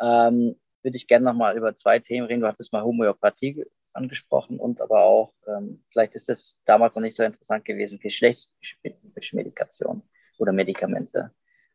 ähm, 0.00 0.54
würde 0.86 0.96
ich 0.96 1.08
gerne 1.08 1.24
nochmal 1.24 1.56
über 1.56 1.74
zwei 1.74 1.98
Themen 1.98 2.28
reden. 2.28 2.42
Du 2.42 2.46
hattest 2.46 2.72
mal 2.72 2.84
Homöopathie 2.84 3.66
angesprochen 3.92 4.60
und 4.60 4.80
aber 4.80 5.02
auch, 5.02 5.32
ähm, 5.48 5.82
vielleicht 5.90 6.14
ist 6.14 6.28
das 6.28 6.58
damals 6.64 6.94
noch 6.94 7.02
nicht 7.02 7.16
so 7.16 7.24
interessant 7.24 7.64
gewesen, 7.64 7.98
geschlechtsspezifische 7.98 9.34
Medikation 9.34 10.02
oder 10.38 10.52
Medikamente. 10.52 11.32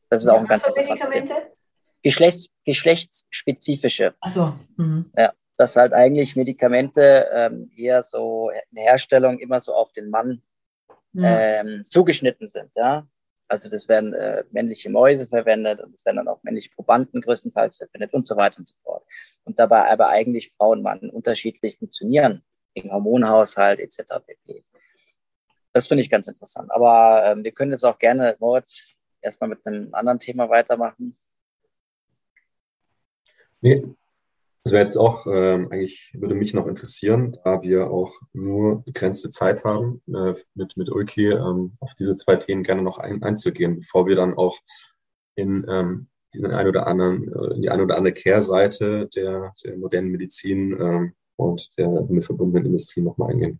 Das 0.09 0.21
ist 0.21 0.27
ja, 0.27 0.33
auch 0.33 0.39
ein 0.39 0.47
ganz 0.47 0.65
interessantes 0.65 1.09
Thema. 1.09 1.41
Geschlechts, 2.03 2.49
geschlechtsspezifische. 2.65 4.15
Ach 4.21 4.33
so. 4.33 4.53
Mhm. 4.77 5.11
Ja, 5.15 5.33
dass 5.57 5.75
halt 5.75 5.93
eigentlich 5.93 6.35
Medikamente 6.37 7.27
ähm, 7.33 7.69
eher 7.75 8.03
so 8.03 8.49
in 8.49 8.75
der 8.75 8.85
Herstellung 8.85 9.39
immer 9.39 9.59
so 9.59 9.73
auf 9.73 9.91
den 9.91 10.09
Mann 10.09 10.41
mhm. 11.11 11.23
ähm, 11.25 11.83
zugeschnitten 11.85 12.47
sind. 12.47 12.71
Ja, 12.75 13.05
also 13.51 13.67
das 13.69 13.89
werden 13.89 14.13
äh, 14.13 14.45
männliche 14.51 14.89
Mäuse 14.89 15.27
verwendet 15.27 15.81
und 15.81 15.93
es 15.93 16.05
werden 16.05 16.15
dann 16.15 16.29
auch 16.29 16.41
männliche 16.41 16.69
Probanden 16.69 17.19
größtenteils 17.19 17.79
verwendet 17.79 18.13
und 18.13 18.25
so 18.25 18.37
weiter 18.37 18.59
und 18.59 18.67
so 18.67 18.75
fort. 18.81 19.05
Und 19.43 19.59
dabei 19.59 19.91
aber 19.91 20.07
eigentlich 20.07 20.53
Frauen 20.55 20.81
Mann 20.81 21.09
unterschiedlich 21.09 21.77
funktionieren, 21.77 22.43
wegen 22.73 22.93
Hormonhaushalt 22.93 23.81
etc. 23.81 24.19
pp. 24.25 24.63
Das 25.73 25.89
finde 25.89 26.01
ich 26.01 26.09
ganz 26.09 26.29
interessant. 26.29 26.71
Aber 26.71 27.25
ähm, 27.25 27.43
wir 27.43 27.51
können 27.51 27.71
jetzt 27.71 27.83
auch 27.83 27.99
gerne, 27.99 28.37
Moritz, 28.39 28.87
erstmal 29.21 29.49
mit 29.49 29.65
einem 29.67 29.93
anderen 29.93 30.19
Thema 30.19 30.49
weitermachen. 30.49 31.17
Nee, 33.59 33.83
das 34.63 34.73
wäre 34.73 34.83
jetzt 34.83 34.97
auch, 34.97 35.25
ähm, 35.25 35.71
eigentlich 35.71 36.13
würde 36.13 36.35
mich 36.35 36.53
noch 36.53 36.67
interessieren, 36.67 37.35
da 37.43 37.63
wir 37.63 37.89
auch 37.89 38.13
nur 38.33 38.83
begrenzte 38.83 39.31
Zeit 39.31 39.63
haben, 39.63 40.03
äh, 40.07 40.33
mit, 40.53 40.77
mit 40.77 40.91
Ulki 40.91 41.29
ähm, 41.31 41.77
auf 41.79 41.95
diese 41.95 42.15
zwei 42.15 42.35
Themen 42.35 42.61
gerne 42.61 42.83
noch 42.83 42.99
ein, 42.99 43.23
einzugehen, 43.23 43.77
bevor 43.79 44.05
wir 44.05 44.15
dann 44.15 44.35
auch 44.35 44.59
in, 45.35 45.65
ähm, 45.67 46.09
den 46.33 46.45
ein 46.45 46.67
oder 46.67 46.85
anderen, 46.85 47.27
äh, 47.33 47.55
in 47.55 47.61
die 47.63 47.69
eine 47.69 47.83
oder 47.83 47.97
andere 47.97 48.13
Kehrseite 48.13 49.07
der, 49.15 49.53
der 49.63 49.77
modernen 49.77 50.11
Medizin 50.11 50.79
ähm, 50.79 51.15
und 51.37 51.75
der 51.77 51.87
damit 51.87 52.25
verbundenen 52.25 52.67
Industrie 52.67 53.01
nochmal 53.01 53.31
eingehen. 53.31 53.59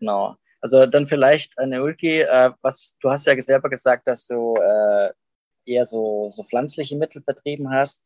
Genau. 0.00 0.34
Also 0.60 0.84
dann 0.86 1.06
vielleicht 1.06 1.56
eine 1.58 1.82
Ulki, 1.82 2.22
äh, 2.22 2.50
was 2.60 2.96
du 3.00 3.10
hast 3.10 3.26
ja 3.26 3.40
selber 3.40 3.70
gesagt, 3.70 4.08
dass 4.08 4.26
du 4.26 4.54
äh, 4.56 5.10
eher 5.64 5.84
so, 5.84 6.32
so 6.34 6.42
pflanzliche 6.42 6.96
Mittel 6.96 7.22
vertrieben 7.22 7.70
hast. 7.70 8.04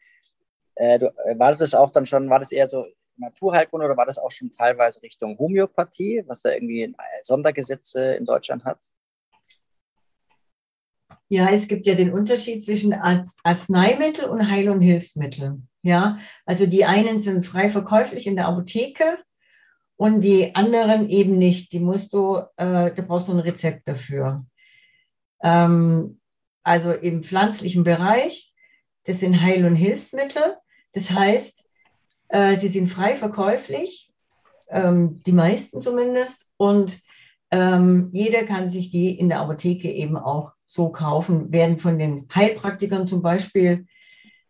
Äh, 0.77 0.99
du, 0.99 1.07
äh, 1.07 1.39
war 1.39 1.51
das 1.51 1.75
auch 1.75 1.91
dann 1.91 2.07
schon, 2.07 2.31
war 2.31 2.39
das 2.39 2.53
eher 2.53 2.67
so 2.67 2.85
Naturheilkunde 3.17 3.87
oder 3.87 3.97
war 3.97 4.07
das 4.07 4.19
auch 4.19 4.31
schon 4.31 4.51
teilweise 4.51 5.03
Richtung 5.03 5.39
Homöopathie, 5.39 6.25
was 6.27 6.43
da 6.43 6.51
irgendwie 6.51 6.95
Sondergesetze 7.23 8.15
in 8.15 8.25
Deutschland 8.25 8.65
hat? 8.65 8.79
Ja, 11.29 11.49
es 11.51 11.69
gibt 11.69 11.87
ja 11.87 11.95
den 11.95 12.13
Unterschied 12.13 12.65
zwischen 12.65 12.93
Arzneimittel 12.93 14.27
und 14.27 14.49
Heil- 14.49 14.69
und 14.69 14.81
Hilfsmittel. 14.81 15.61
Ja, 15.83 16.19
also 16.45 16.67
die 16.67 16.85
einen 16.85 17.21
sind 17.21 17.47
frei 17.47 17.71
verkäuflich 17.71 18.27
in 18.27 18.37
der 18.37 18.47
Apotheke 18.47 19.19
und 19.97 20.21
die 20.21 20.55
anderen 20.55 21.09
eben 21.09 21.39
nicht. 21.39 21.73
Die 21.73 21.81
musst 21.81 22.13
du, 22.13 22.37
äh, 22.57 22.93
da 22.93 23.03
brauchst 23.07 23.29
du 23.29 23.33
ein 23.33 23.41
Rezept 23.41 23.89
dafür. 23.89 24.45
Ähm, 25.43 26.21
also 26.65 26.91
im 26.93 27.23
pflanzlichen 27.23 27.85
Bereich, 27.85 28.53
das 29.05 29.21
sind 29.21 29.41
Heil- 29.41 29.67
und 29.67 29.77
Hilfsmittel. 29.77 30.57
Das 30.93 31.11
heißt, 31.11 31.63
äh, 32.29 32.57
sie 32.57 32.69
sind 32.69 32.89
frei 32.89 33.17
verkäuflich, 33.17 34.13
ähm, 34.69 35.23
die 35.25 35.33
meisten 35.33 35.81
zumindest, 35.81 36.49
und 36.57 37.01
ähm, 37.51 38.09
jeder 38.13 38.45
kann 38.45 38.71
sich 38.71 38.91
die 38.91 39.17
in 39.17 39.29
der 39.29 39.41
Apotheke 39.41 39.91
eben 39.91 40.17
auch 40.17 40.53
so 40.65 40.89
kaufen, 40.89 41.53
werden 41.53 41.79
von 41.79 41.99
den 41.99 42.27
Heilpraktikern 42.35 43.07
zum 43.07 43.23
Beispiel 43.23 43.87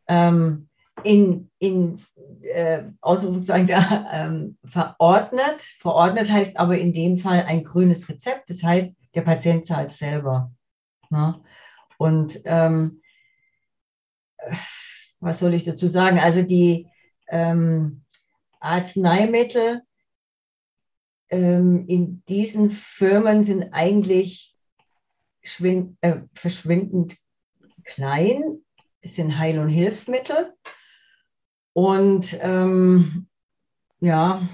ähm, 0.08 0.68
in, 1.02 1.50
in 1.58 2.00
äh, 2.42 2.84
Ausrufungszeichen 3.00 3.68
ähm, 4.12 4.58
verordnet. 4.64 5.62
Verordnet 5.80 6.30
heißt 6.30 6.58
aber 6.58 6.78
in 6.78 6.92
dem 6.92 7.18
Fall 7.18 7.44
ein 7.46 7.64
grünes 7.64 8.08
Rezept. 8.08 8.48
Das 8.48 8.62
heißt, 8.62 8.96
der 9.14 9.22
Patient 9.22 9.66
zahlt 9.66 9.90
selber. 9.90 10.52
Ne? 11.10 11.40
Und 12.04 12.42
ähm, 12.44 13.00
was 15.20 15.38
soll 15.38 15.54
ich 15.54 15.64
dazu 15.64 15.86
sagen? 15.86 16.18
Also 16.18 16.42
die 16.42 16.86
ähm, 17.28 18.04
Arzneimittel 18.60 19.80
ähm, 21.30 21.86
in 21.88 22.22
diesen 22.28 22.68
Firmen 22.72 23.42
sind 23.42 23.72
eigentlich 23.72 24.54
äh, 25.62 26.16
verschwindend 26.34 27.16
klein. 27.84 28.62
Es 29.00 29.14
sind 29.14 29.38
Heil- 29.38 29.58
und 29.58 29.70
Hilfsmittel. 29.70 30.52
Und 31.72 32.36
ähm, 32.42 33.28
ja, 34.00 34.46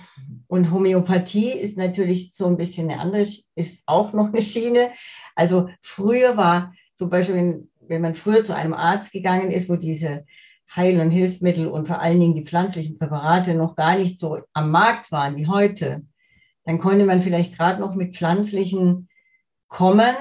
und 0.47 0.71
Homöopathie 0.71 1.51
ist 1.51 1.77
natürlich 1.77 2.31
so 2.33 2.47
ein 2.47 2.57
bisschen 2.57 2.93
eine 2.93 3.01
andere, 3.01 3.23
ist 3.57 3.83
auch 3.87 4.13
noch 4.13 4.29
eine 4.29 4.43
Schiene. 4.43 4.93
Also 5.35 5.69
früher 5.83 6.37
war 6.37 6.73
zum 7.01 7.09
Beispiel, 7.09 7.35
wenn, 7.35 7.71
wenn 7.89 8.03
man 8.03 8.15
früher 8.15 8.45
zu 8.45 8.55
einem 8.55 8.75
Arzt 8.75 9.11
gegangen 9.11 9.51
ist, 9.51 9.71
wo 9.71 9.77
diese 9.77 10.27
Heil- 10.77 11.01
und 11.01 11.11
Hilfsmittel 11.11 11.67
und 11.67 11.89
vor 11.89 11.99
allen 11.99 12.21
Dingen 12.21 12.35
die 12.35 12.45
pflanzlichen 12.45 12.99
Präparate 12.99 13.55
noch 13.55 13.75
gar 13.75 13.97
nicht 13.97 14.19
so 14.19 14.41
am 14.53 14.71
Markt 14.71 15.11
waren 15.11 15.35
wie 15.37 15.47
heute, 15.47 16.03
dann 16.67 16.79
konnte 16.79 17.07
man 17.07 17.23
vielleicht 17.23 17.57
gerade 17.57 17.81
noch 17.81 17.95
mit 17.95 18.15
pflanzlichen 18.15 19.09
kommen, 19.69 20.15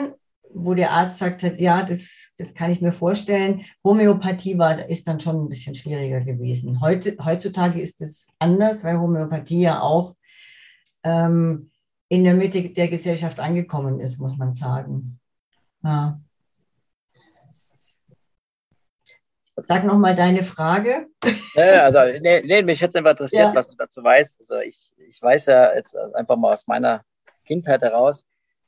wo 0.53 0.73
der 0.73 0.91
Arzt 0.91 1.19
sagt 1.19 1.43
hat, 1.43 1.59
ja, 1.59 1.83
das, 1.83 2.31
das 2.37 2.53
kann 2.53 2.71
ich 2.71 2.79
mir 2.79 2.93
vorstellen. 2.93 3.65
Homöopathie 3.83 4.57
war, 4.57 4.87
ist 4.87 5.05
dann 5.05 5.19
schon 5.19 5.35
ein 5.35 5.49
bisschen 5.49 5.75
schwieriger 5.75 6.21
gewesen. 6.21 6.79
Heute, 6.79 7.17
heutzutage 7.21 7.81
ist 7.81 7.99
es 7.99 8.29
anders, 8.39 8.85
weil 8.85 9.01
Homöopathie 9.01 9.63
ja 9.63 9.81
auch 9.81 10.15
ähm, 11.03 11.71
in 12.07 12.23
der 12.23 12.35
Mitte 12.35 12.69
der 12.69 12.87
Gesellschaft 12.87 13.41
angekommen 13.41 13.99
ist, 13.99 14.17
muss 14.17 14.37
man 14.37 14.53
sagen. 14.53 15.19
Ja. 15.83 16.21
Sag 19.67 19.83
nochmal 19.83 20.15
deine 20.15 20.43
Frage. 20.43 21.07
Ja, 21.55 21.83
also, 21.83 21.99
nee, 22.21 22.41
nee, 22.45 22.61
mich 22.61 22.81
hätte 22.81 22.89
es 22.89 22.95
einfach 22.95 23.11
interessiert, 23.11 23.49
ja. 23.49 23.55
was 23.55 23.69
du 23.69 23.75
dazu 23.77 24.03
weißt. 24.03 24.39
Also 24.39 24.59
ich, 24.59 24.91
ich 24.97 25.21
weiß 25.21 25.47
ja 25.47 25.73
jetzt 25.73 25.95
einfach 26.13 26.37
mal 26.37 26.53
aus 26.53 26.67
meiner 26.67 27.03
Kindheit 27.45 27.81
heraus, 27.81 28.25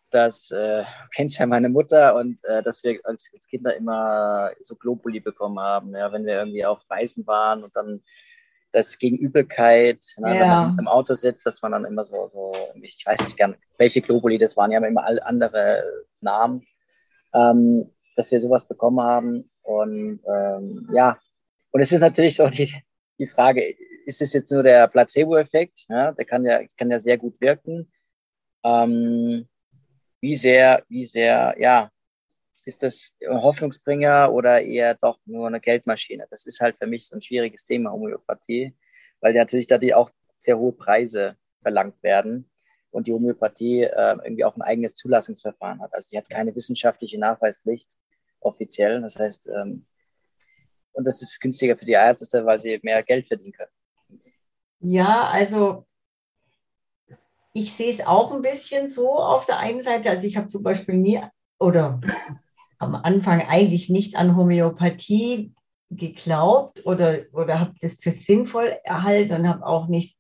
dass, 0.10 0.52
äh, 0.52 0.82
du 0.82 1.10
kennst 1.16 1.40
ja 1.40 1.46
meine 1.46 1.70
Mutter 1.70 2.16
und 2.16 2.44
äh, 2.46 2.62
dass 2.64 2.84
wir 2.84 3.00
als, 3.04 3.30
als, 3.34 3.48
Kinder 3.48 3.76
immer 3.76 4.52
so 4.60 4.76
Globuli 4.76 5.20
bekommen 5.20 5.60
haben, 5.60 5.96
ja, 5.96 6.12
wenn 6.12 6.26
wir 6.26 6.34
irgendwie 6.34 6.66
auf 6.66 6.80
Reisen 6.90 7.26
waren 7.28 7.64
und 7.64 7.76
dann 7.76 8.02
das 8.72 8.98
gegen 8.98 9.18
Übelkeit, 9.18 10.04
ne, 10.18 10.36
ja. 10.36 10.42
wenn 10.42 10.48
man 10.48 10.80
im 10.80 10.88
Auto 10.88 11.14
sitzt, 11.14 11.46
dass 11.46 11.62
man 11.62 11.74
dann 11.74 11.86
immer 11.86 12.04
so, 12.06 12.28
so 12.30 12.54
ich 12.82 13.06
weiß 13.06 13.26
nicht 13.26 13.38
gern, 13.38 13.56
welche 13.78 14.02
Globuli 14.02 14.38
das 14.38 14.58
waren, 14.58 14.72
die 14.72 14.76
haben 14.76 14.84
immer 14.84 15.06
alle 15.06 15.26
andere 15.26 15.84
Namen, 16.22 16.66
ähm, 17.34 17.92
dass 18.16 18.32
wir 18.32 18.40
sowas 18.40 18.68
bekommen 18.68 19.02
haben 19.02 19.51
und 19.80 20.20
ähm, 20.28 20.90
ja, 20.94 21.18
und 21.72 21.82
es 21.82 21.92
ist 21.92 22.02
natürlich 22.02 22.36
so 22.36 22.48
die, 22.50 22.74
die 23.18 23.28
Frage, 23.28 23.76
ist 24.06 24.22
es 24.22 24.34
jetzt 24.34 24.52
nur 24.52 24.64
der 24.64 24.88
Placebo-Effekt? 24.88 25.86
Ja, 25.90 26.12
der 26.12 26.26
kann 26.26 26.44
ja, 26.44 26.62
kann 26.78 26.92
ja 26.92 27.00
sehr 27.00 27.18
gut 27.18 27.40
wirken. 27.40 27.92
Ähm, 28.64 29.48
wie 30.20 30.36
sehr, 30.36 30.84
wie 30.90 31.06
sehr, 31.06 31.56
ja, 31.58 31.90
ist 32.66 32.84
das 32.84 33.16
Hoffnungsbringer 33.28 34.32
oder 34.32 34.62
eher 34.62 34.96
doch 34.96 35.20
nur 35.26 35.48
eine 35.48 35.60
Geldmaschine? 35.60 36.28
Das 36.30 36.46
ist 36.46 36.62
halt 36.62 36.78
für 36.78 36.88
mich 36.88 37.08
so 37.08 37.16
ein 37.16 37.22
schwieriges 37.22 37.66
Thema, 37.66 37.92
Homöopathie, 37.92 38.76
weil 39.20 39.34
natürlich 39.34 39.68
da 39.68 39.78
die 39.78 39.94
auch 39.94 40.12
sehr 40.38 40.58
hohe 40.58 40.74
Preise 40.74 41.38
verlangt 41.62 42.02
werden 42.04 42.50
und 42.92 43.08
die 43.08 43.14
Homöopathie 43.14 43.84
äh, 43.84 44.18
irgendwie 44.24 44.44
auch 44.44 44.56
ein 44.56 44.62
eigenes 44.62 44.96
Zulassungsverfahren 44.96 45.82
hat. 45.82 45.94
Also 45.94 46.10
sie 46.10 46.18
hat 46.18 46.30
keine 46.30 46.56
wissenschaftliche 46.56 47.20
Nachweispflicht 47.20 47.88
offiziell. 48.42 49.02
Das 49.02 49.18
heißt, 49.18 49.48
ähm, 49.48 49.86
und 50.94 51.08
das 51.08 51.22
ist 51.22 51.40
günstiger 51.40 51.78
für 51.78 51.86
die 51.86 51.94
Ärzte, 51.94 52.46
weil 52.46 52.60
sie 52.60 52.80
mehr 52.84 53.02
Geld 53.04 53.28
verdienen 53.28 53.54
können. 53.54 53.72
Ja, 54.80 55.28
also 55.28 55.86
ich 57.54 57.74
sehe 57.74 57.94
es 57.94 58.06
auch 58.06 58.34
ein 58.34 58.42
bisschen 58.42 58.92
so 58.92 59.12
auf 59.14 59.46
der 59.46 59.60
einen 59.60 59.84
Seite. 59.84 60.10
Also 60.10 60.26
ich 60.26 60.38
habe 60.38 60.48
zum 60.48 60.64
Beispiel 60.64 60.96
nie 60.96 61.22
oder 61.60 62.02
am 62.80 62.96
Anfang 62.96 63.42
eigentlich 63.42 63.90
nicht 63.90 64.16
an 64.16 64.36
Homöopathie 64.36 65.54
geglaubt 65.90 66.86
oder, 66.86 67.20
oder 67.34 67.60
habe 67.60 67.74
das 67.82 67.96
für 67.96 68.12
sinnvoll 68.12 68.74
erhalten 68.84 69.34
und 69.34 69.48
habe 69.48 69.66
auch 69.66 69.88
nicht 69.88 70.18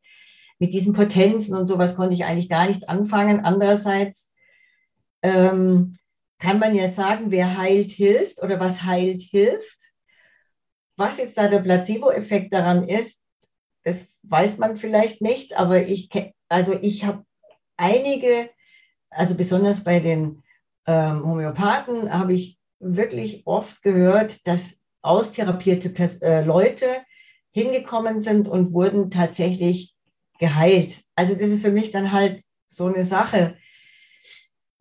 mit 0.59 0.73
diesen 0.73 0.93
Potenzen 0.93 1.55
und 1.55 1.65
sowas 1.65 1.95
konnte 1.95 2.13
ich 2.13 2.25
eigentlich 2.25 2.49
gar 2.49 2.67
nichts 2.67 2.83
anfangen. 2.83 3.43
Andererseits 3.43 4.31
ähm, 5.23 5.97
kann 6.41 6.59
man 6.59 6.73
ja 6.75 6.89
sagen, 6.89 7.29
wer 7.29 7.57
heilt, 7.57 7.91
hilft 7.91 8.41
oder 8.41 8.59
was 8.59 8.83
heilt, 8.83 9.21
hilft. 9.21 9.77
Was 10.97 11.17
jetzt 11.17 11.37
da 11.37 11.47
der 11.47 11.59
Placebo-Effekt 11.59 12.51
daran 12.51 12.87
ist, 12.87 13.21
das 13.83 14.05
weiß 14.23 14.57
man 14.57 14.75
vielleicht 14.75 15.21
nicht, 15.21 15.53
aber 15.53 15.83
ich, 15.83 16.09
also 16.49 16.77
ich 16.81 17.05
habe 17.05 17.25
einige, 17.77 18.49
also 19.09 19.35
besonders 19.35 19.83
bei 19.83 19.99
den 19.99 20.43
ähm, 20.87 21.23
Homöopathen, 21.25 22.11
habe 22.11 22.33
ich 22.33 22.57
wirklich 22.79 23.43
oft 23.45 23.81
gehört, 23.83 24.45
dass 24.47 24.79
austherapierte 25.03 25.89
Pers 25.89 26.17
äh, 26.21 26.43
Leute 26.43 26.87
hingekommen 27.51 28.19
sind 28.19 28.47
und 28.47 28.73
wurden 28.73 29.11
tatsächlich 29.11 29.95
geheilt. 30.39 31.03
Also 31.15 31.33
das 31.33 31.49
ist 31.49 31.61
für 31.61 31.71
mich 31.71 31.91
dann 31.91 32.11
halt 32.11 32.43
so 32.67 32.87
eine 32.87 33.05
Sache. 33.05 33.57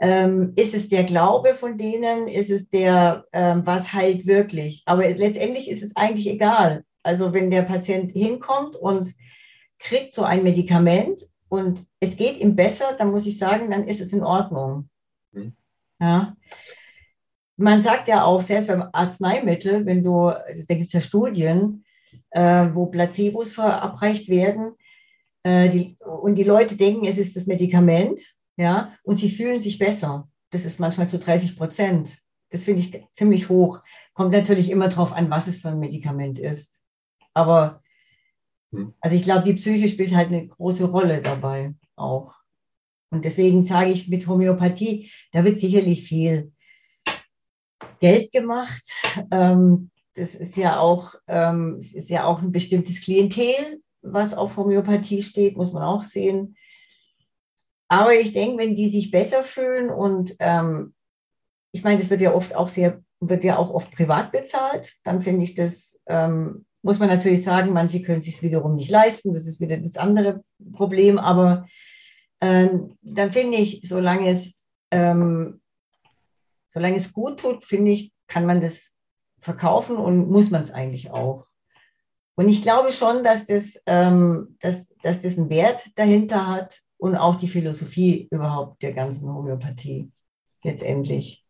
Ähm, 0.00 0.54
ist 0.56 0.74
es 0.74 0.88
der 0.88 1.04
Glaube 1.04 1.54
von 1.54 1.76
denen? 1.76 2.26
Ist 2.26 2.50
es 2.50 2.68
der, 2.70 3.26
ähm, 3.32 3.66
was 3.66 3.92
heilt 3.92 4.26
wirklich? 4.26 4.82
Aber 4.86 5.06
letztendlich 5.08 5.70
ist 5.70 5.82
es 5.82 5.94
eigentlich 5.94 6.26
egal. 6.26 6.84
Also 7.02 7.32
wenn 7.34 7.50
der 7.50 7.62
Patient 7.62 8.12
hinkommt 8.12 8.76
und 8.76 9.14
kriegt 9.78 10.12
so 10.12 10.22
ein 10.22 10.42
Medikament 10.42 11.22
und 11.48 11.84
es 12.00 12.16
geht 12.16 12.38
ihm 12.38 12.56
besser, 12.56 12.94
dann 12.96 13.10
muss 13.10 13.26
ich 13.26 13.38
sagen, 13.38 13.70
dann 13.70 13.86
ist 13.86 14.00
es 14.00 14.12
in 14.12 14.22
Ordnung. 14.22 14.88
Mhm. 15.32 15.54
Ja. 16.00 16.36
Man 17.56 17.82
sagt 17.82 18.08
ja 18.08 18.24
auch, 18.24 18.40
selbst 18.40 18.68
beim 18.68 18.88
Arzneimittel, 18.92 19.84
wenn 19.84 20.02
du, 20.02 20.30
da 20.30 20.74
gibt 20.74 20.86
es 20.86 20.92
ja 20.94 21.02
Studien, 21.02 21.84
äh, 22.30 22.68
wo 22.72 22.86
Placebos 22.86 23.52
verabreicht 23.52 24.28
werden, 24.30 24.76
äh, 25.42 25.68
die, 25.68 25.96
und 26.04 26.36
die 26.36 26.44
Leute 26.44 26.76
denken, 26.76 27.04
es 27.04 27.18
ist 27.18 27.36
das 27.36 27.46
Medikament, 27.46 28.20
ja, 28.56 28.94
und 29.02 29.18
sie 29.18 29.30
fühlen 29.30 29.60
sich 29.60 29.78
besser. 29.78 30.28
Das 30.50 30.64
ist 30.64 30.80
manchmal 30.80 31.08
zu 31.08 31.18
30 31.18 31.56
Prozent. 31.56 32.18
Das 32.50 32.64
finde 32.64 32.80
ich 32.80 33.06
ziemlich 33.14 33.48
hoch. 33.48 33.80
Kommt 34.14 34.32
natürlich 34.32 34.70
immer 34.70 34.88
darauf 34.88 35.12
an, 35.12 35.30
was 35.30 35.46
es 35.46 35.58
für 35.58 35.68
ein 35.68 35.78
Medikament 35.78 36.38
ist. 36.38 36.82
Aber 37.32 37.82
hm. 38.72 38.94
also 39.00 39.16
ich 39.16 39.22
glaube, 39.22 39.42
die 39.42 39.54
Psyche 39.54 39.88
spielt 39.88 40.14
halt 40.14 40.28
eine 40.28 40.46
große 40.46 40.84
Rolle 40.84 41.20
dabei 41.20 41.74
auch. 41.96 42.34
Und 43.10 43.24
deswegen 43.24 43.64
sage 43.64 43.90
ich 43.90 44.08
mit 44.08 44.26
Homöopathie, 44.26 45.10
da 45.32 45.44
wird 45.44 45.58
sicherlich 45.58 46.04
viel 46.04 46.52
Geld 48.00 48.32
gemacht. 48.32 48.82
Ähm, 49.30 49.90
das 50.14 50.34
ist 50.34 50.56
ja 50.56 50.78
auch, 50.78 51.14
ähm, 51.26 51.78
es 51.80 51.92
ist 51.92 52.10
ja 52.10 52.24
auch 52.24 52.40
ein 52.40 52.52
bestimmtes 52.52 53.00
Klientel, 53.00 53.80
was 54.02 54.32
auf 54.34 54.56
Homöopathie 54.56 55.22
steht, 55.22 55.56
muss 55.56 55.72
man 55.72 55.82
auch 55.82 56.02
sehen. 56.02 56.56
Aber 57.90 58.14
ich 58.14 58.32
denke, 58.32 58.62
wenn 58.62 58.74
die 58.74 58.88
sich 58.88 59.10
besser 59.10 59.42
fühlen 59.42 59.90
und 59.90 60.34
ähm, 60.38 60.94
ich 61.72 61.84
meine, 61.84 61.98
das 61.98 62.08
wird 62.08 62.22
ja 62.22 62.32
oft 62.32 62.54
auch 62.54 62.68
sehr, 62.68 63.02
wird 63.20 63.44
ja 63.44 63.58
auch 63.58 63.70
oft 63.70 63.90
privat 63.90 64.32
bezahlt, 64.32 64.94
dann 65.04 65.20
finde 65.20 65.44
ich 65.44 65.54
das 65.54 66.00
ähm, 66.06 66.64
muss 66.82 66.98
man 66.98 67.08
natürlich 67.08 67.44
sagen, 67.44 67.72
manche 67.72 68.02
können 68.02 68.22
sich 68.22 68.42
wiederum 68.42 68.74
nicht 68.74 68.90
leisten. 68.90 69.34
Das 69.34 69.46
ist 69.46 69.60
wieder 69.60 69.76
das 69.76 69.96
andere 69.96 70.42
Problem. 70.72 71.18
Aber 71.18 71.66
ähm, 72.40 72.96
dann 73.02 73.32
finde 73.32 73.58
ich, 73.58 73.82
solange 73.84 74.30
es, 74.30 74.54
ähm, 74.90 75.60
solange 76.68 76.96
es 76.96 77.12
gut 77.12 77.40
tut, 77.40 77.64
finde 77.64 77.92
ich, 77.92 78.12
kann 78.28 78.46
man 78.46 78.60
das 78.60 78.90
verkaufen 79.40 79.96
und 79.96 80.30
muss 80.30 80.50
man 80.50 80.62
es 80.62 80.72
eigentlich 80.72 81.10
auch. 81.10 81.46
Und 82.34 82.48
ich 82.48 82.62
glaube 82.62 82.92
schon, 82.92 83.22
dass 83.22 83.44
das, 83.44 83.78
ähm, 83.86 84.56
dass, 84.60 84.88
dass 85.02 85.20
das 85.20 85.36
einen 85.36 85.50
Wert 85.50 85.86
dahinter 85.96 86.46
hat 86.46 86.80
und 87.00 87.16
auch 87.16 87.36
die 87.36 87.48
Philosophie 87.48 88.28
überhaupt 88.30 88.82
der 88.82 88.92
ganzen 88.92 89.32
Homöopathie 89.32 90.12
letztendlich. 90.62 91.44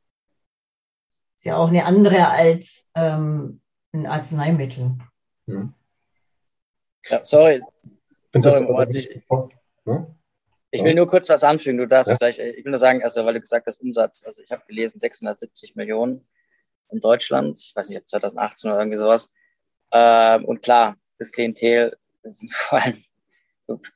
Ist 1.36 1.44
ja 1.44 1.56
auch 1.56 1.68
eine 1.68 1.84
andere 1.84 2.28
als 2.28 2.86
ähm, 2.94 3.60
ein 3.92 4.06
Arzneimittel. 4.06 4.98
Mhm. 5.46 5.74
Ja, 7.06 7.24
sorry. 7.24 7.62
sorry 8.36 8.64
Moritz, 8.64 8.94
ich, 8.94 9.08
ne? 9.84 10.14
ich, 10.70 10.84
will 10.84 10.94
nur 10.94 11.08
kurz 11.08 11.28
was 11.28 11.42
anfügen. 11.42 11.78
Du 11.78 11.86
darfst 11.86 12.10
ja. 12.10 12.16
gleich, 12.16 12.38
ich 12.38 12.64
will 12.64 12.70
nur 12.70 12.78
sagen, 12.78 13.02
also 13.02 13.24
weil 13.24 13.34
du 13.34 13.40
gesagt 13.40 13.66
hast, 13.66 13.80
Umsatz, 13.80 14.22
also 14.24 14.42
ich 14.42 14.50
habe 14.52 14.62
gelesen 14.66 15.00
670 15.00 15.74
Millionen 15.74 16.28
in 16.90 17.00
Deutschland, 17.00 17.58
ich 17.58 17.74
weiß 17.74 17.88
nicht, 17.88 18.08
2018 18.08 18.70
oder 18.70 18.80
irgendwie 18.80 18.98
sowas. 18.98 19.30
Ähm, 19.92 20.44
und 20.44 20.62
klar, 20.62 20.96
das 21.18 21.32
Klientel 21.32 21.96
das 22.22 22.38
sind 22.38 22.52
vor 22.54 22.80
allem 22.80 23.02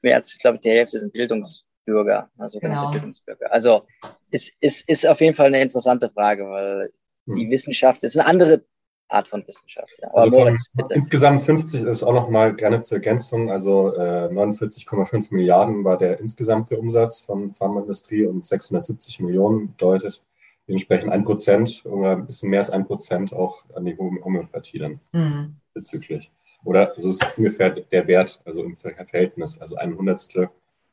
mehr 0.03 0.17
als, 0.17 0.35
ich 0.35 0.41
glaube, 0.41 0.59
die 0.59 0.71
Hälfte 0.71 0.99
sind 0.99 1.13
Bildungsbürger, 1.13 2.31
also 2.39 2.59
genau. 2.61 2.91
Bildungsbürger. 2.91 3.53
Also 3.53 3.87
es 4.31 4.51
ist, 4.61 4.89
ist 4.89 5.07
auf 5.07 5.21
jeden 5.21 5.35
Fall 5.35 5.47
eine 5.47 5.63
interessante 5.63 6.11
Frage, 6.11 6.49
weil 6.49 6.93
die 7.27 7.45
hm. 7.45 7.51
Wissenschaft 7.51 8.03
ist 8.03 8.19
eine 8.19 8.29
andere 8.29 8.65
Art 9.09 9.29
von 9.29 9.47
Wissenschaft. 9.47 9.93
Ja. 10.03 10.09
Also 10.13 10.31
Moritz, 10.31 10.67
insgesamt 10.91 11.41
50 11.41 11.83
ist 11.83 12.03
auch 12.03 12.13
noch 12.13 12.29
mal 12.29 12.55
gerne 12.55 12.81
zur 12.81 12.99
Ergänzung. 12.99 13.51
Also 13.51 13.95
äh, 13.95 14.29
49,5 14.29 15.27
Milliarden 15.31 15.85
war 15.85 15.97
der 15.97 16.21
insgesamte 16.21 16.77
Umsatz 16.79 17.21
von 17.23 17.55
Pharmaindustrie 17.55 18.27
und 18.27 18.45
670 18.45 19.21
Millionen 19.21 19.73
bedeutet 19.73 20.23
dementsprechend 20.67 21.11
ein 21.11 21.25
Prozent 21.25 21.85
oder 21.85 22.13
ein 22.13 22.27
bisschen 22.27 22.51
mehr 22.51 22.61
als 22.61 22.71
ein 22.71 22.87
Prozent 22.87 23.33
auch 23.33 23.65
an 23.75 23.85
die 23.85 23.97
Homöopathie 23.97 24.79
dann 24.79 25.01
mhm. 25.13 25.57
bezüglich. 25.75 26.31
Oder 26.65 26.93
es 26.97 27.05
ist 27.05 27.25
ungefähr 27.37 27.71
der 27.71 28.07
Wert, 28.07 28.41
also 28.45 28.63
im 28.63 28.77
Verhältnis, 28.77 29.61
also 29.61 29.77
ein 29.77 29.97
Hundertstel 29.97 30.51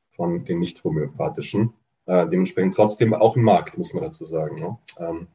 von 0.09 0.43
den 0.43 0.59
nicht 0.59 0.83
homöopathischen. 0.83 1.73
Äh, 2.05 2.27
dementsprechend 2.27 2.73
trotzdem 2.73 3.13
auch 3.13 3.35
ein 3.35 3.43
Markt, 3.43 3.77
muss 3.77 3.93
man 3.93 4.03
dazu 4.03 4.25
sagen. 4.25 4.59
Ne? 4.59 4.77
Ähm, 4.99 5.27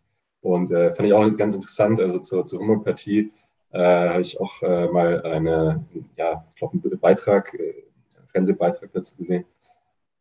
und 0.43 0.71
äh, 0.71 0.95
fand 0.95 1.09
ich 1.09 1.15
auch 1.15 1.37
ganz 1.37 1.55
interessant, 1.55 2.01
also 2.01 2.19
zur, 2.19 2.45
zur 2.45 2.61
Homöopathie 2.61 3.33
äh, 3.73 4.09
habe 4.09 4.21
ich 4.21 4.41
auch 4.41 4.63
äh, 4.63 4.89
mal 4.89 5.23
eine, 5.23 5.85
ja, 6.17 6.45
ich 6.51 6.59
glaube, 6.59 6.79
einen 6.83 7.01
Beitrag, 7.01 7.53
äh, 7.55 7.85
Fernsehbeitrag 8.27 8.91
dazu 8.93 9.17
gesehen, 9.17 9.45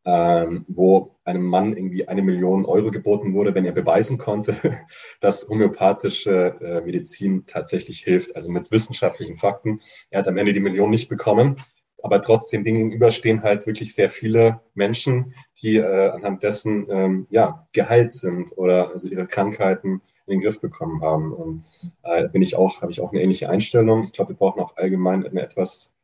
ähm, 0.05 0.65
wo 0.67 1.15
einem 1.23 1.45
Mann 1.45 1.73
irgendwie 1.73 2.07
eine 2.07 2.21
Million 2.21 2.65
Euro 2.65 2.91
geboten 2.91 3.33
wurde, 3.33 3.55
wenn 3.55 3.65
er 3.65 3.71
beweisen 3.71 4.17
konnte, 4.17 4.55
dass 5.19 5.49
homöopathische 5.49 6.55
äh, 6.61 6.81
Medizin 6.81 7.45
tatsächlich 7.47 8.03
hilft, 8.03 8.35
also 8.35 8.51
mit 8.51 8.71
wissenschaftlichen 8.71 9.35
Fakten. 9.35 9.79
Er 10.11 10.19
hat 10.19 10.27
am 10.27 10.37
Ende 10.37 10.53
die 10.53 10.59
Million 10.59 10.91
nicht 10.91 11.09
bekommen, 11.09 11.55
aber 12.03 12.21
trotzdem 12.21 12.63
dem 12.63 12.75
gegenüber 12.75 13.09
stehen 13.09 13.41
halt 13.41 13.65
wirklich 13.65 13.95
sehr 13.95 14.11
viele 14.11 14.61
Menschen, 14.75 15.33
die 15.61 15.77
äh, 15.77 16.09
anhand 16.09 16.43
dessen 16.43 16.85
ähm, 16.89 17.27
ja, 17.31 17.67
geheilt 17.73 18.13
sind 18.13 18.55
oder 18.57 18.91
also 18.91 19.07
ihre 19.07 19.25
Krankheiten 19.25 20.01
in 20.27 20.37
den 20.37 20.41
Griff 20.41 20.61
bekommen 20.61 21.01
haben. 21.01 21.33
Und 21.33 21.65
äh, 22.03 22.27
bin 22.29 22.43
ich 22.43 22.55
auch, 22.55 22.81
habe 22.81 22.91
ich 22.91 23.01
auch 23.01 23.11
eine 23.11 23.21
ähnliche 23.21 23.49
Einstellung. 23.49 24.03
Ich 24.03 24.13
glaube, 24.13 24.29
wir 24.29 24.37
brauchen 24.37 24.61
auch 24.61 24.77
allgemein 24.77 25.25
eine 25.25 25.41
etwas 25.41 25.94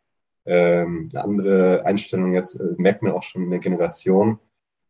ähm, 0.45 1.09
eine 1.11 1.23
andere 1.23 1.85
Einstellung. 1.85 2.33
Jetzt 2.33 2.55
äh, 2.55 2.63
merkt 2.77 3.03
man 3.03 3.11
auch 3.11 3.23
schon 3.23 3.43
in 3.43 3.51
der 3.51 3.59
Generation. 3.59 4.39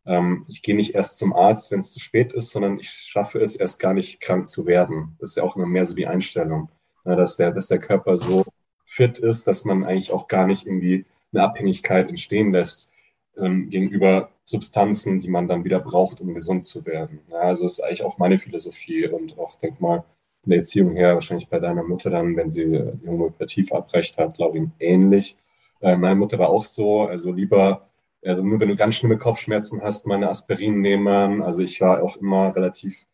Ähm, 0.06 0.45
ich 0.47 0.62
gehe 0.62 0.76
nicht 0.76 0.95
erst 0.95 1.18
zum 1.18 1.34
Arzt, 1.34 1.72
wenn 1.72 1.80
es 1.80 1.91
zu 1.91 1.99
spät 1.99 2.34
ist, 2.34 2.52
sondern 2.52 2.80
ich 2.80 2.89
schaffe 2.89 3.39
es 3.39 3.56
erst 3.56 3.80
gar 3.80 3.93
nicht 3.93 4.20
krank 4.20 4.47
zu 4.47 4.66
werden. 4.66 5.16
Das 5.20 5.32
ist 5.32 5.36
ja 5.38 5.43
auch 5.43 5.56
immer 5.56 5.66
mehr 5.68 5.86
so 5.86 5.93
die 5.93 6.08
Einstellung, 6.08 6.70
ja, 7.06 7.16
dass, 7.16 7.38
der, 7.38 7.52
dass 7.52 7.68
der 7.68 7.80
Körper 7.80 8.18
so 8.18 8.45
fit 8.86 9.20
ist, 9.20 9.47
dass 9.47 9.66
man 9.66 9.84
eigentlich 9.84 10.12
auch 10.12 10.28
gar 10.28 10.47
nicht 10.47 10.66
irgendwie 10.66 11.06
eine 11.34 11.43
Abhängigkeit 11.43 12.10
entstehen 12.10 12.52
lässt 12.52 12.89
ähm, 13.38 13.70
gegenüber 13.70 14.32
Substanzen, 14.43 15.20
die 15.20 15.30
man 15.30 15.47
dann 15.47 15.64
wieder 15.64 15.80
braucht, 15.80 16.20
um 16.22 16.34
gesund 16.34 16.66
zu 16.66 16.86
werden. 16.86 17.22
Also 17.32 17.64
das 17.64 17.74
ist 17.74 17.80
eigentlich 17.82 18.04
auch 18.04 18.18
meine 18.18 18.39
Philosophie 18.39 19.08
und 19.08 19.38
auch, 19.38 19.56
denk 19.56 19.80
mal, 19.80 20.04
in 20.44 20.50
der 20.50 20.60
Erziehung 20.60 20.96
her, 20.96 21.14
wahrscheinlich 21.14 21.48
bei 21.48 21.60
deiner 21.60 21.84
Mutter 21.84 22.10
dann, 22.10 22.36
wenn 22.36 22.50
sie 22.50 22.66
die 22.66 23.08
Homöopathie 23.08 23.64
verabreicht 23.64 24.18
hat, 24.18 24.36
glaube 24.36 24.58
ich, 24.58 24.64
ähnlich. 24.80 25.38
Äh, 25.82 25.96
meine 25.98 26.16
Mutter 26.16 26.39
war 26.39 26.50
auch 26.50 26.66
so, 26.66 27.04
also 27.04 27.32
lieber, 27.32 27.88
also 28.26 28.44
nur 28.44 28.60
wenn 28.60 28.70
du 28.70 28.76
ganz 28.76 28.96
schlimme 28.96 29.18
Kopfschmerzen 29.18 29.82
hast, 29.82 30.08
meine 30.08 30.30
Aspirin 30.30 30.82
nehmen. 30.82 31.42
Also 31.42 31.62
ich 31.62 31.80
war 31.82 32.04
auch 32.04 32.18
immer 32.18 32.56
relativ 32.56 33.08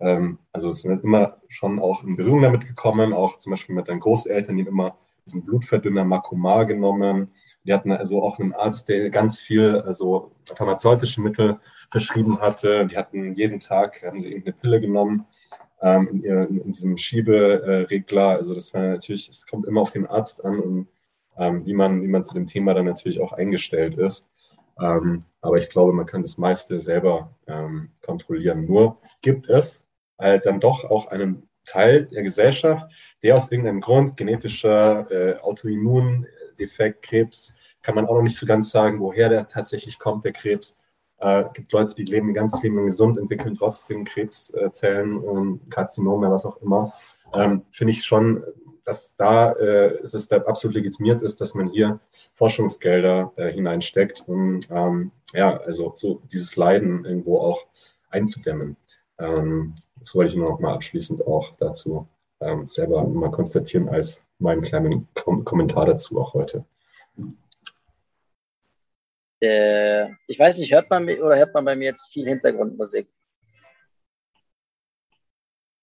ähm, 0.00 0.38
also 0.52 0.70
es 0.70 0.82
sind 0.82 1.02
immer 1.04 1.38
schon 1.48 1.78
auch 1.78 2.04
in 2.04 2.16
Berührung 2.16 2.42
damit 2.42 2.66
gekommen, 2.66 3.12
auch 3.12 3.38
zum 3.38 3.52
Beispiel 3.52 3.74
mit 3.74 3.88
deinen 3.88 4.00
Großeltern, 4.00 4.56
die 4.56 4.64
immer 4.64 4.96
diesen 5.26 5.44
Blutverdünner 5.44 6.04
Makomar 6.04 6.66
genommen. 6.66 7.30
Die 7.64 7.72
hatten 7.72 7.92
also 7.92 8.22
auch 8.22 8.38
einen 8.38 8.52
Arzt, 8.52 8.88
der 8.90 9.08
ganz 9.08 9.40
viel 9.40 9.82
also 9.86 10.32
pharmazeutische 10.54 11.22
Mittel 11.22 11.58
verschrieben 11.90 12.40
hatte. 12.40 12.86
Die 12.86 12.96
hatten 12.96 13.34
jeden 13.34 13.58
Tag, 13.60 14.02
haben 14.02 14.20
sie 14.20 14.28
irgendeine 14.28 14.56
Pille 14.56 14.80
genommen 14.80 15.24
ähm, 15.84 16.08
in, 16.10 16.22
ihr, 16.22 16.48
in, 16.48 16.72
diesem 16.72 16.96
Schieberegler. 16.96 18.30
Also 18.30 18.54
das 18.54 18.72
war 18.72 18.80
natürlich, 18.80 19.28
es 19.28 19.46
kommt 19.46 19.66
immer 19.66 19.82
auf 19.82 19.92
den 19.92 20.06
Arzt 20.06 20.44
an 20.44 20.58
und 20.58 20.88
ähm, 21.36 21.66
wie, 21.66 21.74
man, 21.74 22.02
wie 22.02 22.08
man 22.08 22.24
zu 22.24 22.34
dem 22.34 22.46
Thema 22.46 22.72
dann 22.72 22.86
natürlich 22.86 23.20
auch 23.20 23.32
eingestellt 23.32 23.96
ist. 23.96 24.26
Ähm, 24.80 25.24
aber 25.42 25.58
ich 25.58 25.68
glaube, 25.68 25.92
man 25.92 26.06
kann 26.06 26.22
das 26.22 26.38
meiste 26.38 26.80
selber 26.80 27.30
ähm, 27.46 27.90
kontrollieren. 28.00 28.64
Nur 28.64 28.96
gibt 29.20 29.48
es 29.48 29.86
halt 30.18 30.46
dann 30.46 30.58
doch 30.58 30.84
auch 30.84 31.08
einen 31.08 31.48
Teil 31.66 32.06
der 32.06 32.22
Gesellschaft, 32.22 32.90
der 33.22 33.36
aus 33.36 33.50
irgendeinem 33.50 33.80
Grund, 33.80 34.16
genetischer 34.16 35.10
äh, 35.10 35.36
Autoimmundefekt, 35.38 37.02
Krebs, 37.02 37.54
kann 37.82 37.94
man 37.94 38.06
auch 38.06 38.14
noch 38.14 38.22
nicht 38.22 38.38
so 38.38 38.46
ganz 38.46 38.70
sagen, 38.70 39.00
woher 39.00 39.28
der 39.28 39.48
tatsächlich 39.48 39.98
kommt, 39.98 40.24
der 40.24 40.32
Krebs. 40.32 40.76
Äh, 41.24 41.44
gibt 41.54 41.72
Leute, 41.72 41.94
die 41.94 42.04
leben 42.04 42.34
ganz 42.34 42.62
Leben 42.62 42.84
gesund, 42.84 43.16
entwickeln 43.16 43.54
trotzdem 43.54 44.04
Krebszellen 44.04 45.16
und 45.16 45.70
Karzinome, 45.70 46.30
was 46.30 46.44
auch 46.44 46.60
immer. 46.60 46.92
Ähm, 47.32 47.62
Finde 47.70 47.92
ich 47.92 48.04
schon, 48.04 48.44
dass 48.84 49.16
da 49.16 49.52
äh, 49.52 49.94
es 50.02 50.28
da 50.28 50.36
absolut 50.42 50.74
legitimiert 50.74 51.22
ist, 51.22 51.40
dass 51.40 51.54
man 51.54 51.68
hier 51.70 51.98
Forschungsgelder 52.34 53.32
äh, 53.36 53.50
hineinsteckt, 53.50 54.24
um 54.26 54.60
ähm, 54.70 55.12
ja, 55.32 55.56
also 55.56 55.92
so 55.94 56.20
dieses 56.30 56.56
Leiden 56.56 57.06
irgendwo 57.06 57.38
auch 57.38 57.66
einzudämmen. 58.10 58.76
Ähm, 59.18 59.74
das 59.98 60.14
wollte 60.14 60.32
ich 60.32 60.36
nur 60.36 60.50
noch 60.50 60.60
mal 60.60 60.74
abschließend 60.74 61.26
auch 61.26 61.54
dazu 61.56 62.06
ähm, 62.40 62.68
selber 62.68 63.02
mal 63.06 63.30
konstatieren 63.30 63.88
als 63.88 64.22
meinen 64.38 64.60
kleinen 64.60 65.08
Kom 65.14 65.42
Kommentar 65.46 65.86
dazu 65.86 66.20
auch 66.20 66.34
heute. 66.34 66.66
Äh, 69.40 70.08
ich 70.26 70.38
weiß 70.38 70.58
nicht, 70.58 70.72
hört 70.72 70.88
man 70.90 71.04
oder 71.04 71.36
hört 71.36 71.54
man 71.54 71.64
bei 71.64 71.76
mir 71.76 71.86
jetzt 71.86 72.12
viel 72.12 72.26
Hintergrundmusik? 72.26 73.08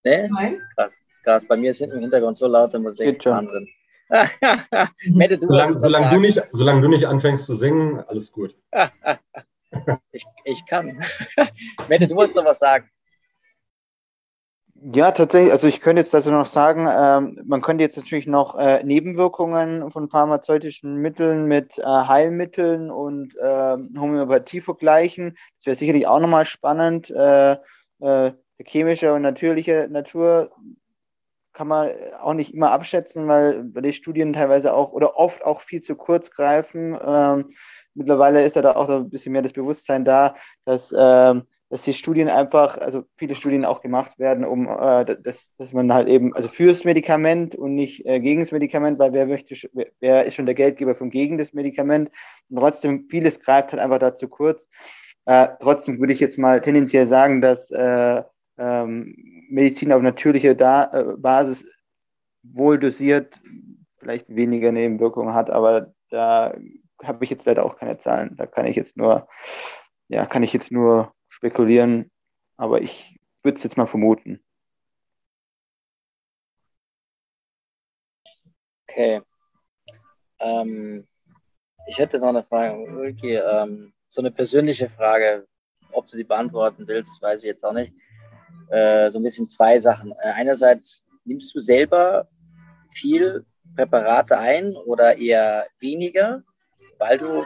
Nee? 0.04 0.30
Nein. 0.30 0.62
Krass, 0.76 0.98
krass. 1.24 1.46
Bei 1.48 1.58
mir 1.58 1.72
ist 1.72 1.78
hinten 1.78 1.98
im 1.98 2.02
Hintergrund 2.02 2.38
so 2.38 2.48
laute 2.48 2.80
Musik. 2.80 3.24
Wahnsinn. 3.26 3.68
Mette, 5.06 5.38
du 5.38 5.48
solange, 5.48 5.74
solange, 5.74 6.10
du 6.10 6.20
nicht, 6.20 6.42
solange 6.52 6.82
du 6.82 6.90
nicht 6.90 7.08
anfängst 7.08 7.46
zu 7.46 7.56
singen, 7.56 8.00
alles 8.08 8.32
gut. 8.32 8.56
ich, 10.12 10.26
ich 10.44 10.66
kann. 10.66 11.02
Mette, 11.88 12.08
du 12.08 12.16
wolltest 12.16 12.38
noch 12.38 12.46
was 12.46 12.60
sagen. 12.60 12.90
Ja, 14.84 15.12
tatsächlich. 15.12 15.52
Also 15.52 15.68
ich 15.68 15.80
könnte 15.80 16.02
jetzt 16.02 16.14
dazu 16.14 16.32
noch 16.32 16.48
sagen, 16.48 16.88
ähm, 16.92 17.40
man 17.46 17.62
könnte 17.62 17.84
jetzt 17.84 17.98
natürlich 17.98 18.26
noch 18.26 18.58
äh, 18.58 18.84
Nebenwirkungen 18.84 19.92
von 19.92 20.10
pharmazeutischen 20.10 20.96
Mitteln 20.96 21.46
mit 21.46 21.78
äh, 21.78 21.84
Heilmitteln 21.84 22.90
und 22.90 23.36
äh, 23.38 23.78
Homöopathie 23.96 24.60
vergleichen. 24.60 25.38
Das 25.58 25.68
wäre 25.68 25.76
sicherlich 25.76 26.08
auch 26.08 26.20
nochmal 26.20 26.46
spannend. 26.46 27.12
Äh, 27.12 27.58
äh, 28.00 28.32
chemische 28.66 29.14
und 29.14 29.22
natürliche 29.22 29.88
Natur 29.92 30.52
kann 31.54 31.68
man 31.68 31.92
auch 32.20 32.34
nicht 32.34 32.54
immer 32.54 32.72
abschätzen, 32.72 33.28
weil, 33.28 33.64
die 33.66 33.94
Studien 33.94 34.34
teilweise 34.34 34.74
auch 34.74 34.94
oder 34.94 35.16
oft 35.16 35.44
auch 35.46 35.62
viel 35.62 35.82
zu 35.82 35.96
kurz 35.96 36.32
greifen. 36.32 36.98
Ähm, 37.06 37.50
mittlerweile 37.94 38.44
ist 38.44 38.56
da 38.56 38.76
auch 38.76 38.88
so 38.88 38.96
ein 38.96 39.10
bisschen 39.12 39.34
mehr 39.34 39.44
das 39.44 39.54
Bewusstsein 39.54 40.06
da, 40.06 40.34
dass 40.66 40.92
ähm, 40.98 41.44
dass 41.72 41.84
die 41.84 41.94
Studien 41.94 42.28
einfach, 42.28 42.78
also 42.78 43.06
viele 43.16 43.34
Studien 43.34 43.64
auch 43.64 43.80
gemacht 43.80 44.20
werden, 44.20 44.44
um 44.44 44.68
äh, 44.68 45.06
dass, 45.06 45.50
dass 45.58 45.72
man 45.72 45.94
halt 45.94 46.10
eben, 46.10 46.36
also 46.36 46.50
fürs 46.50 46.84
Medikament 46.84 47.56
und 47.56 47.76
nicht 47.76 48.06
äh, 48.06 48.20
gegen 48.20 48.42
das 48.42 48.52
Medikament, 48.52 49.00
weil 49.00 49.14
wer 49.14 49.26
möchte, 49.26 49.56
wer 50.02 50.26
ist 50.26 50.36
schon 50.36 50.46
der 50.46 50.54
Geldgeber 50.54 50.96
vom 50.96 51.10
gegen 51.10 51.38
das 51.38 51.54
Medikament 51.54 52.12
und 52.50 52.58
trotzdem 52.60 53.08
vieles 53.10 53.40
greift 53.40 53.72
halt 53.72 53.82
einfach 53.82 54.00
dazu 54.00 54.28
kurz. 54.28 54.68
Äh, 55.24 55.48
trotzdem 55.62 55.98
würde 56.02 56.12
ich 56.12 56.20
jetzt 56.20 56.38
mal 56.38 56.60
tendenziell 56.60 57.08
sagen, 57.08 57.40
dass 57.40 57.72
äh, 57.72 58.22
ähm, 58.58 59.16
Medizin 59.50 59.94
auf 59.94 60.02
natürliche 60.02 60.58
da 60.58 60.92
äh, 60.92 61.04
Basis 61.18 61.66
wohl 62.44 62.80
dosiert 62.80 63.40
vielleicht 63.98 64.28
weniger 64.36 64.74
Nebenwirkungen 64.74 65.34
hat, 65.34 65.50
aber 65.50 65.94
da 66.10 66.54
habe 67.02 67.24
ich 67.24 67.30
jetzt 67.30 67.46
leider 67.46 67.66
auch 67.66 67.78
keine 67.78 67.98
Zahlen. 67.98 68.36
Da 68.36 68.46
kann 68.46 68.66
ich 68.66 68.76
jetzt 68.76 68.98
nur, 68.98 69.30
ja, 70.10 70.26
kann 70.26 70.44
ich 70.44 70.52
jetzt 70.52 70.74
nur 70.74 71.14
spekulieren, 71.42 72.12
aber 72.56 72.82
ich 72.84 73.20
würde 73.42 73.56
es 73.56 73.64
jetzt 73.64 73.76
mal 73.76 73.88
vermuten. 73.88 74.40
Okay. 78.88 79.24
Ähm, 80.40 81.08
ich 81.88 81.98
hätte 81.98 82.20
noch 82.20 82.28
eine 82.28 82.44
Frage, 82.44 82.78
Ulki. 82.78 83.34
Ähm, 83.34 83.92
so 84.08 84.22
eine 84.22 84.30
persönliche 84.30 84.88
Frage, 84.92 85.48
ob 85.92 86.06
du 86.06 86.16
die 86.16 86.24
beantworten 86.24 86.88
willst, 86.88 87.20
weiß 87.24 87.42
ich 87.42 87.48
jetzt 87.48 87.64
auch 87.64 87.74
nicht. 87.74 87.92
Äh, 88.70 89.10
so 89.10 89.18
ein 89.18 89.24
bisschen 89.24 89.50
zwei 89.50 89.80
Sachen. 89.80 90.12
Äh, 90.12 90.34
einerseits, 90.36 91.04
nimmst 91.26 91.56
du 91.56 91.60
selber 91.60 92.28
viel 92.94 93.46
Präparate 93.76 94.38
ein 94.38 94.76
oder 94.76 95.18
eher 95.18 95.66
weniger, 95.80 96.44
weil 97.00 97.18
du 97.18 97.46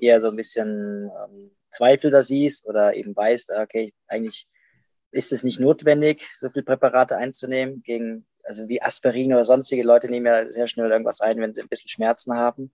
eher 0.00 0.20
so 0.20 0.28
ein 0.28 0.36
bisschen 0.36 1.12
ähm, 1.24 1.50
Zweifel 1.76 2.10
da 2.10 2.22
siehst 2.22 2.66
oder 2.66 2.94
eben 2.94 3.14
weißt, 3.14 3.52
okay, 3.62 3.92
eigentlich 4.06 4.46
ist 5.10 5.32
es 5.32 5.44
nicht 5.44 5.60
notwendig, 5.60 6.26
so 6.36 6.50
viel 6.50 6.62
Präparate 6.62 7.16
einzunehmen 7.16 7.82
gegen, 7.82 8.26
also 8.44 8.68
wie 8.68 8.82
Aspirin 8.82 9.32
oder 9.32 9.44
sonstige 9.44 9.82
Leute 9.82 10.08
nehmen 10.08 10.26
ja 10.26 10.50
sehr 10.50 10.66
schnell 10.66 10.90
irgendwas 10.90 11.20
ein, 11.20 11.40
wenn 11.40 11.52
sie 11.52 11.60
ein 11.60 11.68
bisschen 11.68 11.88
Schmerzen 11.88 12.34
haben. 12.34 12.72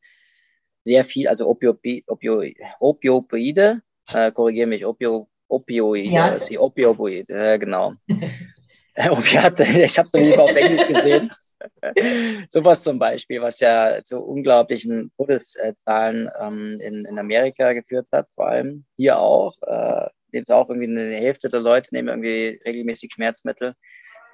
Sehr 0.84 1.04
viel, 1.04 1.28
also 1.28 1.48
Opiopi, 1.48 2.04
Opio, 2.06 2.42
Opioide, 2.80 3.82
äh, 4.12 4.32
korrigiere 4.32 4.66
mich, 4.66 4.84
Opio, 4.84 5.28
Opioide, 5.48 6.10
ja. 6.10 6.28
ist 6.28 6.50
die 6.50 6.58
Opioide, 6.58 7.32
äh, 7.32 7.58
genau. 7.58 7.94
Opiate, 9.10 9.64
ich 9.64 9.98
habe 9.98 10.06
es 10.06 10.12
lieber 10.12 10.42
auf 10.42 10.54
Englisch 10.54 10.86
gesehen. 10.86 11.30
Sowas 12.48 12.82
zum 12.82 12.98
Beispiel, 12.98 13.40
was 13.40 13.60
ja 13.60 14.02
zu 14.02 14.18
unglaublichen 14.18 15.12
Todeszahlen 15.16 16.30
ähm, 16.40 16.80
in, 16.80 17.04
in 17.04 17.18
Amerika 17.18 17.72
geführt 17.72 18.06
hat, 18.12 18.28
vor 18.34 18.48
allem 18.48 18.84
hier 18.96 19.18
auch. 19.18 19.54
Äh, 19.62 20.08
nimmt 20.32 20.50
auch 20.50 20.68
irgendwie 20.68 20.88
eine 20.88 21.16
Hälfte 21.16 21.50
der 21.50 21.60
Leute 21.60 21.94
nehmen 21.94 22.08
irgendwie 22.08 22.60
regelmäßig 22.64 23.12
Schmerzmittel 23.12 23.74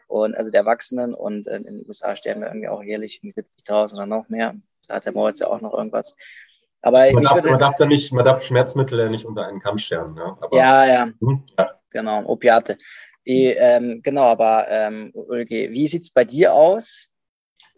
und 0.06 0.34
also 0.36 0.50
der 0.50 0.60
Erwachsenen 0.60 1.14
und 1.14 1.46
in 1.46 1.64
den 1.64 1.84
USA 1.86 2.16
sterben 2.16 2.42
ja 2.42 2.48
irgendwie 2.48 2.68
auch 2.68 2.82
jährlich 2.82 3.20
70.000 3.22 3.94
oder 3.94 4.06
noch 4.06 4.28
mehr. 4.28 4.54
Da 4.86 4.94
hat 4.94 5.04
der 5.04 5.12
Moritz 5.12 5.40
ja 5.40 5.48
auch 5.48 5.60
noch 5.60 5.74
irgendwas. 5.74 6.16
Aber 6.80 7.10
man, 7.12 7.24
darf, 7.24 7.44
man 7.44 7.58
darf 7.58 7.76
da 7.76 7.86
nicht, 7.86 8.12
man 8.12 8.24
darf 8.24 8.42
Schmerzmittel 8.42 8.98
ja 8.98 9.08
nicht 9.08 9.26
unter 9.26 9.46
einen 9.46 9.60
Kamm 9.60 9.78
scheren. 9.78 10.16
Ja, 10.16 10.38
aber, 10.40 10.56
ja, 10.56 10.86
ja. 10.86 11.08
Hm, 11.20 11.44
ja. 11.58 11.70
Genau, 11.90 12.24
Opiate. 12.24 12.78
Die, 13.26 13.46
ähm, 13.46 14.00
genau, 14.02 14.22
aber 14.22 14.66
ähm, 14.70 15.10
Ulge, 15.12 15.70
wie 15.70 15.86
sieht 15.86 16.04
es 16.04 16.10
bei 16.10 16.24
dir 16.24 16.54
aus? 16.54 17.08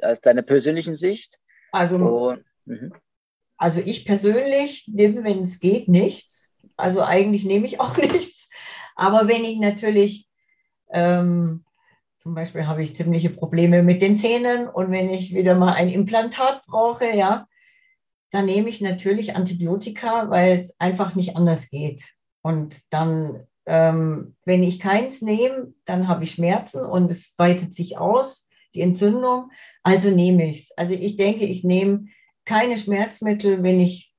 Aus 0.03 0.21
deiner 0.21 0.43
persönlichen 0.43 0.97
Sicht? 0.97 1.39
Also, 1.73 1.97
oh, 1.97 2.37
also 3.57 3.81
ich 3.81 4.05
persönlich 4.05 4.87
nehme, 4.89 5.25
wenn 5.25 5.43
es 5.43 5.61
geht, 5.61 5.89
nichts. 5.89 6.53
Also 6.77 7.03
eigentlich 7.03 7.45
nehme 7.45 7.67
ich 7.67 7.81
auch 7.81 7.97
nichts. 7.99 8.49
Aber 8.97 9.29
wenn 9.29 9.45
ich 9.45 9.59
natürlich 9.59 10.29
ähm, 10.91 11.65
zum 12.21 12.35
Beispiel 12.35 12.67
habe 12.67 12.83
ich 12.83 12.97
ziemliche 12.97 13.31
Probleme 13.31 13.83
mit 13.83 14.03
den 14.03 14.17
Zähnen 14.17 14.69
und 14.69 14.91
wenn 14.91 15.09
ich 15.09 15.35
wieder 15.35 15.55
mal 15.55 15.73
ein 15.73 15.89
Implantat 15.89 16.63
brauche, 16.67 17.07
ja, 17.17 17.47
dann 18.31 18.45
nehme 18.45 18.69
ich 18.69 18.81
natürlich 18.81 19.35
Antibiotika, 19.35 20.29
weil 20.29 20.59
es 20.59 20.79
einfach 20.79 21.15
nicht 21.15 21.37
anders 21.37 21.71
geht. 21.71 22.05
Und 22.43 22.83
dann, 22.91 23.47
ähm, 23.67 24.37
wenn 24.45 24.63
ich 24.63 24.81
keins 24.81 25.23
nehme, 25.23 25.73
dann 25.87 26.09
habe 26.09 26.25
ich 26.25 26.33
Schmerzen 26.33 26.85
und 26.85 27.11
es 27.11 27.35
weitet 27.39 27.75
sich 27.75 27.97
aus, 27.97 28.47
die 28.75 28.81
Entzündung. 28.81 29.51
Also 29.83 30.11
nehme 30.11 30.51
ich 30.51 30.63
es. 30.63 30.71
Also 30.77 30.95
ich 30.95 31.17
denke, 31.17 31.45
ich 31.45 31.65
nehme 31.65 32.07
keine 32.45 32.79
Schmerzmittel, 32.79 33.63
wenn 33.63 33.81
ich 33.81 34.13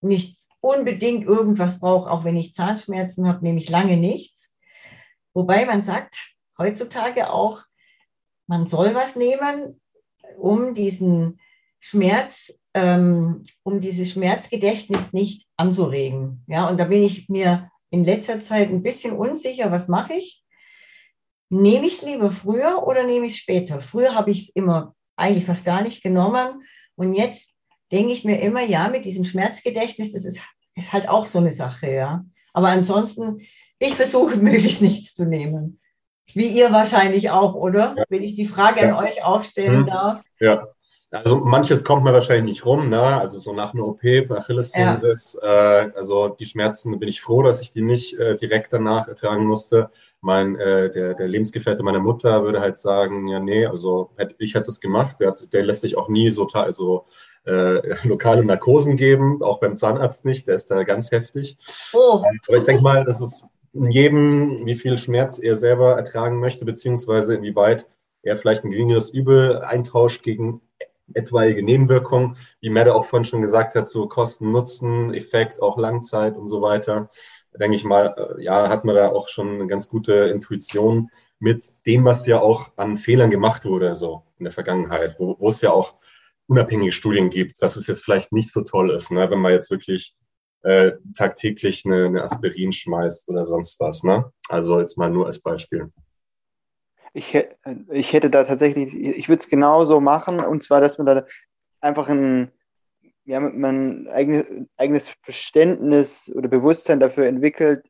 nicht 0.00 0.38
unbedingt 0.60 1.24
irgendwas 1.24 1.80
brauche. 1.80 2.10
Auch 2.10 2.24
wenn 2.24 2.36
ich 2.36 2.54
Zahnschmerzen 2.54 3.26
habe, 3.26 3.44
nehme 3.44 3.58
ich 3.58 3.68
lange 3.68 3.96
nichts. 3.96 4.52
Wobei 5.34 5.64
man 5.64 5.82
sagt, 5.82 6.16
heutzutage 6.58 7.30
auch, 7.30 7.62
man 8.46 8.68
soll 8.68 8.94
was 8.94 9.16
nehmen, 9.16 9.80
um 10.38 10.74
diesen 10.74 11.40
Schmerz, 11.80 12.58
ähm, 12.74 13.44
um 13.62 13.80
dieses 13.80 14.10
Schmerzgedächtnis 14.10 15.12
nicht 15.12 15.46
anzuregen. 15.56 16.44
Ja, 16.46 16.68
und 16.68 16.78
da 16.78 16.84
bin 16.84 17.02
ich 17.02 17.28
mir 17.28 17.70
in 17.90 18.04
letzter 18.04 18.40
Zeit 18.40 18.70
ein 18.70 18.82
bisschen 18.82 19.14
unsicher, 19.14 19.70
was 19.70 19.88
mache 19.88 20.14
ich? 20.14 20.42
Nehme 21.52 21.86
ich 21.86 21.98
es 21.98 22.02
lieber 22.02 22.30
früher 22.30 22.82
oder 22.86 23.04
nehme 23.04 23.26
ich 23.26 23.34
es 23.34 23.38
später? 23.38 23.82
Früher 23.82 24.14
habe 24.14 24.30
ich 24.30 24.44
es 24.44 24.48
immer 24.54 24.94
eigentlich 25.16 25.44
fast 25.44 25.66
gar 25.66 25.82
nicht 25.82 26.02
genommen 26.02 26.62
und 26.94 27.12
jetzt 27.12 27.50
denke 27.92 28.14
ich 28.14 28.24
mir 28.24 28.40
immer, 28.40 28.62
ja, 28.62 28.88
mit 28.88 29.04
diesem 29.04 29.24
Schmerzgedächtnis, 29.24 30.12
das 30.12 30.24
ist, 30.24 30.40
ist 30.76 30.94
halt 30.94 31.10
auch 31.10 31.26
so 31.26 31.40
eine 31.40 31.52
Sache, 31.52 31.90
ja. 31.90 32.24
Aber 32.54 32.68
ansonsten, 32.68 33.42
ich 33.78 33.96
versuche 33.96 34.36
möglichst 34.38 34.80
nichts 34.80 35.14
zu 35.14 35.26
nehmen. 35.26 35.78
Wie 36.34 36.48
ihr 36.48 36.72
wahrscheinlich 36.72 37.30
auch, 37.30 37.54
oder? 37.54 37.94
Ja. 37.96 38.04
Wenn 38.08 38.22
ich 38.22 38.34
die 38.34 38.46
Frage 38.46 38.80
ja. 38.80 38.96
an 38.96 39.04
euch 39.04 39.24
auch 39.24 39.44
stellen 39.44 39.82
mhm. 39.82 39.86
darf. 39.86 40.22
Ja. 40.40 40.68
Also 41.12 41.36
manches 41.36 41.84
kommt 41.84 42.04
mir 42.04 42.14
wahrscheinlich 42.14 42.44
nicht 42.44 42.64
rum, 42.64 42.88
ne? 42.88 43.02
Also 43.02 43.38
so 43.38 43.52
nach 43.52 43.74
einer 43.74 43.86
OP, 43.86 44.00
Achillessehnenriss, 44.02 45.38
ja. 45.42 45.80
äh, 45.80 45.92
also 45.94 46.28
die 46.28 46.46
Schmerzen, 46.46 46.98
bin 46.98 47.08
ich 47.08 47.20
froh, 47.20 47.42
dass 47.42 47.60
ich 47.60 47.70
die 47.70 47.82
nicht 47.82 48.18
äh, 48.18 48.34
direkt 48.34 48.72
danach 48.72 49.08
ertragen 49.08 49.44
musste. 49.44 49.90
Mein, 50.22 50.56
äh, 50.56 50.90
der, 50.90 51.12
der 51.12 51.28
Lebensgefährte 51.28 51.82
meiner 51.82 52.00
Mutter 52.00 52.44
würde 52.44 52.60
halt 52.60 52.78
sagen, 52.78 53.28
ja, 53.28 53.40
nee, 53.40 53.66
also 53.66 54.10
hätte, 54.16 54.36
ich 54.38 54.54
hätte 54.54 54.70
es 54.70 54.80
gemacht, 54.80 55.20
der, 55.20 55.28
hat, 55.28 55.52
der 55.52 55.62
lässt 55.64 55.82
sich 55.82 55.98
auch 55.98 56.08
nie 56.08 56.30
so 56.30 56.46
also, 56.46 57.04
äh, 57.44 57.94
lokale 58.08 58.42
Narkosen 58.42 58.96
geben, 58.96 59.42
auch 59.42 59.60
beim 59.60 59.74
Zahnarzt 59.74 60.24
nicht, 60.24 60.48
der 60.48 60.54
ist 60.54 60.70
da 60.70 60.82
ganz 60.82 61.10
heftig. 61.10 61.58
Oh. 61.92 62.22
Aber 62.48 62.56
ich 62.56 62.64
denke 62.64 62.82
mal, 62.82 63.04
das 63.04 63.20
ist 63.20 63.44
in 63.72 63.90
jedem, 63.90 64.66
wie 64.66 64.74
viel 64.74 64.98
Schmerz 64.98 65.38
er 65.38 65.56
selber 65.56 65.96
ertragen 65.96 66.40
möchte, 66.40 66.64
beziehungsweise 66.64 67.34
inwieweit 67.34 67.88
er 68.22 68.36
vielleicht 68.36 68.64
ein 68.64 68.70
geringeres 68.70 69.10
Übel 69.10 69.62
eintauscht 69.62 70.22
gegen 70.22 70.60
etwaige 71.14 71.62
Nebenwirkungen, 71.62 72.36
wie 72.60 72.70
Mette 72.70 72.94
auch 72.94 73.04
vorhin 73.04 73.24
schon 73.24 73.42
gesagt 73.42 73.74
hat, 73.74 73.88
so 73.88 74.06
Kosten, 74.06 74.50
Nutzen, 74.50 75.12
Effekt, 75.14 75.60
auch 75.60 75.78
Langzeit 75.78 76.36
und 76.36 76.48
so 76.48 76.62
weiter. 76.62 77.10
Denke 77.58 77.76
ich 77.76 77.84
mal, 77.84 78.14
äh, 78.38 78.42
ja, 78.42 78.68
hat 78.68 78.84
man 78.84 78.94
da 78.94 79.08
auch 79.08 79.28
schon 79.28 79.54
eine 79.54 79.66
ganz 79.66 79.88
gute 79.88 80.12
Intuition 80.28 81.10
mit 81.38 81.62
dem, 81.86 82.04
was 82.04 82.26
ja 82.26 82.40
auch 82.40 82.70
an 82.76 82.96
Fehlern 82.96 83.30
gemacht 83.30 83.64
wurde, 83.64 83.94
so 83.94 84.22
in 84.38 84.44
der 84.44 84.52
Vergangenheit, 84.52 85.16
wo, 85.18 85.36
wo 85.38 85.48
es 85.48 85.60
ja 85.60 85.70
auch 85.70 85.96
unabhängige 86.46 86.92
Studien 86.92 87.30
gibt, 87.30 87.60
dass 87.62 87.76
es 87.76 87.86
jetzt 87.86 88.04
vielleicht 88.04 88.32
nicht 88.32 88.50
so 88.52 88.62
toll 88.62 88.90
ist, 88.90 89.10
ne, 89.10 89.28
wenn 89.30 89.40
man 89.40 89.52
jetzt 89.52 89.70
wirklich 89.70 90.14
äh, 90.62 90.92
tagtäglich 91.16 91.84
eine, 91.84 92.06
eine 92.06 92.22
Aspirin 92.22 92.72
schmeißt 92.72 93.28
oder 93.28 93.44
sonst 93.44 93.78
was. 93.80 94.02
Ne? 94.04 94.32
Also 94.48 94.80
jetzt 94.80 94.96
mal 94.96 95.10
nur 95.10 95.26
als 95.26 95.40
Beispiel. 95.40 95.92
Ich, 97.14 97.36
ich 97.90 98.12
hätte 98.12 98.30
da 98.30 98.44
tatsächlich, 98.44 98.94
ich 98.94 99.28
würde 99.28 99.42
es 99.42 99.48
genauso 99.48 100.00
machen, 100.00 100.40
und 100.40 100.62
zwar, 100.62 100.80
dass 100.80 100.96
man 100.96 101.06
da 101.06 101.26
einfach 101.80 102.08
ein, 102.08 102.50
ja, 103.24 103.38
man 103.38 104.08
eigenes, 104.08 104.46
eigenes 104.78 105.10
Verständnis 105.22 106.32
oder 106.34 106.48
Bewusstsein 106.48 107.00
dafür 107.00 107.26
entwickelt, 107.26 107.84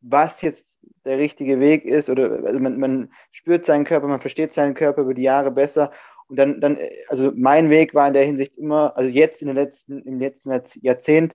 was 0.00 0.42
jetzt 0.42 0.78
der 1.04 1.18
richtige 1.18 1.60
Weg 1.60 1.84
ist, 1.86 2.10
oder 2.10 2.44
also 2.44 2.60
man, 2.60 2.78
man 2.78 3.12
spürt 3.30 3.64
seinen 3.64 3.84
Körper, 3.84 4.06
man 4.06 4.20
versteht 4.20 4.52
seinen 4.52 4.74
Körper 4.74 5.02
über 5.02 5.14
die 5.14 5.22
Jahre 5.22 5.50
besser. 5.50 5.90
Und 6.28 6.36
dann, 6.38 6.60
dann, 6.60 6.78
also 7.08 7.32
mein 7.34 7.70
Weg 7.70 7.94
war 7.94 8.06
in 8.06 8.12
der 8.12 8.26
Hinsicht 8.26 8.58
immer, 8.58 8.94
also 8.96 9.08
jetzt 9.08 9.40
in 9.40 9.48
den 9.48 9.56
letzten, 9.56 10.02
im 10.02 10.20
letzten 10.20 10.52
Jahrzehnt, 10.82 11.34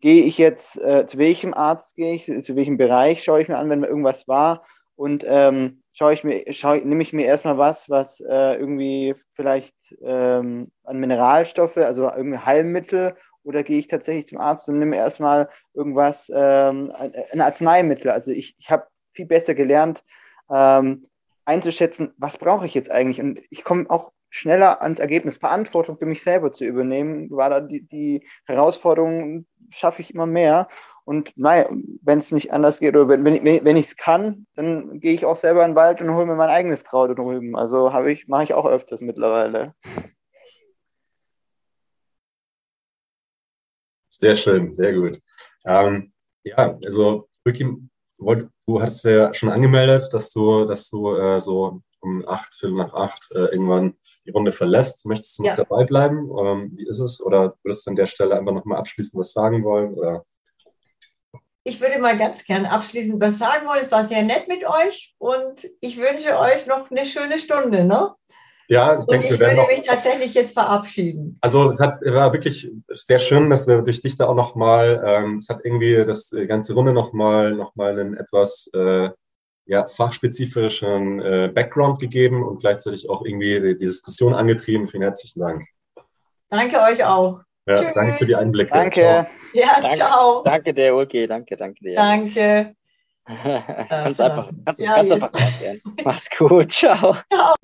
gehe 0.00 0.24
ich 0.24 0.38
jetzt, 0.38 0.80
äh, 0.80 1.06
zu 1.06 1.18
welchem 1.18 1.54
Arzt 1.54 1.96
gehe 1.96 2.14
ich, 2.14 2.24
zu 2.24 2.56
welchem 2.56 2.76
Bereich 2.76 3.22
schaue 3.22 3.42
ich 3.42 3.48
mir 3.48 3.58
an, 3.58 3.68
wenn 3.70 3.84
irgendwas 3.84 4.26
war 4.28 4.64
und 4.96 5.24
ähm, 5.26 5.82
schaue 5.92 6.14
ich 6.14 6.24
mir, 6.24 6.44
schaue, 6.52 6.78
nehme 6.78 7.02
ich 7.02 7.12
mir 7.12 7.26
erstmal 7.26 7.58
was, 7.58 7.90
was 7.90 8.20
äh, 8.20 8.54
irgendwie 8.54 9.14
vielleicht 9.34 9.74
ähm, 10.02 10.70
an 10.84 10.98
Mineralstoffe, 10.98 11.76
also 11.76 12.10
irgendwie 12.10 12.38
Heilmittel 12.38 13.16
oder 13.42 13.62
gehe 13.62 13.78
ich 13.78 13.88
tatsächlich 13.88 14.26
zum 14.26 14.38
Arzt 14.38 14.68
und 14.68 14.78
nehme 14.78 14.96
erstmal 14.96 15.48
irgendwas, 15.74 16.30
ähm, 16.34 16.92
ein 17.32 17.40
Arzneimittel. 17.40 18.10
Also 18.10 18.30
ich, 18.30 18.54
ich 18.58 18.70
habe 18.70 18.86
viel 19.12 19.26
besser 19.26 19.54
gelernt, 19.54 20.04
ähm, 20.50 21.06
einzuschätzen, 21.44 22.12
was 22.16 22.38
brauche 22.38 22.66
ich 22.66 22.74
jetzt 22.74 22.90
eigentlich. 22.90 23.20
Und 23.20 23.40
ich 23.50 23.64
komme 23.64 23.88
auch 23.88 24.12
schneller 24.30 24.80
ans 24.80 25.00
Ergebnis, 25.00 25.38
Verantwortung 25.38 25.98
für 25.98 26.06
mich 26.06 26.22
selber 26.22 26.52
zu 26.52 26.64
übernehmen, 26.64 27.30
war 27.30 27.50
da 27.50 27.60
die, 27.60 27.82
die 27.82 28.26
Herausforderung, 28.44 29.46
schaffe 29.70 30.00
ich 30.02 30.14
immer 30.14 30.26
mehr. 30.26 30.68
Und 31.04 31.36
naja, 31.36 31.68
wenn 32.02 32.20
es 32.20 32.30
nicht 32.30 32.52
anders 32.52 32.78
geht 32.78 32.94
oder 32.94 33.08
wenn, 33.08 33.24
wenn, 33.24 33.76
ich 33.76 33.86
es 33.86 33.96
kann, 33.96 34.46
dann 34.54 35.00
gehe 35.00 35.12
ich 35.12 35.24
auch 35.24 35.36
selber 35.36 35.64
in 35.64 35.72
den 35.72 35.76
Wald 35.76 36.00
und 36.00 36.14
hole 36.14 36.26
mir 36.26 36.36
mein 36.36 36.50
eigenes 36.50 36.84
Kraut 36.84 37.18
drüben. 37.18 37.56
Also 37.56 37.92
habe 37.92 38.12
ich, 38.12 38.28
mache 38.28 38.44
ich 38.44 38.54
auch 38.54 38.66
öfters 38.66 39.00
mittlerweile. 39.00 39.74
Sehr 44.06 44.36
schön, 44.36 44.70
sehr 44.70 44.92
gut. 44.92 45.20
Ähm, 45.64 46.12
ja, 46.44 46.78
also 46.84 47.28
du 47.44 48.82
hast 48.82 49.04
ja 49.04 49.34
schon 49.34 49.48
angemeldet, 49.48 50.10
dass 50.12 50.30
du, 50.30 50.66
dass 50.66 50.88
du 50.90 51.16
äh, 51.16 51.40
so 51.40 51.82
um 52.00 52.26
acht, 52.26 52.54
Viertel 52.54 52.76
nach 52.76 52.94
acht 52.94 53.28
äh, 53.32 53.46
irgendwann 53.52 53.94
die 54.26 54.30
Runde 54.30 54.52
verlässt. 54.52 55.06
Möchtest 55.06 55.38
du 55.38 55.42
noch 55.42 55.50
ja. 55.50 55.56
dabei 55.56 55.84
bleiben? 55.84 56.30
Ähm, 56.38 56.72
wie 56.76 56.86
ist 56.88 57.00
es? 57.00 57.20
Oder 57.20 57.54
würdest 57.62 57.86
du 57.86 57.90
an 57.90 57.96
der 57.96 58.06
Stelle 58.06 58.36
einfach 58.36 58.52
nochmal 58.52 58.78
abschließend 58.78 59.18
was 59.20 59.32
sagen 59.32 59.64
wollen? 59.64 59.94
Oder? 59.94 60.24
Ich 61.62 61.80
würde 61.80 61.98
mal 61.98 62.16
ganz 62.16 62.42
gern 62.44 62.64
abschließend 62.64 63.20
was 63.20 63.38
sagen 63.38 63.66
wollen. 63.66 63.82
Es 63.82 63.90
war 63.90 64.06
sehr 64.06 64.22
nett 64.22 64.48
mit 64.48 64.64
euch 64.66 65.14
und 65.18 65.70
ich 65.80 65.98
wünsche 65.98 66.38
euch 66.38 66.66
noch 66.66 66.90
eine 66.90 67.04
schöne 67.04 67.38
Stunde. 67.38 67.84
Ne? 67.84 68.14
Ja, 68.68 68.96
ich 68.96 69.04
denke, 69.06 69.26
ich 69.26 69.32
wir 69.32 69.40
werden 69.40 69.58
würde 69.58 69.68
noch, 69.68 69.78
mich 69.78 69.86
tatsächlich 69.86 70.32
jetzt 70.32 70.52
verabschieden. 70.52 71.38
Also 71.40 71.66
es 71.66 71.80
hat, 71.80 72.00
war 72.02 72.32
wirklich 72.32 72.70
sehr 72.94 73.18
schön, 73.18 73.50
dass 73.50 73.66
wir 73.66 73.82
durch 73.82 74.00
dich 74.00 74.16
da 74.16 74.28
auch 74.28 74.34
nochmal, 74.34 75.02
ähm, 75.04 75.38
es 75.38 75.48
hat 75.48 75.60
irgendwie 75.64 76.04
das 76.06 76.30
ganze 76.46 76.74
Runde 76.74 76.92
nochmal 76.92 77.52
noch 77.52 77.74
mal 77.74 77.98
einen 77.98 78.16
etwas 78.16 78.70
äh, 78.72 79.10
ja, 79.66 79.86
fachspezifischen 79.86 81.20
äh, 81.20 81.50
Background 81.54 82.00
gegeben 82.00 82.42
und 82.42 82.60
gleichzeitig 82.60 83.08
auch 83.08 83.24
irgendwie 83.24 83.60
die, 83.60 83.76
die, 83.76 83.86
Diskussion 83.86 84.34
angetrieben. 84.34 84.88
Vielen 84.88 85.02
herzlichen 85.02 85.40
Dank. 85.40 85.64
Danke 86.48 86.80
euch 86.80 87.04
auch. 87.04 87.40
Ja, 87.66 87.92
danke 87.92 88.14
für 88.14 88.26
die 88.26 88.34
Einblicke. 88.34 88.72
Danke. 88.72 89.00
Ciao. 89.00 89.26
Ja, 89.52 89.80
danke, 89.80 89.96
ciao. 89.96 90.42
Danke 90.42 90.74
dir, 90.74 90.94
Ulke. 90.94 91.28
Danke, 91.28 91.56
danke 91.56 91.84
dir. 91.84 91.94
Danke. 91.94 92.74
kannst 93.88 94.20
einfach, 94.20 94.50
kannst, 94.64 94.82
ja, 94.82 94.94
kannst 94.94 95.12
einfach. 95.12 95.32
Mach's 96.04 96.28
gut. 96.36 96.72
Ciao. 96.72 97.16
ciao. 97.32 97.54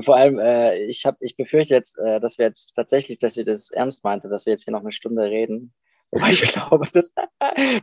Vor 0.00 0.16
allem, 0.16 0.38
äh, 0.38 0.78
ich, 0.84 1.04
hab, 1.04 1.16
ich 1.20 1.36
befürchte 1.36 1.74
jetzt, 1.74 1.98
äh, 1.98 2.20
dass 2.20 2.38
wir 2.38 2.46
jetzt 2.46 2.74
tatsächlich, 2.74 3.18
dass 3.18 3.34
sie 3.34 3.44
das 3.44 3.70
ernst 3.70 4.04
meinte, 4.04 4.28
dass 4.28 4.46
wir 4.46 4.52
jetzt 4.52 4.64
hier 4.64 4.72
noch 4.72 4.82
eine 4.82 4.92
Stunde 4.92 5.24
reden. 5.24 5.72
Wobei 6.10 6.30
ich 6.30 6.40
glaube, 6.40 6.86
dass, 6.90 7.12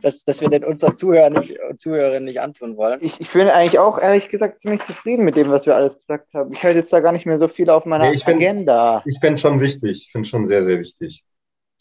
dass, 0.02 0.24
dass 0.24 0.40
wir 0.40 0.48
den 0.48 0.64
unseren 0.64 0.96
Zuhörern 0.96 1.34
nicht, 1.34 1.56
Zuhörerinnen 1.76 2.24
nicht 2.24 2.40
antun 2.40 2.76
wollen. 2.76 2.98
Ich, 3.02 3.20
ich 3.20 3.30
bin 3.30 3.46
eigentlich 3.48 3.78
auch 3.78 4.00
ehrlich 4.00 4.28
gesagt 4.28 4.60
ziemlich 4.60 4.82
zufrieden 4.82 5.24
mit 5.24 5.36
dem, 5.36 5.50
was 5.50 5.66
wir 5.66 5.76
alles 5.76 5.96
gesagt 5.96 6.34
haben. 6.34 6.52
Ich 6.52 6.62
halte 6.64 6.78
jetzt 6.78 6.92
da 6.92 7.00
gar 7.00 7.12
nicht 7.12 7.26
mehr 7.26 7.38
so 7.38 7.46
viel 7.46 7.70
auf 7.70 7.86
meiner 7.86 8.10
nee, 8.10 8.16
ich 8.16 8.26
Agenda. 8.26 9.00
Find, 9.00 9.14
ich 9.14 9.20
finde 9.20 9.38
schon 9.38 9.60
wichtig. 9.60 10.06
Ich 10.06 10.12
finde 10.12 10.28
schon 10.28 10.44
sehr, 10.44 10.64
sehr 10.64 10.80
wichtig. 10.80 11.24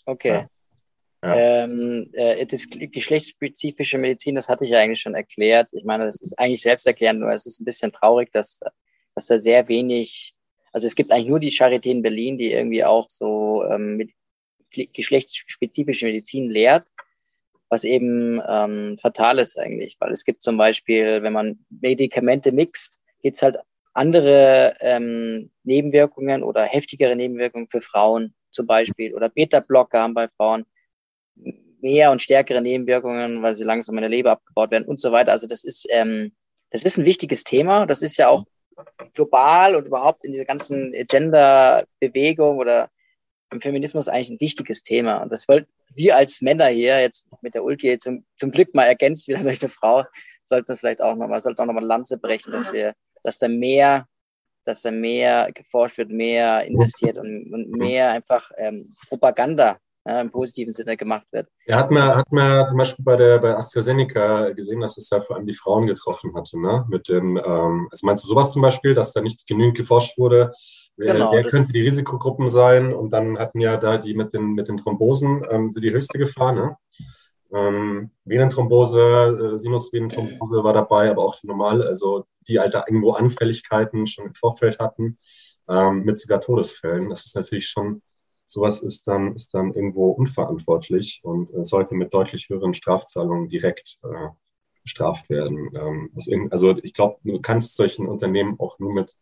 Okay. 0.06 0.46
Ja. 1.24 1.36
Ähm, 1.64 2.12
äh, 2.14 2.46
das 2.46 2.68
geschlechtsspezifische 2.70 3.98
Medizin, 3.98 4.36
das 4.36 4.48
hatte 4.48 4.66
ich 4.66 4.70
ja 4.70 4.80
eigentlich 4.80 5.02
schon 5.02 5.16
erklärt. 5.16 5.68
Ich 5.72 5.84
meine, 5.84 6.06
das 6.06 6.22
ist 6.22 6.38
eigentlich 6.38 6.62
selbsterklärend, 6.62 7.22
nur 7.22 7.32
es 7.32 7.48
ist 7.48 7.60
ein 7.60 7.66
bisschen 7.66 7.92
traurig, 7.92 8.32
dass, 8.32 8.60
dass 9.16 9.26
da 9.26 9.40
sehr 9.40 9.68
wenig, 9.68 10.36
also 10.72 10.86
es 10.86 10.94
gibt 10.94 11.12
eigentlich 11.12 11.30
nur 11.30 11.40
die 11.40 11.50
Charité 11.50 11.88
in 11.88 12.04
Berlin, 12.04 12.38
die 12.38 12.52
irgendwie 12.52 12.84
auch 12.84 13.08
so 13.10 13.64
ähm, 13.64 13.96
mit 13.96 14.12
geschlechtsspezifische 14.94 16.06
Medizin 16.06 16.50
lehrt, 16.50 16.88
was 17.70 17.84
eben 17.84 18.42
ähm, 18.48 18.98
fatal 19.02 19.40
ist 19.40 19.58
eigentlich, 19.58 19.98
weil 20.00 20.12
es 20.12 20.24
gibt 20.24 20.42
zum 20.42 20.58
Beispiel, 20.58 21.24
wenn 21.24 21.34
man 21.34 21.66
Medikamente 21.70 22.52
mixt, 22.52 23.00
gibt 23.22 23.36
es 23.36 23.42
halt 23.42 23.58
andere 23.94 24.76
ähm, 24.82 25.52
Nebenwirkungen 25.64 26.44
oder 26.44 26.64
heftigere 26.64 27.16
Nebenwirkungen 27.16 27.68
für 27.70 27.82
Frauen 27.82 28.34
zum 28.52 28.68
Beispiel 28.68 29.14
oder 29.14 29.30
Beta-Blocker 29.30 30.00
haben 30.00 30.14
bei 30.14 30.28
Frauen 30.38 30.66
mehr 31.82 32.12
und 32.12 32.22
stärkere 32.22 32.62
Nebenwirkungen, 32.62 33.42
weil 33.42 33.56
sie 33.56 33.64
langsam 33.64 33.96
in 33.98 34.02
der 34.02 34.10
Leber 34.10 34.32
abgebaut 34.32 34.72
werden 34.72 34.86
und 34.86 35.00
so 35.00 35.12
weiter. 35.12 35.32
Also 35.32 35.48
das 35.48 35.64
ist, 35.64 35.88
ähm, 35.90 36.34
das 36.72 36.84
ist 36.84 36.98
ein 36.98 37.06
wichtiges 37.06 37.44
Thema. 37.44 37.86
Das 37.86 38.02
ist 38.02 38.18
ja 38.18 38.28
auch 38.28 38.46
global 39.14 39.76
und 39.76 39.88
überhaupt 39.88 40.26
in 40.26 40.32
dieser 40.32 40.46
ganzen 40.46 40.92
Gender-Bewegung 40.92 42.58
oder 42.58 42.90
im 43.56 43.62
Feminismus 43.62 44.08
eigentlich 44.08 44.30
ein 44.30 44.40
wichtiges 44.40 44.84
Thema. 44.84 45.18
Und 45.18 45.32
das 45.32 45.48
wollten 45.48 45.68
wir 45.94 46.16
als 46.16 46.42
Männer 46.42 46.68
hier 46.68 47.02
jetzt 47.02 47.28
mit 47.42 47.56
der 47.56 47.64
Ulki 47.64 47.98
zum, 47.98 48.26
zum 48.36 48.52
Glück 48.52 48.76
mal 48.76 48.86
ergänzt 48.86 49.28
wieder 49.28 49.40
durch 49.44 49.62
eine 49.62 49.70
Frau, 49.70 50.04
sollten 50.44 50.68
das 50.68 50.80
vielleicht 50.80 51.02
auch 51.02 51.16
nochmal, 51.16 51.40
sollten 51.40 51.62
auch 51.62 51.66
nochmal 51.66 51.86
Lanze 51.86 52.18
brechen, 52.18 52.52
dass 52.52 52.72
wir, 52.72 52.94
dass 53.24 53.40
da 53.40 53.48
mehr, 53.48 54.08
dass 54.66 54.82
da 54.82 54.92
mehr 54.92 55.52
geforscht 55.54 55.98
wird, 55.98 56.10
mehr 56.10 56.66
investiert 56.66 57.18
und, 57.18 57.52
und 57.52 57.72
mehr 57.72 58.12
einfach 58.12 58.52
ähm, 58.58 58.86
Propaganda 59.10 59.80
ja, 60.08 60.22
im 60.22 60.32
positiven 60.32 60.74
Sinne 60.74 60.98
gemacht 60.98 61.26
wird. 61.32 61.48
Ja, 61.66 61.78
hat 61.78 61.90
man, 61.90 62.08
hat 62.16 62.32
man 62.32 62.68
zum 62.70 62.78
Beispiel 62.78 63.04
bei 63.04 63.18
der 63.18 63.40
bei 63.40 63.56
AstraZeneca 63.56 64.52
gesehen, 64.52 64.82
dass 64.82 64.98
es 64.98 65.10
ja 65.10 65.22
vor 65.22 65.36
allem 65.36 65.48
die 65.48 65.56
Frauen 65.56 65.88
getroffen 65.88 66.36
hatte, 66.36 66.60
ne? 66.60 66.86
Mit 66.90 67.10
dem, 67.10 67.38
ähm, 67.38 67.88
also 67.90 68.06
meinst 68.06 68.24
du 68.24 68.28
sowas 68.28 68.54
zum 68.54 68.62
Beispiel, 68.62 68.94
dass 68.94 69.14
da 69.14 69.22
nicht 69.22 69.48
genügend 69.48 69.78
geforscht 69.78 70.18
wurde? 70.18 70.52
Wer, 70.98 71.14
genau, 71.14 71.32
wer 71.34 71.44
könnte 71.44 71.74
die 71.74 71.82
Risikogruppen 71.82 72.48
sein? 72.48 72.94
Und 72.94 73.12
dann 73.12 73.38
hatten 73.38 73.60
ja 73.60 73.78
da 73.78 73.98
die 73.98 74.14
mit 74.14 74.34
den, 74.34 74.54
mit 74.54 74.68
den 74.68 74.78
Thrombosen 74.78 75.44
ähm, 75.50 75.72
die 75.72 75.92
höchste 75.92 76.18
Gefahr, 76.18 76.54
ne? 76.54 76.78
Ähm, 77.54 78.12
Venenthrombose, 78.26 79.54
äh, 79.54 79.58
Sinusvenenthrombose 79.58 80.64
war 80.64 80.74
dabei, 80.74 81.10
aber 81.12 81.24
auch 81.24 81.40
die 81.40 81.48
normale, 81.48 81.86
also 81.86 82.26
die 82.48 82.60
alte 82.60 82.84
irgendwo 82.88 83.12
Anfälligkeiten 83.12 84.08
schon 84.08 84.28
im 84.28 84.34
Vorfeld 84.34 84.80
hatten, 84.80 85.18
ähm, 85.70 86.04
mit 86.04 86.20
sogar 86.20 86.42
Todesfällen. 86.42 87.10
Das 87.10 87.26
ist 87.26 87.36
natürlich 87.36 87.68
schon 87.68 88.02
sowas 88.46 88.82
ist 88.82 89.08
dann, 89.08 89.34
ist 89.36 89.54
dann 89.54 89.74
irgendwo 89.74 90.12
unverantwortlich 90.12 91.22
und 91.24 91.54
äh, 91.54 91.64
sollte 91.64 91.96
mit 91.96 92.14
deutlich 92.14 92.50
höheren 92.50 92.74
Strafzahlungen 92.74 93.48
direkt 93.48 93.98
äh, 94.04 94.30
bestraft 94.84 95.30
werden. 95.30 95.72
Ähm, 95.76 96.50
also 96.52 96.78
ich 96.78 96.94
glaube, 96.94 97.18
du 97.24 97.40
kannst 97.42 97.76
solchen 97.76 98.08
Unternehmen 98.08 98.56
auch 98.60 98.80
nur 98.80 98.94
mit 98.94 99.16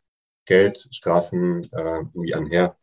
Geldstrafen 0.46 1.64
äh, 1.72 2.00
irgendwie 2.14 2.34
anher, 2.34 2.78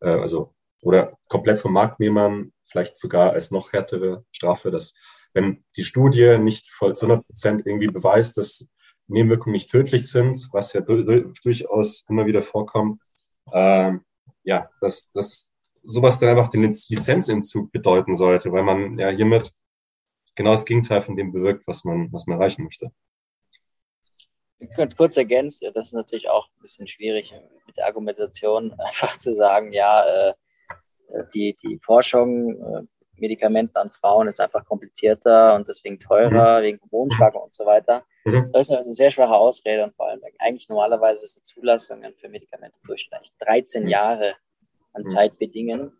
äh, 0.00 0.08
also 0.08 0.54
oder 0.82 1.16
komplett 1.28 1.58
vom 1.58 1.72
Marktnehmern, 1.72 2.52
vielleicht 2.64 2.98
sogar 2.98 3.32
als 3.32 3.50
noch 3.50 3.72
härtere 3.72 4.24
Strafe, 4.30 4.70
dass 4.70 4.94
wenn 5.32 5.64
die 5.76 5.84
Studie 5.84 6.38
nicht 6.38 6.68
voll 6.68 6.94
zu 6.94 7.06
100 7.06 7.26
Prozent 7.26 7.66
irgendwie 7.66 7.88
beweist, 7.88 8.36
dass 8.36 8.66
Nebenwirkungen 9.06 9.54
nicht 9.54 9.70
tödlich 9.70 10.08
sind, 10.08 10.48
was 10.52 10.72
ja 10.72 10.80
du 10.80 11.02
durchaus 11.42 12.04
immer 12.08 12.26
wieder 12.26 12.42
vorkommt, 12.42 13.00
äh, 13.52 13.92
ja, 14.44 14.70
dass 14.80 15.10
das 15.12 15.52
sowas 15.82 16.18
dann 16.18 16.30
einfach 16.30 16.48
den 16.48 16.62
Lizenzentzug 16.62 17.70
bedeuten 17.72 18.14
sollte, 18.14 18.52
weil 18.52 18.62
man 18.62 18.98
ja 18.98 19.08
hiermit 19.08 19.52
genau 20.34 20.52
das 20.52 20.64
Gegenteil 20.64 21.02
von 21.02 21.16
dem 21.16 21.32
bewirkt, 21.32 21.66
was 21.66 21.84
man, 21.84 22.12
was 22.12 22.26
man 22.26 22.38
erreichen 22.38 22.64
möchte. 22.64 22.90
Ganz 24.76 24.96
kurz 24.96 25.16
ergänzt, 25.16 25.62
das 25.74 25.86
ist 25.86 25.92
natürlich 25.92 26.28
auch 26.28 26.46
ein 26.46 26.62
bisschen 26.62 26.86
schwierig 26.86 27.32
mit 27.66 27.76
der 27.76 27.86
Argumentation, 27.86 28.72
einfach 28.78 29.18
zu 29.18 29.32
sagen, 29.32 29.72
ja, 29.72 30.04
äh, 30.04 30.34
die, 31.34 31.56
die 31.62 31.78
Forschung, 31.82 32.56
äh, 32.60 32.82
Medikamenten 33.16 33.76
an 33.76 33.90
Frauen 33.90 34.26
ist 34.26 34.40
einfach 34.40 34.64
komplizierter 34.64 35.54
und 35.54 35.68
deswegen 35.68 36.00
teurer, 36.00 36.58
mhm. 36.58 36.64
wegen 36.64 36.80
Hormonschwankungen 36.80 37.46
und 37.46 37.54
so 37.54 37.64
weiter. 37.64 38.04
Mhm. 38.24 38.50
Das 38.52 38.68
ist 38.68 38.76
eine 38.76 38.90
sehr 38.90 39.10
schwache 39.10 39.34
Ausrede 39.34 39.84
und 39.84 39.94
vor 39.94 40.08
allem 40.08 40.20
eigentlich 40.38 40.68
normalerweise 40.68 41.26
so 41.26 41.40
Zulassungen 41.40 42.14
für 42.16 42.28
Medikamente 42.28 42.80
durchschnittlich 42.86 43.32
13 43.38 43.84
mhm. 43.84 43.88
Jahre 43.88 44.34
an 44.92 45.02
mhm. 45.02 45.08
Zeit 45.08 45.38
bedingen. 45.38 45.92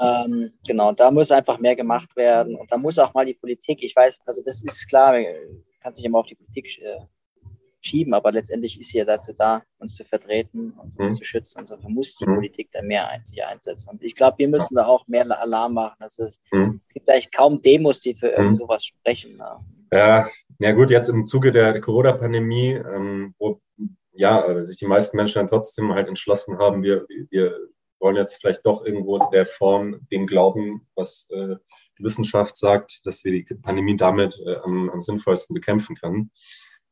Ähm, 0.00 0.52
genau, 0.64 0.92
da 0.92 1.10
muss 1.10 1.32
einfach 1.32 1.58
mehr 1.58 1.74
gemacht 1.74 2.14
werden 2.14 2.54
und 2.54 2.70
da 2.70 2.76
muss 2.76 2.96
auch 3.00 3.12
mal 3.12 3.26
die 3.26 3.34
Politik, 3.34 3.82
ich 3.82 3.96
weiß, 3.96 4.20
also 4.24 4.40
das 4.44 4.62
ist 4.62 4.88
klar, 4.88 5.16
kann 5.80 5.94
sich 5.94 6.04
immer 6.04 6.20
auf 6.20 6.26
die 6.26 6.36
Politik 6.36 6.78
äh, 6.80 7.00
schieben, 7.84 8.14
aber 8.14 8.32
letztendlich 8.32 8.80
ist 8.80 8.90
sie 8.90 8.98
ja 8.98 9.04
dazu 9.04 9.32
da, 9.32 9.62
uns 9.78 9.94
zu 9.94 10.04
vertreten, 10.04 10.72
uns, 10.82 10.96
uns 10.96 11.12
mhm. 11.12 11.16
zu 11.16 11.24
schützen. 11.24 11.60
Und 11.60 11.68
so 11.68 11.76
muss 11.88 12.16
die 12.16 12.26
mhm. 12.26 12.36
Politik 12.36 12.70
da 12.72 12.82
mehr 12.82 13.08
ein, 13.08 13.24
sich 13.24 13.44
einsetzen. 13.44 13.90
Und 13.90 14.02
ich 14.02 14.14
glaube, 14.14 14.38
wir 14.38 14.48
müssen 14.48 14.74
da 14.74 14.86
auch 14.86 15.06
mehr 15.06 15.26
Alarm 15.38 15.74
machen. 15.74 15.96
Das 16.00 16.18
ist, 16.18 16.40
mhm. 16.50 16.80
Es 16.86 16.94
gibt 16.94 17.08
eigentlich 17.08 17.32
kaum 17.32 17.60
Demos, 17.60 18.00
die 18.00 18.14
für 18.14 18.28
irgend 18.28 18.50
mhm. 18.50 18.54
sowas 18.54 18.84
sprechen. 18.84 19.36
Ja. 19.38 19.60
ja, 19.92 20.28
ja 20.58 20.72
gut, 20.72 20.90
jetzt 20.90 21.08
im 21.08 21.26
Zuge 21.26 21.52
der 21.52 21.80
Corona-Pandemie, 21.80 22.72
ähm, 22.72 23.34
wo 23.38 23.58
ja, 24.12 24.62
sich 24.62 24.78
die 24.78 24.86
meisten 24.86 25.16
Menschen 25.16 25.40
dann 25.40 25.48
trotzdem 25.48 25.92
halt 25.92 26.08
entschlossen 26.08 26.58
haben, 26.58 26.82
wir, 26.82 27.04
wir 27.30 27.56
wollen 27.98 28.16
jetzt 28.16 28.40
vielleicht 28.40 28.64
doch 28.66 28.84
irgendwo 28.84 29.18
der 29.30 29.46
Form 29.46 30.06
dem 30.12 30.26
glauben, 30.26 30.86
was 30.94 31.26
äh, 31.30 31.56
die 31.98 32.04
Wissenschaft 32.04 32.56
sagt, 32.56 33.00
dass 33.04 33.24
wir 33.24 33.32
die 33.32 33.42
Pandemie 33.42 33.96
damit 33.96 34.40
äh, 34.44 34.56
am, 34.62 34.90
am, 34.90 35.00
sinnvollsten 35.00 35.54
bekämpfen 35.54 35.96
können. 35.96 36.30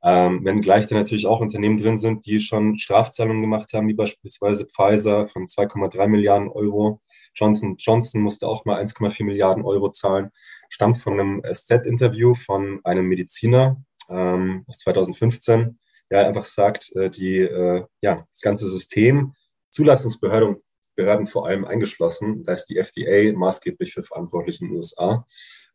Ähm, 0.04 0.44
wenn 0.44 0.60
gleich 0.60 0.86
dann 0.86 0.98
natürlich 0.98 1.26
auch 1.26 1.40
Unternehmen 1.40 1.76
drin 1.76 1.96
sind, 1.96 2.26
die 2.26 2.40
schon 2.40 2.76
Strafzahlungen 2.76 3.40
gemacht 3.40 3.72
haben, 3.72 3.86
wie 3.86 3.94
beispielsweise 3.94 4.66
Pfizer 4.66 5.28
von 5.28 5.46
2,3 5.46 6.08
Milliarden 6.08 6.48
Euro. 6.48 7.00
Johnson 7.34 7.76
Johnson 7.78 8.20
musste 8.20 8.48
auch 8.48 8.64
mal 8.64 8.82
1,4 8.82 9.24
Milliarden 9.24 9.64
Euro 9.64 9.90
zahlen. 9.90 10.30
Stammt 10.68 10.98
von 10.98 11.20
einem 11.20 11.42
SZ-Interview 11.44 12.34
von 12.34 12.80
einem 12.82 13.06
Mediziner 13.06 13.80
ähm, 14.08 14.64
aus 14.66 14.78
2015, 14.78 15.78
der 16.10 16.26
einfach 16.26 16.44
sagt, 16.44 16.90
äh, 16.96 17.08
die, 17.08 17.38
äh, 17.38 17.84
ja, 18.00 18.26
das 18.32 18.40
ganze 18.40 18.68
System, 18.68 19.34
Zulassungsbehörde 19.70 20.60
Behörden 20.94 21.26
vor 21.26 21.46
allem 21.46 21.64
eingeschlossen, 21.64 22.44
da 22.44 22.52
ist 22.52 22.66
die 22.66 22.76
FDA 22.76 23.36
maßgeblich 23.36 23.94
für 23.94 24.02
verantwortlich 24.02 24.60
in 24.60 24.68
den 24.68 24.76
USA, 24.76 25.24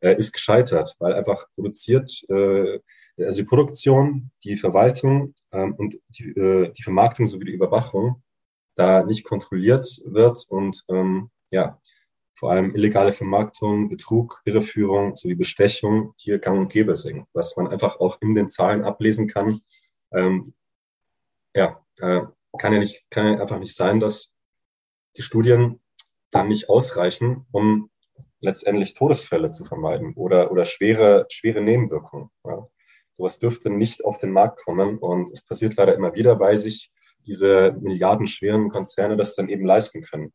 äh, 0.02 0.18
ist 0.18 0.34
gescheitert, 0.34 0.96
weil 1.00 1.14
einfach 1.14 1.46
produziert, 1.54 2.24
äh, 2.30 2.80
also 3.18 3.42
die 3.42 3.48
Produktion, 3.48 4.32
die 4.44 4.58
Verwaltung 4.58 5.34
ähm, 5.52 5.74
und 5.76 6.00
die, 6.10 6.30
äh, 6.30 6.72
die 6.72 6.84
Vermarktung 6.84 7.26
sowie 7.26 7.46
die 7.46 7.54
Überwachung 7.54 8.22
da 8.76 9.04
nicht 9.04 9.24
kontrolliert 9.24 10.02
wird 10.06 10.46
und 10.50 10.84
ähm, 10.90 11.32
ja, 11.50 11.80
vor 12.36 12.52
allem 12.52 12.76
illegale 12.76 13.14
Vermarktung, 13.14 13.90
Betrug, 13.90 14.42
Irreführung 14.46 15.16
sowie 15.16 15.34
Bestechung 15.34 16.14
hier 16.18 16.38
gang 16.38 16.60
und 16.60 16.72
gäbe 16.72 16.96
sind, 16.96 17.26
was 17.34 17.58
man 17.58 17.68
einfach 17.68 18.00
auch 18.00 18.22
in 18.22 18.36
den 18.36 18.50
Zahlen 18.50 18.84
ablesen 18.84 19.28
kann. 19.28 19.60
Ähm, 20.14 20.54
ja, 21.56 21.84
äh, 22.00 22.22
kann 22.60 22.74
ja 22.74 22.80
nicht, 22.80 23.10
kann 23.10 23.26
ja 23.26 23.40
einfach 23.40 23.60
nicht 23.60 23.76
sein, 23.76 24.00
dass 24.00 24.32
die 25.18 25.24
Studien 25.24 25.80
dann 26.32 26.48
nicht 26.48 26.70
ausreichen, 26.70 27.46
um 27.52 27.90
letztendlich 28.40 28.94
Todesfälle 28.94 29.50
zu 29.50 29.66
vermeiden 29.66 30.14
oder, 30.16 30.52
oder 30.52 30.66
schwere, 30.66 31.26
schwere 31.30 31.62
Nebenwirkungen. 31.62 32.30
Ja. 32.46 32.68
Sowas 33.12 33.40
dürfte 33.40 33.70
nicht 33.70 34.06
auf 34.06 34.20
den 34.20 34.32
Markt 34.32 34.64
kommen 34.64 35.00
und 35.00 35.30
es 35.32 35.44
passiert 35.44 35.76
leider 35.76 35.96
immer 35.96 36.14
wieder, 36.14 36.40
weil 36.40 36.58
sich 36.58 36.92
diese 37.26 37.76
milliardenschweren 37.82 38.70
Konzerne 38.70 39.18
das 39.18 39.36
dann 39.36 39.50
eben 39.50 39.66
leisten 39.66 40.04
können, 40.04 40.34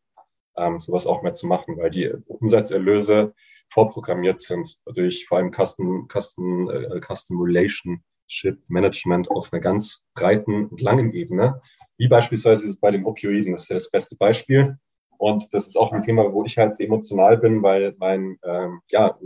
ähm, 0.56 0.78
sowas 0.78 1.06
auch 1.06 1.22
mehr 1.22 1.32
zu 1.32 1.46
machen, 1.46 1.76
weil 1.78 1.90
die 1.90 2.12
Umsatzerlöse 2.26 3.34
vorprogrammiert 3.70 4.40
sind 4.40 4.78
durch 4.84 5.26
vor 5.26 5.38
allem 5.38 5.52
Custom, 5.52 6.08
Custom, 6.12 6.68
äh, 6.68 7.00
Custom 7.00 7.40
Relationship 7.40 8.58
Management 8.68 9.30
auf 9.30 9.52
einer 9.52 9.62
ganz 9.62 10.04
breiten 10.14 10.66
und 10.66 10.80
langen 10.80 11.12
Ebene 11.12 11.62
wie 12.02 12.08
beispielsweise 12.08 12.76
bei 12.80 12.90
den 12.90 13.04
Opioiden. 13.04 13.52
Das 13.52 13.62
ist 13.62 13.68
ja 13.68 13.74
das 13.76 13.88
beste 13.88 14.16
Beispiel. 14.16 14.76
Und 15.18 15.54
das 15.54 15.68
ist 15.68 15.76
auch 15.76 15.92
ein 15.92 16.02
Thema, 16.02 16.32
wo 16.32 16.44
ich 16.44 16.58
halt 16.58 16.74
sehr 16.74 16.86
emotional 16.86 17.38
bin, 17.38 17.62
weil 17.62 17.94
mein, 17.98 18.40
ähm, 18.42 18.80
ja, 18.90 19.16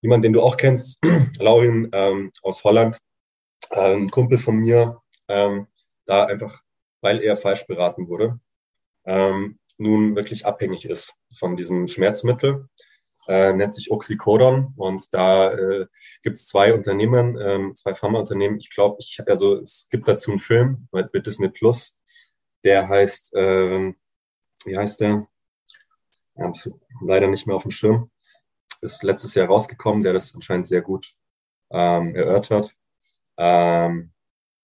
jemand, 0.00 0.24
den 0.24 0.32
du 0.32 0.42
auch 0.42 0.56
kennst, 0.56 0.98
Laurin 1.38 1.88
ähm, 1.92 2.32
aus 2.42 2.64
Holland, 2.64 2.98
äh, 3.70 3.94
ein 3.94 4.10
Kumpel 4.10 4.38
von 4.38 4.56
mir, 4.56 5.00
ähm, 5.28 5.68
da 6.06 6.24
einfach, 6.24 6.60
weil 7.02 7.20
er 7.20 7.36
falsch 7.36 7.68
beraten 7.68 8.08
wurde, 8.08 8.40
ähm, 9.04 9.60
nun 9.78 10.16
wirklich 10.16 10.46
abhängig 10.46 10.86
ist 10.86 11.14
von 11.38 11.56
diesem 11.56 11.86
Schmerzmittel. 11.86 12.66
Äh, 13.30 13.52
nennt 13.52 13.72
sich 13.72 13.92
Oxycodon 13.92 14.74
und 14.76 15.14
da 15.14 15.52
äh, 15.52 15.86
gibt 16.22 16.36
es 16.36 16.48
zwei 16.48 16.74
Unternehmen, 16.74 17.38
ähm, 17.40 17.76
zwei 17.76 17.94
Pharmaunternehmen. 17.94 18.58
Ich 18.58 18.70
glaube, 18.70 18.96
ich 18.98 19.20
also 19.24 19.60
es 19.60 19.86
gibt 19.88 20.08
dazu 20.08 20.32
einen 20.32 20.40
Film 20.40 20.88
mit, 20.90 21.14
mit 21.14 21.26
Disney 21.26 21.48
Plus, 21.48 21.96
der 22.64 22.88
heißt, 22.88 23.30
ähm, 23.36 23.94
wie 24.64 24.76
heißt 24.76 25.00
der? 25.00 25.28
Ja, 26.34 26.52
leider 27.02 27.28
nicht 27.28 27.46
mehr 27.46 27.54
auf 27.54 27.62
dem 27.62 27.70
Schirm. 27.70 28.10
Ist 28.80 29.04
letztes 29.04 29.34
Jahr 29.34 29.46
rausgekommen, 29.46 30.02
der 30.02 30.12
das 30.12 30.34
anscheinend 30.34 30.66
sehr 30.66 30.82
gut 30.82 31.14
ähm, 31.70 32.16
erörtert. 32.16 32.74
Ähm, 33.36 34.12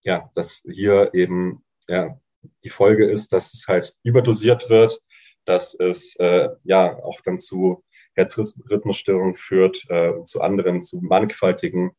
ja, 0.05 0.29
dass 0.35 0.62
hier 0.64 1.14
eben 1.14 1.64
ja, 1.87 2.19
die 2.64 2.71
Folge 2.71 3.09
ist, 3.09 3.33
dass 3.33 3.55
es 3.55 3.69
halt 3.69 3.95
überdosiert 4.03 4.69
wird, 4.69 5.01
dass 5.45 5.75
es 5.75 6.17
äh, 6.17 6.49
ja 6.64 6.97
auch 7.05 7.21
dann 7.21 7.39
zu 7.39 7.85
Herzrhythmusstörungen 8.17 9.35
führt, 9.35 9.87
äh, 9.91 10.23
zu 10.25 10.41
anderen, 10.41 10.83
zu 10.83 11.01
mannigfaltigen, 11.01 11.93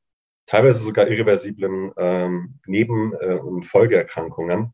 teilweise 0.45 0.84
sogar 0.84 1.07
irreversiblen 1.07 1.91
ähm, 1.97 2.59
Neben- 2.65 3.13
äh, 3.13 3.36
und 3.36 3.65
Folgeerkrankungen, 3.65 4.74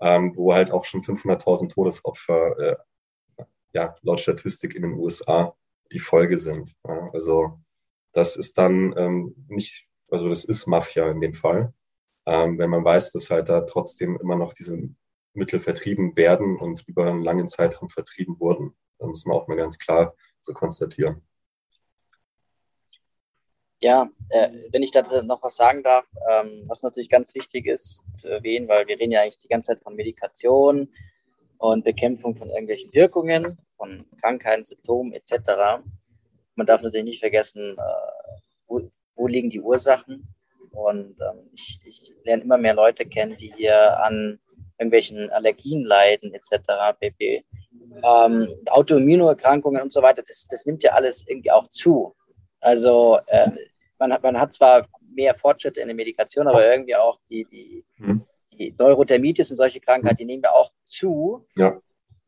ähm, 0.00 0.36
wo 0.36 0.52
halt 0.52 0.70
auch 0.70 0.84
schon 0.84 1.02
500.000 1.02 1.72
Todesopfer 1.72 2.58
äh, 2.58 2.76
ja, 3.72 3.94
laut 4.02 4.20
Statistik 4.20 4.74
in 4.74 4.82
den 4.82 4.94
USA 4.94 5.56
die 5.92 5.98
Folge 5.98 6.38
sind. 6.38 6.74
Ja, 6.86 7.10
also 7.12 7.58
das 8.12 8.36
ist 8.36 8.58
dann 8.58 8.94
ähm, 8.96 9.34
nicht, 9.48 9.86
also 10.10 10.28
das 10.28 10.44
ist 10.44 10.66
Mafia 10.66 11.10
in 11.10 11.20
dem 11.20 11.34
Fall, 11.34 11.72
ähm, 12.26 12.58
wenn 12.58 12.70
man 12.70 12.84
weiß, 12.84 13.12
dass 13.12 13.30
halt 13.30 13.48
da 13.48 13.62
trotzdem 13.62 14.18
immer 14.20 14.36
noch 14.36 14.52
diese 14.52 14.78
Mittel 15.34 15.60
vertrieben 15.60 16.16
werden 16.16 16.58
und 16.58 16.84
über 16.86 17.06
einen 17.06 17.22
langen 17.22 17.48
Zeitraum 17.48 17.88
vertrieben 17.88 18.38
wurden. 18.38 18.74
Da 18.98 19.06
muss 19.06 19.24
man 19.24 19.36
auch 19.36 19.48
mal 19.48 19.56
ganz 19.56 19.78
klar 19.78 20.14
so 20.42 20.52
konstatieren. 20.52 21.22
Ja, 23.80 24.08
äh, 24.28 24.50
wenn 24.70 24.84
ich 24.84 24.92
dazu 24.92 25.22
noch 25.22 25.42
was 25.42 25.56
sagen 25.56 25.82
darf, 25.82 26.06
ähm, 26.30 26.64
was 26.68 26.82
natürlich 26.82 27.10
ganz 27.10 27.34
wichtig 27.34 27.66
ist 27.66 28.04
zu 28.14 28.28
erwähnen, 28.28 28.68
weil 28.68 28.86
wir 28.86 28.98
reden 28.98 29.10
ja 29.10 29.22
eigentlich 29.22 29.40
die 29.40 29.48
ganze 29.48 29.72
Zeit 29.72 29.82
von 29.82 29.96
Medikation 29.96 30.88
und 31.58 31.84
Bekämpfung 31.84 32.36
von 32.36 32.48
irgendwelchen 32.50 32.92
Wirkungen, 32.92 33.58
von 33.76 34.06
Krankheiten, 34.20 34.64
Symptomen 34.64 35.12
etc. 35.12 35.82
Man 36.54 36.66
darf 36.66 36.82
natürlich 36.82 37.06
nicht 37.06 37.20
vergessen, 37.20 37.76
äh, 37.76 38.40
wo, 38.68 38.88
wo, 39.16 39.26
liegen 39.26 39.50
die 39.50 39.60
Ursachen. 39.60 40.32
Und 40.70 41.20
ähm, 41.20 41.50
ich, 41.52 41.80
ich 41.84 42.14
lerne 42.24 42.44
immer 42.44 42.58
mehr 42.58 42.74
Leute 42.74 43.04
kennen, 43.04 43.36
die 43.36 43.52
hier 43.56 43.98
an 44.00 44.38
irgendwelchen 44.82 45.30
Allergien 45.30 45.84
leiden 45.84 46.34
etc. 46.34 46.98
pp. 46.98 47.44
Ähm, 48.04 48.48
Autoimmunerkrankungen 48.66 49.82
und 49.82 49.92
so 49.92 50.02
weiter, 50.02 50.22
das, 50.22 50.46
das 50.50 50.66
nimmt 50.66 50.82
ja 50.82 50.92
alles 50.92 51.24
irgendwie 51.26 51.50
auch 51.50 51.68
zu. 51.68 52.14
Also 52.60 53.18
äh, 53.26 53.50
man, 53.98 54.12
hat, 54.12 54.22
man 54.22 54.38
hat 54.38 54.52
zwar 54.52 54.88
mehr 55.14 55.34
Fortschritte 55.34 55.80
in 55.80 55.88
der 55.88 55.96
Medikation, 55.96 56.48
aber 56.48 56.68
irgendwie 56.70 56.96
auch 56.96 57.18
die, 57.28 57.44
die, 57.44 57.84
mhm. 57.98 58.24
die 58.52 58.74
Neurothermitis 58.78 59.50
und 59.50 59.56
solche 59.56 59.80
Krankheiten, 59.80 60.16
die 60.16 60.24
nehmen 60.24 60.42
ja 60.44 60.50
auch 60.52 60.72
zu. 60.84 61.46
Ja. 61.56 61.80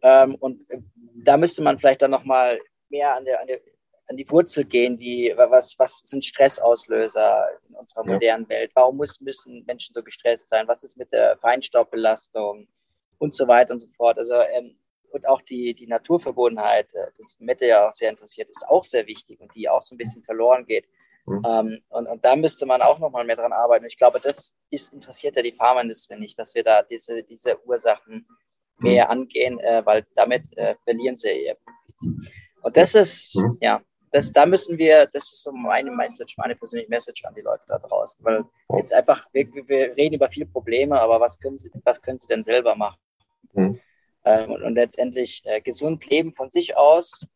Ähm, 0.02 0.34
und 0.36 0.66
da 1.14 1.36
müsste 1.36 1.62
man 1.62 1.78
vielleicht 1.78 2.02
dann 2.02 2.10
nochmal 2.10 2.58
mehr 2.90 3.14
an 3.16 3.24
der, 3.24 3.40
an 3.40 3.46
der 3.46 3.60
an 4.08 4.16
die 4.16 4.30
Wurzel 4.30 4.64
gehen, 4.64 4.98
wie 4.98 5.32
was, 5.36 5.78
was 5.78 6.00
sind 6.04 6.24
Stressauslöser 6.24 7.48
in 7.68 7.74
unserer 7.74 8.04
modernen 8.04 8.48
Welt? 8.48 8.70
Warum 8.74 8.96
muss, 8.96 9.20
müssen 9.20 9.64
Menschen 9.66 9.94
so 9.94 10.02
gestresst 10.02 10.48
sein? 10.48 10.68
Was 10.68 10.84
ist 10.84 10.96
mit 10.96 11.10
der 11.12 11.38
Feinstaubbelastung 11.38 12.68
und 13.18 13.34
so 13.34 13.48
weiter 13.48 13.72
und 13.72 13.80
so 13.80 13.88
fort? 13.88 14.18
Also 14.18 14.34
ähm, 14.34 14.76
und 15.14 15.28
auch 15.28 15.40
die, 15.42 15.74
die 15.74 15.86
Naturverbundenheit, 15.86 16.92
äh, 16.92 17.06
das 17.16 17.36
Mette 17.38 17.66
ja 17.66 17.86
auch 17.86 17.92
sehr 17.92 18.10
interessiert, 18.10 18.50
ist 18.50 18.66
auch 18.68 18.84
sehr 18.84 19.06
wichtig 19.06 19.40
und 19.40 19.54
die 19.54 19.68
auch 19.68 19.80
so 19.80 19.94
ein 19.94 19.98
bisschen 19.98 20.24
verloren 20.24 20.66
geht. 20.66 20.86
Mhm. 21.26 21.42
Ähm, 21.46 21.82
und, 21.88 22.06
und 22.06 22.24
da 22.24 22.36
müsste 22.36 22.66
man 22.66 22.82
auch 22.82 22.98
nochmal 22.98 23.24
mehr 23.24 23.36
dran 23.36 23.52
arbeiten. 23.52 23.84
Und 23.84 23.90
ich 23.90 23.96
glaube, 23.96 24.20
das 24.22 24.54
ist 24.70 24.92
interessiert 24.92 25.36
ja 25.36 25.42
die 25.42 25.52
Pharmaindustrie 25.52 26.18
nicht, 26.18 26.38
dass 26.38 26.54
wir 26.54 26.64
da 26.64 26.82
diese, 26.82 27.22
diese 27.22 27.64
Ursachen 27.64 28.26
mhm. 28.78 28.88
mehr 28.88 29.08
angehen, 29.08 29.58
äh, 29.60 29.82
weil 29.86 30.04
damit 30.14 30.56
äh, 30.58 30.74
verlieren 30.84 31.16
sie 31.16 31.46
ihr 31.46 31.54
Profit. 31.54 32.34
Und 32.62 32.76
das 32.76 32.94
ist, 32.94 33.36
mhm. 33.36 33.56
ja, 33.60 33.82
das, 34.14 34.30
da 34.30 34.46
müssen 34.46 34.78
wir, 34.78 35.06
das 35.06 35.24
ist 35.32 35.42
so 35.42 35.50
meine 35.50 35.90
Message, 35.90 36.38
meine 36.38 36.54
persönliche 36.54 36.88
Message 36.88 37.24
an 37.24 37.34
die 37.34 37.40
Leute 37.40 37.64
da 37.66 37.80
draußen, 37.80 38.24
weil 38.24 38.44
jetzt 38.76 38.94
einfach, 38.94 39.26
wir, 39.32 39.48
wir 39.66 39.96
reden 39.96 40.14
über 40.14 40.28
viele 40.28 40.46
Probleme, 40.46 41.00
aber 41.00 41.18
was 41.18 41.40
können 41.40 41.58
sie, 41.58 41.68
was 41.82 42.00
können 42.00 42.20
sie 42.20 42.28
denn 42.28 42.44
selber 42.44 42.76
machen? 42.76 43.00
Mhm. 43.54 43.80
Ähm, 44.24 44.52
und, 44.52 44.62
und, 44.62 44.74
letztendlich 44.76 45.42
äh, 45.46 45.60
gesund 45.60 46.06
leben 46.06 46.32
von 46.32 46.48
sich 46.48 46.76
aus 46.76 47.26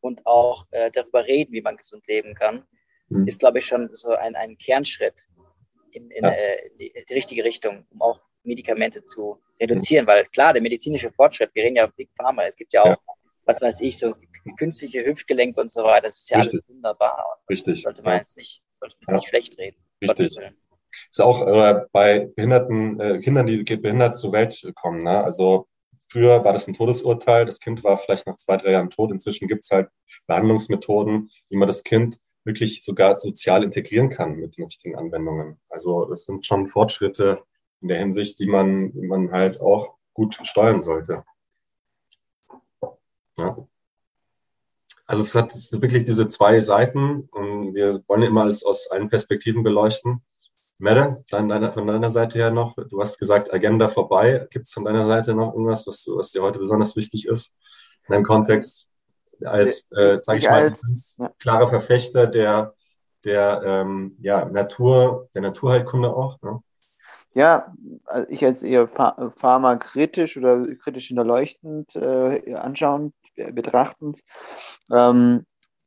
und 0.00 0.24
auch 0.24 0.66
äh, 0.70 0.92
darüber 0.92 1.24
reden, 1.24 1.52
wie 1.52 1.62
man 1.62 1.76
gesund 1.76 2.06
leben 2.06 2.36
kann, 2.36 2.64
mhm. 3.08 3.26
ist, 3.26 3.40
glaube 3.40 3.58
ich, 3.58 3.66
schon 3.66 3.92
so 3.92 4.10
ein, 4.10 4.36
ein 4.36 4.56
Kernschritt 4.56 5.26
in, 5.90 6.12
in, 6.12 6.22
ja. 6.22 6.30
äh, 6.30 6.70
die, 6.78 6.92
die, 7.08 7.14
richtige 7.14 7.42
Richtung, 7.42 7.88
um 7.90 8.02
auch 8.02 8.20
Medikamente 8.44 9.04
zu 9.04 9.42
reduzieren, 9.60 10.04
mhm. 10.04 10.10
weil 10.10 10.24
klar, 10.26 10.52
der 10.52 10.62
medizinische 10.62 11.10
Fortschritt, 11.10 11.50
wir 11.54 11.64
reden 11.64 11.74
ja 11.74 11.88
Big 11.88 12.10
Pharma, 12.16 12.44
es 12.44 12.54
gibt 12.54 12.72
ja 12.72 12.82
auch, 12.82 12.86
ja. 12.86 13.13
Was 13.44 13.60
weiß 13.60 13.80
ich, 13.80 13.98
so 13.98 14.14
künstliche 14.58 15.04
Hüftgelenke 15.04 15.60
und 15.60 15.70
so 15.70 15.84
weiter. 15.84 16.06
Das 16.08 16.20
ist 16.20 16.30
ja 16.30 16.38
Richtig. 16.38 16.60
alles 16.60 16.76
wunderbar. 16.76 17.24
Richtig. 17.48 17.74
Das 17.74 17.82
sollte 17.82 18.02
man 18.02 18.12
ja. 18.14 18.18
jetzt 18.20 18.36
nicht, 18.36 18.62
sollte 18.70 18.96
man 19.06 19.14
ja. 19.14 19.20
nicht 19.20 19.28
schlecht 19.28 19.58
reden. 19.58 19.76
Richtig. 20.02 20.36
Ist 21.10 21.20
auch 21.20 21.46
äh, 21.46 21.86
bei 21.92 22.30
behinderten 22.36 23.00
äh, 23.00 23.18
Kindern, 23.18 23.46
die 23.46 23.62
behindert 23.64 24.16
zur 24.16 24.32
Welt 24.32 24.70
kommen. 24.76 25.02
Ne? 25.02 25.24
Also 25.24 25.66
früher 26.08 26.44
war 26.44 26.52
das 26.52 26.68
ein 26.68 26.74
Todesurteil. 26.74 27.46
Das 27.46 27.58
Kind 27.58 27.82
war 27.82 27.98
vielleicht 27.98 28.26
nach 28.26 28.36
zwei, 28.36 28.56
drei 28.56 28.72
Jahren 28.72 28.90
tot. 28.90 29.10
Inzwischen 29.10 29.48
gibt 29.48 29.64
es 29.64 29.70
halt 29.70 29.88
Behandlungsmethoden, 30.26 31.30
wie 31.48 31.56
man 31.56 31.66
das 31.66 31.82
Kind 31.82 32.18
wirklich 32.44 32.84
sogar 32.84 33.16
sozial 33.16 33.64
integrieren 33.64 34.10
kann 34.10 34.36
mit 34.36 34.56
den 34.56 34.66
richtigen 34.66 34.96
Anwendungen. 34.96 35.58
Also 35.68 36.04
das 36.04 36.24
sind 36.24 36.46
schon 36.46 36.68
Fortschritte 36.68 37.42
in 37.80 37.88
der 37.88 37.98
Hinsicht, 37.98 38.38
die 38.38 38.46
man, 38.46 38.92
die 38.92 39.06
man 39.06 39.32
halt 39.32 39.60
auch 39.60 39.94
gut 40.12 40.38
steuern 40.44 40.80
sollte. 40.80 41.24
Ja. 43.38 43.56
Also 45.06 45.22
es 45.22 45.34
hat 45.34 45.52
wirklich 45.82 46.04
diese 46.04 46.28
zwei 46.28 46.60
Seiten 46.60 47.28
und 47.30 47.74
wir 47.74 48.00
wollen 48.08 48.22
immer 48.22 48.42
alles 48.42 48.64
aus 48.64 48.90
allen 48.90 49.08
Perspektiven 49.08 49.62
beleuchten. 49.62 50.22
Mette, 50.80 51.22
von 51.28 51.48
deiner, 51.48 52.10
Seite 52.10 52.38
her 52.38 52.50
noch, 52.50 52.74
du 52.74 53.00
hast 53.00 53.18
gesagt, 53.18 53.52
Agenda 53.52 53.88
vorbei. 53.88 54.46
Gibt 54.50 54.64
es 54.64 54.72
von 54.72 54.84
deiner 54.84 55.04
Seite 55.04 55.34
noch 55.34 55.52
irgendwas, 55.52 55.86
was, 55.86 56.08
was 56.08 56.32
dir 56.32 56.42
heute 56.42 56.58
besonders 56.58 56.96
wichtig 56.96 57.28
ist 57.28 57.52
in 58.08 58.14
deinem 58.14 58.24
Kontext? 58.24 58.88
Als, 59.44 59.86
äh, 59.92 60.18
sage 60.20 60.38
ich 60.38 60.48
mal, 60.48 60.74
als, 60.88 61.16
ja. 61.18 61.30
klarer 61.38 61.68
Verfechter 61.68 62.26
der, 62.26 62.74
der 63.24 63.62
ähm, 63.64 64.16
ja, 64.20 64.46
Natur, 64.46 65.28
der 65.34 65.42
Naturheilkunde 65.42 66.14
auch. 66.14 66.40
Ne? 66.42 66.60
Ja, 67.34 67.72
also 68.06 68.28
ich 68.30 68.44
als 68.44 68.62
eher 68.62 68.88
pharmakritisch 68.88 70.36
oder 70.36 70.66
kritisch 70.76 71.08
hinterleuchtend 71.08 71.94
äh, 71.94 72.54
anschauen 72.54 73.12
betrachtens, 73.36 74.22
ähm, 74.92 75.44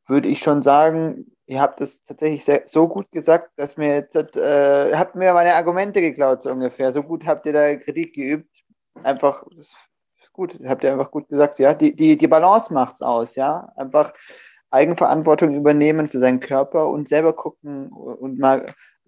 würde 0.08 0.30
ich 0.30 0.40
schon 0.40 0.62
sagen, 0.62 1.32
ihr 1.48 1.62
habt 1.62 1.82
es 1.82 2.04
tatsächlich 2.04 2.44
sehr, 2.44 2.64
so 2.66 2.88
gut 2.88 3.12
gesagt, 3.12 3.52
dass 3.56 3.78
mir 3.78 3.96
jetzt, 3.96 4.16
äh, 4.16 4.96
habt 4.96 5.16
mir 5.16 5.34
meine 5.34 5.56
Argumente 5.56 6.02
geklaut, 6.02 6.44
so 6.44 6.52
ungefähr. 6.52 6.92
So 6.92 7.04
gut 7.04 7.26
habt 7.26 7.46
ihr 7.46 7.54
da 7.54 7.76
Kritik 7.76 8.14
geübt. 8.14 8.50
Einfach, 9.04 9.44
gut, 10.34 10.58
habt 10.66 10.84
ihr 10.84 10.92
einfach 10.92 11.12
gut 11.12 11.28
gesagt, 11.30 11.60
ja. 11.60 11.74
Die, 11.74 11.96
die, 11.96 12.18
die 12.18 12.28
Balance 12.28 12.74
macht's 12.74 13.02
aus, 13.02 13.36
ja. 13.36 13.72
Einfach 13.76 14.14
Eigenverantwortung 14.70 15.56
übernehmen 15.56 16.10
für 16.10 16.20
seinen 16.20 16.42
Körper 16.42 16.90
und 16.90 17.08
selber 17.08 17.34
gucken 17.34 17.88
und 17.90 18.40
mal 18.40 18.66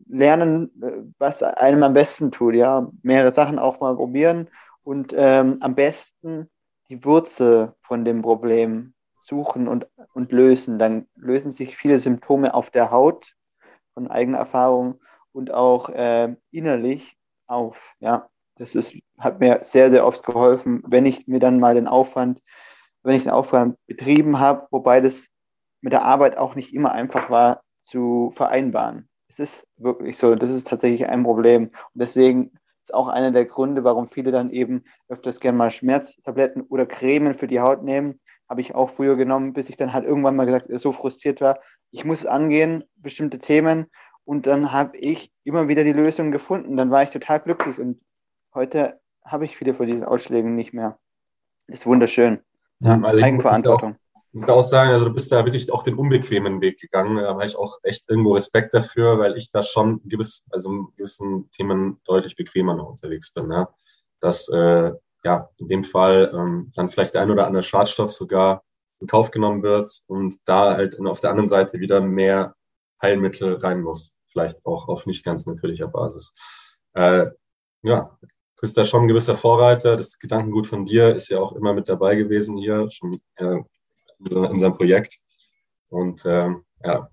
lernen, 0.08 0.72
was 1.18 1.44
einem 1.44 1.84
am 1.84 1.94
besten 1.94 2.32
tut, 2.32 2.56
ja. 2.56 2.90
Mehrere 3.04 3.32
Sachen 3.32 3.60
auch 3.60 3.80
mal 3.82 3.96
probieren 3.96 4.50
und 4.84 5.14
ähm, 5.16 5.58
am 5.60 5.76
besten 5.76 6.50
die 6.90 7.04
Wurzel 7.06 7.74
von 7.82 8.04
dem 8.04 8.22
Problem 8.22 8.94
suchen 9.20 9.68
und, 9.68 9.88
und 10.14 10.32
lösen, 10.32 10.80
dann 10.80 11.08
lösen 11.16 11.52
sich 11.52 11.78
viele 11.78 12.00
Symptome 12.00 12.54
auf 12.54 12.70
der 12.70 12.92
Haut 12.92 13.36
von 13.94 14.08
eigener 14.08 14.40
Erfahrung 14.40 15.00
und 15.32 15.52
auch 15.52 15.90
äh, 15.90 16.36
innerlich 16.52 17.18
auf. 17.48 17.96
Ja, 18.00 18.30
das 18.56 18.76
ist, 18.76 18.96
hat 19.18 19.40
mir 19.40 19.60
sehr, 19.64 19.92
sehr 19.92 20.06
oft 20.06 20.26
geholfen, 20.26 20.84
wenn 20.88 21.06
ich 21.06 21.28
mir 21.28 21.40
dann 21.40 21.60
mal 21.60 21.76
den 21.76 21.88
Aufwand, 21.88 22.42
wenn 23.04 23.16
ich 23.16 23.24
den 23.24 23.32
Aufwand 23.32 23.78
betrieben 23.88 24.40
habe, 24.40 24.68
wobei 24.72 25.02
das 25.02 25.28
mit 25.82 25.94
der 25.94 26.04
Arbeit 26.04 26.38
auch 26.38 26.56
nicht 26.56 26.74
immer 26.74 26.92
einfach 26.92 27.30
war 27.30 27.62
zu 27.82 28.32
vereinbaren. 28.32 29.08
Es 29.28 29.40
ist 29.40 29.68
wirklich 29.78 30.18
so, 30.18 30.36
das 30.36 30.50
ist 30.50 30.68
tatsächlich 30.68 31.08
ein 31.08 31.24
Problem. 31.24 31.66
Und 31.66 31.74
deswegen 31.94 32.52
ist 32.90 32.96
auch 32.96 33.08
einer 33.08 33.32
der 33.32 33.46
Gründe, 33.46 33.84
warum 33.84 34.08
viele 34.08 34.32
dann 34.32 34.50
eben 34.50 34.84
öfters 35.08 35.40
gerne 35.40 35.58
mal 35.58 35.70
Schmerztabletten 35.70 36.64
oder 36.64 36.88
Cremen 36.88 37.36
für 37.36 37.48
die 37.48 37.60
Haut 37.60 37.84
nehmen. 37.84 38.20
Habe 38.50 38.62
ich 38.62 38.74
auch 38.74 38.90
früher 38.90 39.16
genommen, 39.16 39.54
bis 39.54 39.70
ich 39.70 39.78
dann 39.78 39.94
halt 39.94 40.06
irgendwann 40.06 40.36
mal 40.36 40.46
gesagt, 40.46 40.68
so 40.72 40.92
frustriert 40.92 41.40
war. 41.40 41.60
Ich 41.92 42.04
muss 42.04 42.26
angehen, 42.26 42.84
bestimmte 42.96 43.38
Themen. 43.38 43.86
Und 44.26 44.48
dann 44.48 44.72
habe 44.72 44.98
ich 44.98 45.32
immer 45.44 45.68
wieder 45.68 45.84
die 45.84 45.94
Lösung 45.94 46.32
gefunden. 46.32 46.78
Dann 46.78 46.90
war 46.90 47.04
ich 47.04 47.12
total 47.12 47.40
glücklich. 47.42 47.78
Und 47.78 48.02
heute 48.56 49.00
habe 49.24 49.46
ich 49.46 49.56
viele 49.56 49.76
von 49.76 49.86
diesen 49.86 50.06
Ausschlägen 50.06 50.56
nicht 50.56 50.74
mehr. 50.74 50.98
Ist 51.68 51.86
wunderschön. 51.86 52.40
Ja, 52.80 53.00
also 53.00 53.24
Eigenverantwortung. 53.24 53.98
Muss 54.32 54.48
auch 54.48 54.62
sagen, 54.62 54.92
also 54.92 55.06
du 55.06 55.14
bist 55.14 55.32
da 55.32 55.44
wirklich 55.46 55.72
auch 55.72 55.84
den 55.84 55.96
unbequemen 55.96 56.62
Weg 56.62 56.80
gegangen. 56.80 57.18
Da 57.18 57.30
habe 57.30 57.46
ich 57.46 57.56
auch 57.56 57.78
echt 57.84 58.10
irgendwo 58.10 58.34
Respekt 58.34 58.74
dafür, 58.74 59.18
weil 59.20 59.38
ich 59.38 59.50
da 59.52 59.64
schon 59.64 60.02
gewiss, 60.08 60.46
also 60.52 60.72
in 60.72 60.88
gewissen 60.96 61.50
Themen 61.52 62.00
deutlich 62.06 62.36
bequemer 62.36 62.76
noch 62.76 62.90
unterwegs 62.90 63.34
bin. 63.34 63.48
Ne? 63.48 63.68
Dass 64.20 64.48
äh, 64.50 64.92
ja 65.24 65.50
in 65.58 65.68
dem 65.68 65.84
Fall 65.84 66.32
ähm, 66.34 66.72
dann 66.76 66.90
vielleicht 66.90 67.16
der 67.16 67.24
ein 67.24 67.32
oder 67.32 67.48
andere 67.48 67.64
Schadstoff 67.64 68.12
sogar 68.12 68.64
in 69.00 69.08
Kauf 69.08 69.32
genommen 69.32 69.64
wird 69.64 70.02
und 70.08 70.36
da 70.46 70.76
halt 70.76 71.00
auf 71.00 71.22
der 71.22 71.32
anderen 71.32 71.48
Seite 71.48 71.80
wieder 71.80 72.02
mehr 72.02 72.56
Heilmittel 73.02 73.56
rein 73.56 73.82
muss. 73.82 74.14
Vielleicht 74.32 74.64
auch 74.66 74.88
auf 74.88 75.06
nicht 75.06 75.26
ganz 75.26 75.46
natürlicher 75.46 75.88
Basis. 75.88 76.34
Äh, 76.94 77.28
ja, 77.82 78.18
du 78.22 78.28
bist 78.62 78.78
da 78.78 78.86
schon 78.86 79.04
ein 79.04 79.08
gewisser 79.08 79.38
Vorreiter. 79.38 79.96
Das 79.96 80.20
Gedankengut 80.20 80.68
von 80.68 80.86
dir 80.86 81.16
ist 81.16 81.30
ja 81.30 81.40
auch 81.40 81.54
immer 81.54 81.74
mit 81.74 81.90
dabei 81.90 82.16
gewesen 82.16 82.58
hier, 82.58 82.90
schon 82.92 83.22
äh, 83.36 83.60
in 84.20 84.38
unserem 84.38 84.74
Projekt. 84.74 85.18
Und 85.90 86.24
ähm, 86.26 86.64
ja, 86.84 87.10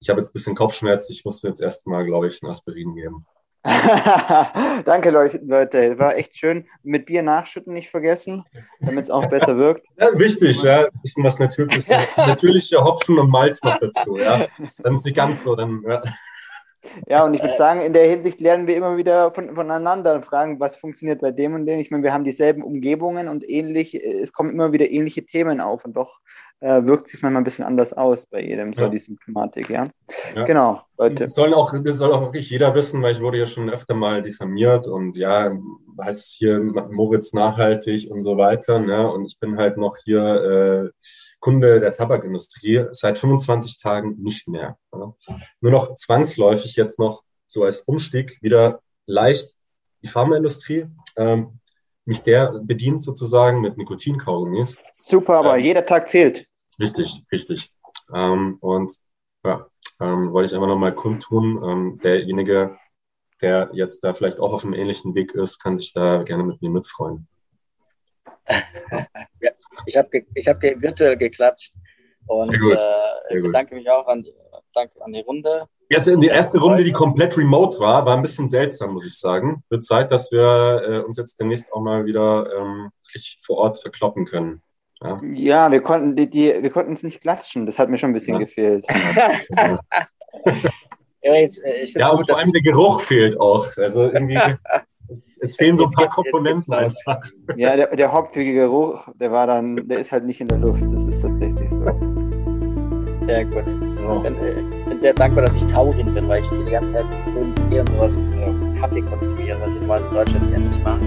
ich 0.00 0.08
habe 0.08 0.20
jetzt 0.20 0.30
ein 0.30 0.34
bisschen 0.34 0.54
Kopfschmerzen. 0.54 1.12
Ich 1.12 1.24
muss 1.24 1.42
mir 1.42 1.50
jetzt 1.50 1.62
erstmal, 1.62 2.04
glaube 2.04 2.28
ich, 2.28 2.42
ein 2.42 2.50
Aspirin 2.50 2.94
geben. 2.94 3.26
Danke, 4.84 5.10
Leute. 5.10 5.40
War 5.48 6.16
echt 6.16 6.36
schön. 6.36 6.66
Mit 6.82 7.06
Bier 7.06 7.22
nachschütten 7.22 7.72
nicht 7.72 7.88
vergessen, 7.88 8.44
damit 8.80 9.04
es 9.04 9.10
auch 9.10 9.26
besser 9.30 9.56
wirkt. 9.56 9.86
Ja, 9.98 10.08
wichtig, 10.18 10.62
ja. 10.62 10.86
Bisschen 11.02 11.24
was 11.24 11.38
Natürliches. 11.38 11.88
Natürliche 12.16 12.84
Hopfen 12.84 13.18
und 13.18 13.30
Malz 13.30 13.62
noch 13.62 13.78
dazu, 13.78 14.18
ja. 14.18 14.46
Dann 14.82 14.92
ist 14.92 15.06
nicht 15.06 15.16
ganz 15.16 15.42
so, 15.42 15.56
dann, 15.56 15.82
ja. 15.88 16.02
Ja, 17.06 17.24
und 17.24 17.34
ich 17.34 17.42
würde 17.42 17.56
sagen, 17.56 17.80
in 17.80 17.92
der 17.92 18.08
Hinsicht 18.08 18.40
lernen 18.40 18.66
wir 18.66 18.76
immer 18.76 18.96
wieder 18.96 19.32
von, 19.32 19.54
voneinander 19.54 20.14
und 20.14 20.24
fragen, 20.24 20.60
was 20.60 20.76
funktioniert 20.76 21.20
bei 21.20 21.30
dem 21.30 21.54
und 21.54 21.66
dem. 21.66 21.80
Ich 21.80 21.90
meine, 21.90 22.02
wir 22.02 22.12
haben 22.12 22.24
dieselben 22.24 22.62
Umgebungen 22.62 23.28
und 23.28 23.48
ähnlich, 23.48 23.94
es 23.94 24.32
kommen 24.32 24.50
immer 24.50 24.72
wieder 24.72 24.90
ähnliche 24.90 25.24
Themen 25.24 25.60
auf 25.60 25.84
und 25.84 25.96
doch 25.96 26.20
äh, 26.60 26.84
wirkt 26.84 27.08
sich 27.08 27.20
manchmal 27.20 27.42
ein 27.42 27.44
bisschen 27.44 27.64
anders 27.64 27.92
aus 27.92 28.26
bei 28.26 28.40
jedem, 28.40 28.72
ja. 28.72 28.84
so 28.84 28.88
die 28.88 28.98
Symptomatik, 28.98 29.68
ja. 29.68 29.88
ja. 30.34 30.44
Genau, 30.44 30.80
Leute. 30.96 31.16
Das 31.16 31.34
soll, 31.34 31.52
auch, 31.52 31.74
das 31.82 31.98
soll 31.98 32.12
auch 32.12 32.22
wirklich 32.22 32.48
jeder 32.48 32.74
wissen, 32.74 33.02
weil 33.02 33.12
ich 33.12 33.20
wurde 33.20 33.38
ja 33.38 33.46
schon 33.46 33.68
öfter 33.68 33.94
mal 33.94 34.22
diffamiert 34.22 34.86
und 34.86 35.16
ja, 35.16 35.52
heißt 36.02 36.20
es 36.20 36.36
hier 36.38 36.60
Moritz 36.60 37.34
nachhaltig 37.34 38.10
und 38.10 38.22
so 38.22 38.38
weiter, 38.38 38.78
ne? 38.78 39.10
Und 39.10 39.26
ich 39.26 39.38
bin 39.38 39.58
halt 39.58 39.76
noch 39.76 39.96
hier 40.04 40.90
äh, 40.90 40.90
Kunde 41.44 41.78
der 41.78 41.94
Tabakindustrie 41.94 42.86
seit 42.92 43.18
25 43.18 43.76
Tagen 43.76 44.16
nicht 44.22 44.48
mehr. 44.48 44.78
Ja. 44.94 45.14
Nur 45.60 45.72
noch 45.72 45.94
zwangsläufig 45.94 46.74
jetzt 46.74 46.98
noch 46.98 47.22
so 47.46 47.64
als 47.64 47.82
Umstieg 47.82 48.38
wieder 48.40 48.80
leicht 49.04 49.54
die 50.02 50.08
Pharmaindustrie. 50.08 50.86
Ähm, 51.18 51.60
mich 52.06 52.22
der 52.22 52.60
bedient 52.62 53.02
sozusagen 53.02 53.60
mit 53.60 53.76
Nikotinkaugummis. 53.76 54.78
Super, 54.94 55.34
aber 55.34 55.58
ähm, 55.58 55.64
jeder 55.64 55.84
Tag 55.84 56.08
zählt. 56.08 56.46
Richtig, 56.80 57.22
richtig. 57.30 57.74
Ähm, 58.14 58.56
und 58.60 58.96
ja, 59.44 59.66
ähm, 60.00 60.32
wollte 60.32 60.46
ich 60.46 60.54
einfach 60.54 60.68
nochmal 60.68 60.94
kundtun. 60.94 61.62
Ähm, 61.62 62.00
derjenige, 62.02 62.78
der 63.42 63.68
jetzt 63.74 64.02
da 64.02 64.14
vielleicht 64.14 64.38
auch 64.38 64.54
auf 64.54 64.64
einem 64.64 64.72
ähnlichen 64.72 65.14
Weg 65.14 65.34
ist, 65.34 65.58
kann 65.58 65.76
sich 65.76 65.92
da 65.92 66.22
gerne 66.22 66.44
mit 66.44 66.62
mir 66.62 66.70
mitfreuen. 66.70 67.28
ja, 68.48 69.50
ich 69.86 69.96
habe 69.96 70.08
ich 70.34 70.48
hab 70.48 70.62
virtuell 70.62 71.16
geklatscht 71.16 71.72
und 72.26 72.44
Sehr 72.44 72.58
gut. 72.58 72.74
Äh, 72.74 72.78
Sehr 73.28 73.40
gut. 73.40 73.46
bedanke 73.48 73.74
mich 73.74 73.90
auch 73.90 74.06
an, 74.06 74.24
danke 74.74 75.02
an 75.02 75.12
die 75.12 75.20
Runde. 75.20 75.66
Ja, 75.90 75.98
die 76.16 76.26
erste 76.28 76.58
Runde, 76.60 76.82
die 76.82 76.92
komplett 76.92 77.36
remote 77.36 77.78
war, 77.78 78.06
war 78.06 78.16
ein 78.16 78.22
bisschen 78.22 78.48
seltsam, 78.48 78.92
muss 78.92 79.06
ich 79.06 79.18
sagen. 79.18 79.62
Wird 79.68 79.84
Zeit, 79.84 80.10
dass 80.10 80.32
wir 80.32 80.82
äh, 80.86 80.98
uns 81.00 81.18
jetzt 81.18 81.38
demnächst 81.38 81.72
auch 81.72 81.82
mal 81.82 82.06
wieder 82.06 82.48
ähm, 82.56 82.90
vor 83.42 83.58
Ort 83.58 83.80
verkloppen 83.80 84.24
können. 84.24 84.62
Ja, 85.02 85.20
ja 85.34 85.70
wir 85.70 85.82
konnten 85.82 86.16
die, 86.16 86.28
die 86.28 86.62
wir 86.62 86.70
konnten 86.70 86.94
es 86.94 87.02
nicht 87.02 87.20
klatschen. 87.20 87.66
Das 87.66 87.78
hat 87.78 87.90
mir 87.90 87.98
schon 87.98 88.10
ein 88.10 88.14
bisschen 88.14 88.36
ja. 88.36 88.40
gefehlt. 88.40 88.86
ja, 91.22 91.34
jetzt, 91.34 91.62
äh, 91.62 91.84
ja 91.84 92.08
und 92.08 92.16
gut, 92.18 92.30
vor 92.30 92.38
allem 92.38 92.52
der 92.52 92.62
Geruch 92.62 93.02
fehlt 93.02 93.38
auch. 93.38 93.76
Also 93.76 94.10
irgendwie. 94.10 94.40
es 95.44 95.56
fehlen 95.56 95.76
so 95.76 95.84
ein 95.84 95.90
paar 95.90 96.08
Komponenten 96.08 96.72
einfach. 96.72 97.20
Ja, 97.56 97.76
der, 97.76 97.94
der 97.94 98.12
hauptwege 98.12 98.54
Geruch, 98.54 99.06
der 99.20 99.30
war 99.30 99.46
dann, 99.46 99.86
der 99.88 99.98
ist 99.98 100.10
halt 100.10 100.24
nicht 100.24 100.40
in 100.40 100.48
der 100.48 100.58
Luft. 100.58 100.82
Das 100.90 101.06
ist 101.06 101.20
tatsächlich 101.20 101.70
so. 101.70 101.84
Sehr 103.26 103.44
gut. 103.44 103.64
Ich 103.66 104.22
bin, 104.22 104.36
äh, 104.36 104.62
bin, 104.88 105.00
sehr 105.00 105.14
dankbar, 105.14 105.44
dass 105.44 105.56
ich 105.56 105.64
Taurin 105.66 106.12
bin, 106.12 106.28
weil 106.28 106.42
ich 106.42 106.48
die 106.50 106.70
ganze 106.70 106.92
Zeit 106.92 107.06
Tee 107.70 107.80
und 107.80 107.88
sowas 107.90 108.16
äh, 108.18 108.80
Kaffee 108.80 109.02
konsumiere, 109.02 109.58
was 109.60 109.70
ich 109.70 109.80
normalerweise 109.80 110.08
in 110.08 110.14
Deutschland 110.14 110.52
ja 110.52 110.58
nicht 110.58 110.84
mache. 110.84 111.00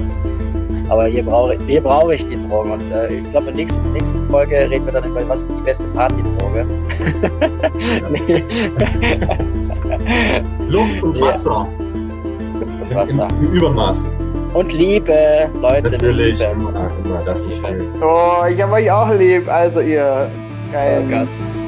Aber 0.90 1.06
hier 1.06 1.24
brauche 1.24 1.60
hier 1.66 1.82
brauche 1.82 2.16
ich 2.16 2.26
die 2.26 2.38
Drogen. 2.38 2.72
Und 2.72 2.92
äh, 2.92 3.20
ich 3.20 3.30
glaube, 3.30 3.50
in 3.50 3.58
der 3.58 3.66
nächsten, 3.66 3.94
nächsten 3.94 4.28
Folge 4.30 4.70
reden 4.70 4.86
wir 4.86 4.94
dann 4.94 5.04
über, 5.10 5.28
was 5.28 5.44
ist 5.44 5.58
die 5.58 5.62
beste 5.62 5.88
Partydroge. 5.90 6.66
Luft 10.70 11.04
und 11.04 11.20
Wasser. 11.20 11.68
Ja. 11.68 12.60
Luft 12.60 12.82
und 12.82 12.96
Wasser. 12.96 13.28
Im, 13.40 13.46
im 13.46 13.54
Übermaß. 13.54 14.06
Und 14.54 14.74
Liebe, 14.74 15.50
Leute. 15.62 15.92
Natürlich, 15.92 16.40
Liebe. 16.40 16.52
immer, 16.52 16.92
immer, 17.04 17.24
darf 17.24 17.44
nicht 17.44 17.60
fehlen. 17.60 17.92
Oh, 18.02 18.46
ich 18.50 18.62
habe 18.62 18.74
euch 18.74 18.92
auch 18.92 19.14
lieb, 19.14 19.48
also 19.50 19.82
ihr. 19.82 20.30
Geil. 20.72 21.04
Oh 21.06 21.10
Gott. 21.10 21.67